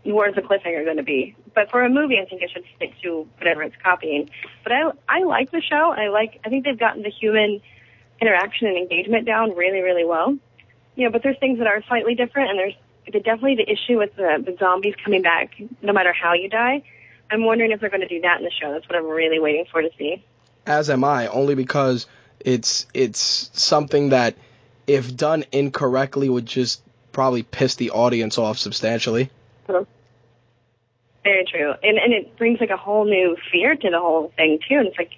where's 0.05 0.35
the 0.35 0.41
cliffhanger 0.41 0.85
going 0.85 0.97
to 0.97 1.03
be? 1.03 1.35
But 1.53 1.69
for 1.71 1.83
a 1.83 1.89
movie, 1.89 2.19
I 2.19 2.25
think 2.25 2.41
it 2.41 2.51
should 2.51 2.65
stick 2.75 2.93
to 3.03 3.27
whatever 3.37 3.63
it's 3.63 3.75
copying. 3.83 4.29
But 4.63 4.71
I 4.71 4.91
I 5.07 5.23
like 5.23 5.51
the 5.51 5.61
show. 5.61 5.93
I 5.95 6.09
like. 6.09 6.39
I 6.45 6.49
think 6.49 6.65
they've 6.65 6.77
gotten 6.77 7.03
the 7.03 7.09
human 7.09 7.61
interaction 8.21 8.67
and 8.67 8.77
engagement 8.77 9.25
down 9.25 9.55
really 9.55 9.81
really 9.81 10.05
well. 10.05 10.37
You 10.95 11.05
know, 11.05 11.11
but 11.11 11.23
there's 11.23 11.37
things 11.39 11.57
that 11.57 11.67
are 11.67 11.83
slightly 11.87 12.15
different, 12.15 12.51
and 12.51 12.59
there's 12.59 12.73
the, 13.11 13.19
definitely 13.19 13.55
the 13.55 13.69
issue 13.69 13.97
with 13.97 14.15
the, 14.15 14.41
the 14.45 14.55
zombies 14.57 14.95
coming 15.03 15.21
back 15.21 15.51
no 15.81 15.93
matter 15.93 16.13
how 16.13 16.33
you 16.33 16.49
die. 16.49 16.83
I'm 17.29 17.43
wondering 17.43 17.71
if 17.71 17.79
they're 17.79 17.89
going 17.89 18.01
to 18.01 18.07
do 18.07 18.21
that 18.21 18.37
in 18.39 18.45
the 18.45 18.51
show. 18.51 18.71
That's 18.71 18.87
what 18.87 18.97
I'm 18.97 19.07
really 19.07 19.39
waiting 19.39 19.65
for 19.71 19.81
to 19.81 19.89
see. 19.97 20.23
As 20.65 20.89
am 20.89 21.03
I, 21.03 21.27
only 21.27 21.55
because 21.55 22.07
it's 22.39 22.87
it's 22.93 23.49
something 23.53 24.09
that 24.09 24.35
if 24.87 25.15
done 25.15 25.45
incorrectly 25.51 26.29
would 26.29 26.45
just 26.45 26.81
probably 27.11 27.43
piss 27.43 27.75
the 27.75 27.91
audience 27.91 28.37
off 28.37 28.57
substantially. 28.57 29.29
Very 31.25 31.43
true, 31.43 31.73
and 31.81 31.97
and 31.97 32.13
it 32.13 32.37
brings 32.37 32.59
like 32.61 32.69
a 32.69 32.77
whole 32.77 33.03
new 33.03 33.35
fear 33.51 33.75
to 33.75 33.89
the 33.89 33.99
whole 33.99 34.31
thing 34.37 34.59
too. 34.69 34.75
And 34.75 34.87
it's 34.87 34.97
like, 34.97 35.09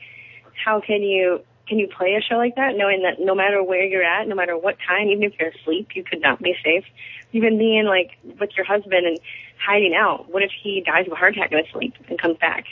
how 0.63 0.79
can 0.79 1.01
you 1.03 1.41
can 1.67 1.79
you 1.79 1.89
play 1.89 2.15
a 2.15 2.21
show 2.21 2.35
like 2.35 2.55
that 2.55 2.77
knowing 2.77 3.03
that 3.03 3.19
no 3.19 3.35
matter 3.35 3.61
where 3.61 3.83
you're 3.83 4.05
at, 4.05 4.25
no 4.25 4.33
matter 4.33 4.57
what 4.57 4.77
time, 4.87 5.09
even 5.09 5.23
if 5.23 5.33
you're 5.37 5.49
asleep, 5.49 5.89
you 5.95 6.05
could 6.05 6.21
not 6.21 6.41
be 6.41 6.55
safe. 6.63 6.85
Even 7.33 7.57
being 7.57 7.83
like 7.83 8.17
with 8.39 8.51
your 8.55 8.65
husband 8.65 9.05
and 9.05 9.19
hiding 9.59 9.93
out. 9.93 10.31
What 10.31 10.43
if 10.43 10.51
he 10.63 10.81
dies 10.81 11.07
of 11.07 11.11
a 11.11 11.15
heart 11.17 11.35
attack 11.35 11.51
in 11.51 11.57
his 11.57 11.67
sleep 11.73 11.95
and 12.07 12.17
comes 12.17 12.37
back? 12.37 12.63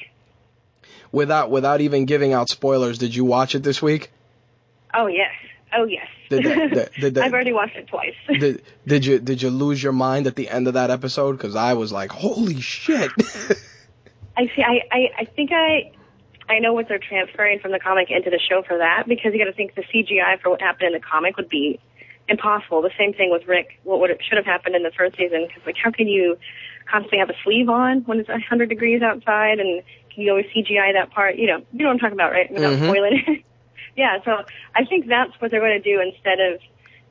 Without 1.12 1.52
without 1.52 1.82
even 1.82 2.06
giving 2.06 2.32
out 2.32 2.48
spoilers, 2.48 2.98
did 3.00 3.14
you 3.14 3.26
watch 3.26 3.54
it 3.54 3.64
this 3.64 3.82
week? 3.82 4.12
Oh 4.94 5.08
yes, 5.08 5.34
oh 5.74 5.86
yes. 5.86 6.08
Did 6.30 6.44
that- 6.46 6.70
did- 6.74 6.90
did 7.00 7.14
that- 7.16 7.24
I've 7.26 7.34
already 7.34 7.54
watched 7.54 7.76
it 7.76 7.88
twice. 7.88 8.14
Did 8.40 8.62
did 8.88 9.06
you 9.06 9.20
did 9.20 9.42
you 9.42 9.50
lose 9.50 9.82
your 9.82 9.94
mind 9.94 10.28
at 10.28 10.36
the 10.36 10.50
end 10.50 10.68
of 10.68 10.74
that 10.76 10.90
episode? 10.92 11.34
Because 11.34 11.56
I 11.56 11.74
was 11.74 11.92
like, 11.92 12.12
holy 12.12 12.60
shit. 12.62 13.12
I 14.38 14.48
see. 14.56 14.64
I, 14.64 14.82
I, 14.92 15.10
I 15.20 15.26
think 15.26 15.52
I, 15.54 15.92
I 16.50 16.60
know 16.60 16.74
what 16.74 16.88
they're 16.90 17.00
transferring 17.00 17.60
from 17.60 17.72
the 17.72 17.80
comic 17.80 18.12
into 18.12 18.30
the 18.30 18.40
show 18.40 18.64
for 18.68 18.78
that 18.78 19.06
because 19.08 19.32
you 19.34 19.40
got 19.40 19.46
to 19.46 19.54
think 19.54 19.76
the 19.76 19.84
CGI 19.84 20.42
for 20.42 20.50
what 20.50 20.62
happened 20.62 20.88
in 20.88 20.94
the 20.94 21.00
comic 21.00 21.38
would 21.38 21.48
be 21.50 21.80
impossible. 22.28 22.82
The 22.82 22.92
same 22.98 23.14
thing 23.14 23.32
with 23.32 23.48
Rick. 23.48 23.80
What 23.84 24.00
would 24.02 24.10
it 24.10 24.20
should 24.28 24.38
have 24.38 24.46
happened 24.46 24.76
in 24.76 24.84
the 24.84 24.92
first 24.92 25.16
season? 25.16 25.46
Because 25.48 25.66
like, 25.66 25.78
how 25.82 25.92
can 25.92 26.08
you 26.08 26.38
constantly 26.92 27.20
have 27.20 27.30
a 27.30 27.36
sleeve 27.44 27.70
on 27.70 28.02
when 28.02 28.20
it's 28.20 28.30
a 28.30 28.34
100 28.34 28.68
degrees 28.68 29.02
outside, 29.02 29.60
and 29.60 29.82
can 30.14 30.24
you 30.24 30.32
always 30.32 30.46
CGI 30.56 30.94
that 30.94 31.12
part? 31.12 31.36
You 31.38 31.48
know, 31.48 31.58
you 31.72 31.80
know 31.80 31.86
what 31.86 31.94
I'm 31.94 32.00
talking 32.00 32.14
about, 32.18 32.32
right? 32.32 32.52
Without 32.52 32.74
Mhm. 32.74 32.84
spoiling 32.84 33.24
it. 33.28 33.46
Yeah. 33.96 34.18
So 34.24 34.44
I 34.76 34.86
think 34.86 35.08
that's 35.08 35.32
what 35.40 35.52
they're 35.52 35.60
going 35.60 35.82
to 35.82 35.90
do 35.96 36.02
instead 36.02 36.40
of 36.40 36.60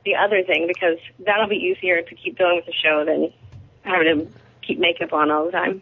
the 0.05 0.15
other 0.15 0.43
thing 0.43 0.67
because 0.67 0.97
that'll 1.19 1.47
be 1.47 1.55
easier 1.55 2.01
to 2.01 2.15
keep 2.15 2.37
going 2.37 2.57
with 2.57 2.65
the 2.65 2.73
show 2.73 3.03
than 3.05 3.33
having 3.83 4.19
to 4.27 4.31
keep 4.61 4.79
makeup 4.79 5.13
on 5.13 5.31
all 5.31 5.45
the 5.45 5.51
time. 5.51 5.81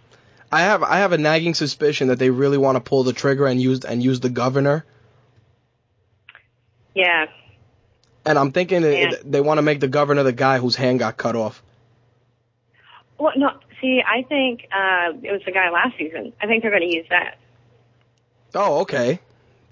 I 0.51 0.61
have 0.61 0.83
I 0.83 0.97
have 0.97 1.11
a 1.13 1.17
nagging 1.17 1.55
suspicion 1.55 2.09
that 2.09 2.19
they 2.19 2.29
really 2.29 2.57
want 2.57 2.75
to 2.75 2.79
pull 2.79 3.03
the 3.03 3.13
trigger 3.13 3.47
and 3.47 3.61
use 3.61 3.83
and 3.83 4.03
use 4.03 4.19
the 4.19 4.29
governor. 4.29 4.85
Yeah. 6.95 7.25
And 8.25 8.37
I'm 8.39 8.51
thinking 8.51 8.81
that 8.83 8.97
Yeah. 8.97 9.11
they 9.25 9.41
want 9.41 9.57
to 9.57 9.61
make 9.63 9.79
the 9.79 9.87
governor 9.87 10.23
the 10.23 10.31
guy 10.31 10.59
whose 10.59 10.75
hand 10.75 10.99
got 10.99 11.17
cut 11.17 11.35
off. 11.35 11.61
Well, 13.17 13.33
no. 13.35 13.51
See, 13.81 14.01
I 14.05 14.21
think 14.23 14.67
uh, 14.71 15.11
it 15.21 15.31
was 15.31 15.41
the 15.45 15.51
guy 15.51 15.69
last 15.69 15.97
season. 15.97 16.31
I 16.41 16.47
think 16.47 16.61
they're 16.61 16.71
going 16.71 16.89
to 16.89 16.95
use 16.95 17.05
that 17.09 17.37
Oh, 18.55 18.81
okay. 18.81 19.19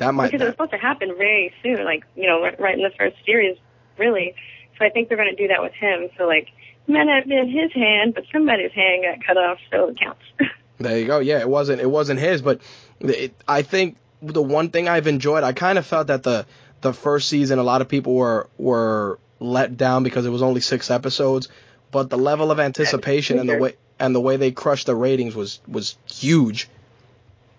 That 0.01 0.15
might. 0.15 0.31
because 0.31 0.41
it 0.41 0.45
was 0.45 0.53
supposed 0.53 0.71
to 0.71 0.77
happen 0.79 1.15
very 1.15 1.53
soon, 1.61 1.85
like 1.85 2.03
you 2.15 2.25
know, 2.27 2.41
right, 2.41 2.59
right 2.59 2.75
in 2.75 2.81
the 2.81 2.89
first 2.97 3.17
series, 3.23 3.55
really. 3.99 4.33
So 4.79 4.85
I 4.85 4.89
think 4.89 5.07
they're 5.07 5.17
going 5.17 5.29
to 5.29 5.35
do 5.35 5.49
that 5.49 5.61
with 5.61 5.73
him. 5.73 6.09
So 6.17 6.25
like, 6.25 6.47
it 6.87 6.91
might 6.91 7.03
not 7.03 7.19
have 7.19 7.27
been 7.27 7.47
his 7.47 7.71
hand, 7.71 8.15
but 8.15 8.23
somebody's 8.33 8.71
hand 8.71 9.03
got 9.03 9.23
cut 9.23 9.37
off, 9.37 9.59
so 9.69 9.89
it 9.89 9.99
counts. 9.99 10.23
there 10.79 10.97
you 10.97 11.05
go. 11.05 11.19
Yeah, 11.19 11.39
it 11.39 11.47
wasn't 11.47 11.81
it 11.81 11.89
wasn't 11.89 12.19
his, 12.19 12.41
but 12.41 12.61
it, 12.99 13.35
I 13.47 13.61
think 13.61 13.97
the 14.23 14.41
one 14.41 14.71
thing 14.71 14.89
I've 14.89 15.05
enjoyed, 15.05 15.43
I 15.43 15.53
kind 15.53 15.77
of 15.77 15.85
felt 15.85 16.07
that 16.07 16.23
the 16.23 16.47
the 16.81 16.93
first 16.93 17.29
season, 17.29 17.59
a 17.59 17.63
lot 17.63 17.81
of 17.81 17.87
people 17.87 18.15
were 18.15 18.49
were 18.57 19.19
let 19.39 19.77
down 19.77 20.01
because 20.01 20.25
it 20.25 20.31
was 20.31 20.41
only 20.41 20.61
six 20.61 20.89
episodes, 20.89 21.47
but 21.91 22.09
the 22.09 22.17
level 22.17 22.49
of 22.49 22.59
anticipation 22.59 23.37
and 23.37 23.47
the 23.47 23.57
way 23.59 23.75
and 23.99 24.15
the 24.15 24.21
way 24.21 24.37
they 24.37 24.51
crushed 24.51 24.87
the 24.87 24.95
ratings 24.95 25.35
was 25.35 25.59
was 25.67 25.95
huge. 26.11 26.69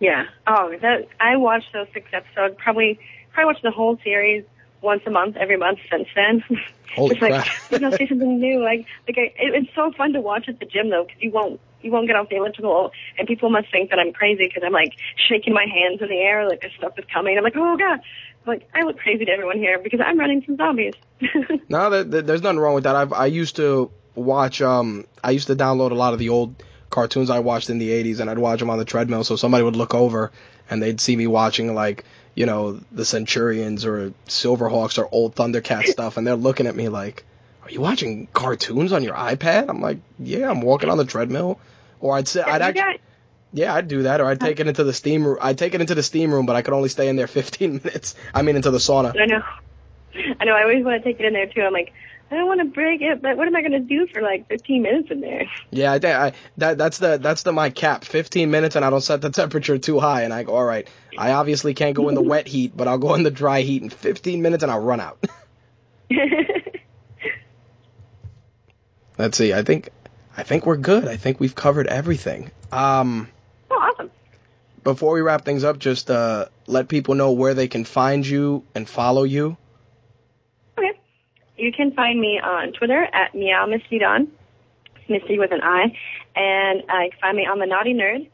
Yeah. 0.03 0.25
Oh, 0.47 0.75
that 0.83 1.07
I 1.21 1.37
watched 1.37 1.73
those 1.73 1.87
six 1.95 2.11
episodes. 2.13 2.57
Probably, 2.59 2.99
probably 3.33 3.47
watched 3.53 3.63
the 3.63 3.71
whole 3.71 3.97
series 4.03 4.45
once 4.83 5.03
a 5.07 5.11
month, 5.11 5.37
every 5.37 5.57
month 5.57 5.79
since 5.91 6.09
then. 6.15 6.43
Holy 6.97 7.13
it's 7.15 7.23
like 7.23 7.33
crap. 7.45 7.47
you 7.71 7.79
know, 7.79 7.91
see 7.97 8.07
something 8.09 8.39
new. 8.41 8.63
Like, 8.63 8.85
like 9.09 9.17
I, 9.17 9.23
it, 9.41 9.55
it's 9.55 9.75
so 9.75 9.93
fun 9.97 10.13
to 10.13 10.21
watch 10.21 10.49
at 10.49 10.59
the 10.59 10.67
gym 10.67 10.91
though, 10.91 11.05
because 11.05 11.23
you 11.23 11.31
won't, 11.31 11.61
you 11.81 11.91
won't 11.91 12.07
get 12.09 12.17
off 12.17 12.29
the 12.29 12.37
elliptical, 12.37 12.91
and 13.17 13.27
people 13.27 13.49
must 13.49 13.71
think 13.71 13.91
that 13.91 13.99
I'm 13.99 14.13
crazy 14.13 14.45
because 14.49 14.63
I'm 14.67 14.73
like 14.73 14.93
shaking 15.29 15.55
my 15.55 15.65
hands 15.65 16.03
in 16.03 16.09
the 16.09 16.19
air, 16.19 16.47
like 16.49 16.61
this 16.61 16.73
stuff 16.77 16.99
is 16.99 17.05
coming. 17.13 17.39
I'm 17.39 17.45
like, 17.45 17.57
oh 17.57 17.77
god, 17.79 18.01
like 18.47 18.69
I 18.75 18.83
look 18.83 18.99
crazy 18.99 19.25
to 19.25 19.31
everyone 19.33 19.57
here 19.57 19.79
because 19.79 20.01
I'm 20.05 20.19
running 20.19 20.43
from 20.43 20.57
zombies. 20.57 20.95
No, 21.69 21.89
there- 21.89 22.21
there's 22.23 22.43
nothing 22.43 22.59
wrong 22.59 22.75
with 22.75 22.85
that. 22.85 22.97
I've 22.97 23.13
I 23.13 23.27
used 23.27 23.57
to 23.57 23.91
watch 24.15 24.61
um 24.61 25.07
I 25.25 25.31
used 25.31 25.47
to 25.47 25.57
download 25.57 25.93
a 25.93 25.95
lot 25.95 26.13
of 26.13 26.19
the 26.19 26.29
old 26.29 26.63
cartoons 26.93 27.31
I 27.31 27.41
watched 27.41 27.71
in 27.71 27.79
the 27.79 27.89
80s 27.89 28.21
and 28.21 28.31
I'd 28.31 28.39
watch 28.39 28.61
them 28.61 28.71
on 28.71 28.79
the 28.79 28.85
treadmill 28.85 29.25
so 29.25 29.35
somebody 29.35 29.65
would 29.65 29.75
look 29.75 29.95
over 29.95 30.31
and 30.71 30.81
they'd 30.81 31.01
see 31.01 31.17
me 31.17 31.27
watching 31.27 31.75
like, 31.75 32.05
you 32.37 32.47
know, 32.47 32.79
the 32.93 33.05
Centurions 33.05 33.85
or 33.85 34.13
Silverhawks 34.29 34.99
or 34.99 35.09
old 35.11 35.35
Thundercat 35.35 35.87
stuff 35.87 36.17
and 36.17 36.25
they're 36.25 36.37
looking 36.37 36.69
at 36.69 36.77
me 36.77 36.89
like, 36.89 37.25
"Are 37.65 37.71
you 37.71 37.81
watching 37.81 38.29
cartoons 38.33 38.93
on 38.93 39.03
your 39.03 39.15
iPad?" 39.15 39.69
I'm 39.69 39.81
like, 39.81 39.99
"Yeah, 40.21 40.49
I'm 40.49 40.61
walking 40.61 40.89
on 40.89 40.99
the 40.99 41.05
treadmill." 41.05 41.59
Or 41.99 42.17
I'd 42.17 42.29
say 42.29 42.43
I'd 42.43 42.63
actually 42.63 43.01
yeah, 43.53 43.75
I'd 43.75 43.89
do 43.89 44.05
that 44.05 44.21
or 44.21 44.27
I'd 44.27 44.41
take 44.41 44.61
it 44.61 44.67
into 44.67 44.85
the 44.85 44.95
steam 44.95 45.27
room. 45.27 45.39
I'd 45.41 45.59
take 45.59 45.75
it 45.75 45.81
into 45.81 45.95
the 45.95 46.03
steam 46.03 46.33
room, 46.33 46.47
but 46.47 46.57
I 46.57 46.63
could 46.63 46.73
only 46.75 46.89
stay 46.89 47.09
in 47.09 47.17
there 47.17 47.27
15 47.43 47.81
minutes. 47.85 48.15
I 48.35 48.43
mean 48.43 48.57
into 48.57 48.71
the 48.71 48.79
sauna. 48.79 49.19
I 49.19 49.27
know. 49.27 49.43
I 50.41 50.45
know. 50.45 50.55
I 50.55 50.63
always 50.63 50.85
want 50.85 51.03
to 51.03 51.09
take 51.09 51.21
it 51.21 51.27
in 51.27 51.33
there 51.33 51.47
too. 51.47 51.63
I'm 51.63 51.73
like, 51.73 51.93
I 52.33 52.37
don't 52.37 52.47
want 52.47 52.61
to 52.61 52.65
break 52.65 53.03
it, 53.03 53.21
but 53.21 53.37
what 53.37 53.47
am 53.47 53.55
I 53.55 53.61
going 53.61 53.73
to 53.73 53.81
do 53.81 54.07
for 54.07 54.23
like 54.23 54.49
15 54.49 54.81
minutes 54.81 55.11
in 55.11 55.21
there? 55.21 55.51
Yeah, 55.71 55.93
I 55.93 55.99
think 55.99 56.17
I 56.17 56.33
that 56.57 56.79
that's 56.79 56.97
the 56.97 57.19
that's 57.19 57.43
the 57.43 57.53
my 57.53 57.69
cap. 57.69 58.07
15 58.07 58.51
minutes 58.51 58.75
and 58.75 58.83
I 58.87 58.89
don't 58.89 59.03
set 59.03 59.21
the 59.21 59.29
temperature 59.43 59.77
too 59.77 60.01
high 60.01 60.23
and 60.23 60.33
I 60.33 60.43
go, 60.43 60.55
"All 60.55 60.65
right, 60.65 60.89
I 61.19 61.33
obviously 61.33 61.75
can't 61.75 61.95
go 61.95 62.09
in 62.09 62.15
the 62.15 62.23
wet 62.23 62.49
heat, 62.49 62.75
but 62.75 62.89
I'll 62.89 62.97
go 62.97 63.15
in 63.17 63.23
the 63.23 63.31
dry 63.31 63.61
heat 63.61 63.83
in 63.83 63.91
15 63.91 64.41
minutes 64.41 64.63
and 64.63 64.73
I'll 64.73 64.81
run 64.81 64.99
out." 64.99 65.23
Let's 69.19 69.37
see. 69.37 69.53
I 69.53 69.63
think 69.63 69.91
I 70.35 70.43
think 70.43 70.65
we're 70.65 70.79
good. 70.79 71.07
I 71.07 71.19
think 71.19 71.39
we've 71.39 71.55
covered 71.55 71.87
everything. 71.87 72.51
Um 72.73 73.29
oh, 73.71 73.75
awesome. 73.75 74.11
before 74.83 75.13
we 75.13 75.21
wrap 75.21 75.45
things 75.45 75.65
up, 75.65 75.79
just 75.79 76.11
uh 76.11 76.47
let 76.67 76.89
people 76.89 77.15
know 77.15 77.33
where 77.33 77.53
they 77.53 77.69
can 77.69 77.85
find 77.85 78.27
you 78.27 78.65
and 78.75 78.89
follow 78.89 79.25
you. 79.25 79.59
You 81.63 81.71
can 81.71 81.93
find 81.93 82.21
me 82.21 82.41
on 82.41 82.73
Twitter 82.73 83.05
at 83.13 83.37
Meow 83.37 83.67
Misti 83.67 84.01
Dawn, 84.01 84.27
Misti 85.09 85.39
with 85.39 85.53
an 85.53 85.61
I, 85.63 85.97
and 86.35 86.83
uh, 86.91 86.99
you 87.05 87.11
can 87.13 87.21
find 87.21 87.37
me 87.37 87.47
on 87.47 87.61
the 87.61 87.67
Naughty 87.67 87.95
Nerd. 87.95 88.29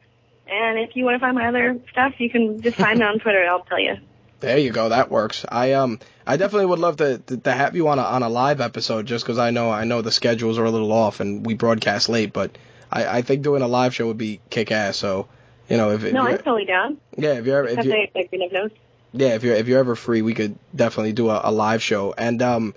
And 0.50 0.78
if 0.78 0.96
you 0.96 1.04
want 1.04 1.16
to 1.16 1.18
find 1.20 1.36
my 1.36 1.46
other 1.46 1.78
stuff, 1.92 2.14
you 2.16 2.30
can 2.30 2.62
just 2.62 2.78
find 2.78 2.98
me 2.98 3.04
on 3.04 3.18
Twitter. 3.20 3.44
I'll 3.46 3.64
tell 3.64 3.78
you. 3.78 3.96
There 4.40 4.56
you 4.56 4.70
go. 4.70 4.88
That 4.88 5.10
works. 5.10 5.44
I 5.46 5.72
um 5.72 6.00
I 6.26 6.38
definitely 6.38 6.66
would 6.66 6.78
love 6.78 6.96
to, 6.98 7.18
to, 7.18 7.36
to 7.36 7.52
have 7.52 7.76
you 7.76 7.88
on 7.88 7.98
a 7.98 8.02
on 8.02 8.22
a 8.22 8.30
live 8.30 8.62
episode 8.62 9.04
just 9.04 9.26
because 9.26 9.36
I 9.36 9.50
know 9.50 9.70
I 9.70 9.84
know 9.84 10.00
the 10.00 10.10
schedules 10.10 10.58
are 10.58 10.64
a 10.64 10.70
little 10.70 10.90
off 10.92 11.20
and 11.20 11.44
we 11.44 11.52
broadcast 11.52 12.08
late, 12.08 12.32
but 12.32 12.56
I, 12.90 13.18
I 13.18 13.22
think 13.22 13.42
doing 13.42 13.60
a 13.60 13.68
live 13.68 13.94
show 13.94 14.06
would 14.06 14.16
be 14.16 14.40
kick 14.48 14.72
ass. 14.72 14.96
So 14.96 15.28
you 15.68 15.76
know 15.76 15.90
if, 15.90 16.02
if 16.02 16.14
No, 16.14 16.22
I'm 16.22 16.38
totally 16.38 16.64
down. 16.64 16.96
yeah 17.18 17.34
if 17.34 17.44
you're 17.44 17.58
ever 17.58 17.68
if 17.68 17.84
you 17.84 17.90
like 17.90 18.72
yeah 19.12 19.34
if 19.34 19.44
you're 19.44 19.54
if 19.54 19.68
you're 19.68 19.80
ever 19.80 19.94
free 19.96 20.22
we 20.22 20.32
could 20.32 20.56
definitely 20.74 21.12
do 21.12 21.28
a, 21.28 21.42
a 21.44 21.52
live 21.52 21.82
show 21.82 22.14
and 22.16 22.40
um 22.40 22.74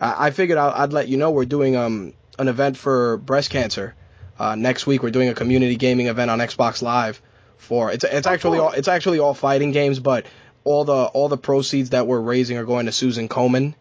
I, 0.00 0.26
I 0.26 0.30
figured 0.30 0.58
I'd, 0.58 0.82
I'd 0.84 0.92
let 0.92 1.08
you 1.08 1.16
know 1.16 1.30
we're 1.30 1.44
doing 1.44 1.76
um 1.76 2.14
an 2.38 2.48
event 2.48 2.76
for 2.76 3.16
breast 3.18 3.50
cancer 3.50 3.94
uh, 4.38 4.54
next 4.54 4.86
week. 4.86 5.02
We're 5.02 5.10
doing 5.10 5.28
a 5.28 5.34
community 5.34 5.76
gaming 5.76 6.06
event 6.06 6.30
on 6.30 6.38
Xbox 6.38 6.82
Live 6.82 7.20
for 7.58 7.90
it's 7.92 8.04
it's 8.04 8.26
actually 8.26 8.58
all 8.58 8.72
it's 8.72 8.88
actually 8.88 9.18
all 9.18 9.34
fighting 9.34 9.72
games, 9.72 10.00
but 10.00 10.26
all 10.64 10.84
the 10.84 11.04
all 11.04 11.28
the 11.28 11.36
proceeds 11.38 11.90
that 11.90 12.06
we're 12.06 12.20
raising 12.20 12.56
are 12.58 12.64
going 12.64 12.86
to 12.86 12.92
Susan 12.92 13.28
Komen. 13.28 13.74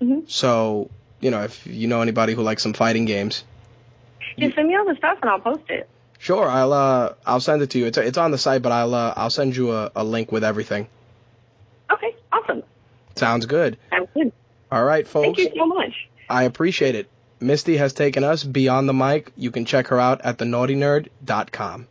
Mhm. 0.00 0.28
So 0.30 0.90
you 1.20 1.30
know 1.30 1.42
if 1.42 1.66
you 1.66 1.88
know 1.88 2.00
anybody 2.02 2.34
who 2.34 2.42
likes 2.42 2.62
some 2.62 2.72
fighting 2.72 3.04
games, 3.04 3.44
Just 4.38 4.54
send 4.54 4.68
me 4.68 4.76
all 4.76 4.84
the 4.86 4.94
stuff 4.96 5.18
and 5.22 5.30
I'll 5.30 5.40
post 5.40 5.68
it. 5.68 5.88
sure 6.18 6.48
I'll 6.48 6.72
uh 6.72 7.14
I'll 7.26 7.40
send 7.40 7.62
it 7.62 7.70
to 7.70 7.78
you. 7.78 7.86
It's 7.86 7.98
it's 7.98 8.18
on 8.18 8.30
the 8.30 8.38
site, 8.38 8.62
but 8.62 8.72
I'll 8.72 8.94
uh, 8.94 9.14
I'll 9.16 9.30
send 9.30 9.56
you 9.56 9.72
a, 9.72 9.90
a 9.96 10.04
link 10.04 10.30
with 10.32 10.44
everything. 10.44 10.88
Okay, 11.92 12.14
awesome. 12.32 12.62
Sounds 13.16 13.46
good. 13.46 13.78
Sounds 13.90 14.08
good. 14.14 14.32
All 14.70 14.84
right, 14.84 15.06
folks. 15.06 15.24
Thank 15.24 15.38
you 15.38 15.50
so 15.56 15.66
much. 15.66 16.08
I 16.28 16.44
appreciate 16.44 16.94
it. 16.94 17.08
Misti 17.40 17.78
has 17.78 17.92
taken 17.92 18.24
us 18.24 18.44
beyond 18.44 18.88
the 18.88 18.92
mic. 18.92 19.32
You 19.36 19.50
can 19.50 19.64
check 19.64 19.88
her 19.88 20.00
out 20.00 20.20
at 20.22 20.38
thenaughtynerd.com. 20.38 21.86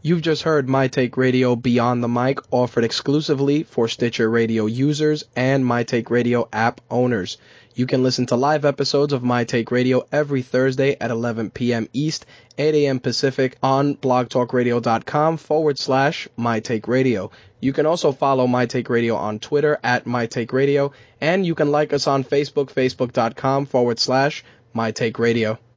You've 0.00 0.22
just 0.22 0.42
heard 0.42 0.68
My 0.68 0.86
Take 0.88 1.16
Radio 1.16 1.56
Beyond 1.56 2.04
the 2.04 2.08
Mic 2.08 2.38
offered 2.52 2.84
exclusively 2.84 3.64
for 3.64 3.88
Stitcher 3.88 4.30
Radio 4.30 4.66
users 4.66 5.24
and 5.34 5.66
My 5.66 5.82
Take 5.82 6.10
Radio 6.10 6.48
app 6.52 6.80
owners. 6.88 7.38
You 7.78 7.86
can 7.86 8.02
listen 8.02 8.26
to 8.26 8.34
live 8.34 8.64
episodes 8.64 9.12
of 9.12 9.22
My 9.22 9.44
Take 9.44 9.70
Radio 9.70 10.02
every 10.10 10.42
Thursday 10.42 10.96
at 11.00 11.12
11 11.12 11.50
p.m. 11.50 11.88
East, 11.92 12.26
8 12.58 12.74
a.m. 12.74 12.98
Pacific 12.98 13.56
on 13.62 13.94
blogtalkradio.com 13.94 15.36
forward 15.36 15.78
slash 15.78 16.26
My 16.36 16.58
Take 16.58 16.88
Radio. 16.88 17.30
You 17.60 17.72
can 17.72 17.86
also 17.86 18.10
follow 18.10 18.48
My 18.48 18.66
Take 18.66 18.90
Radio 18.90 19.14
on 19.14 19.38
Twitter 19.38 19.78
at 19.84 20.06
My 20.06 20.26
Take 20.26 20.52
Radio, 20.52 20.90
and 21.20 21.46
you 21.46 21.54
can 21.54 21.70
like 21.70 21.92
us 21.92 22.08
on 22.08 22.24
Facebook, 22.24 22.72
facebook.com 22.72 23.66
forward 23.66 24.00
slash 24.00 24.42
My 24.72 24.90
Take 24.90 25.20
Radio. 25.20 25.60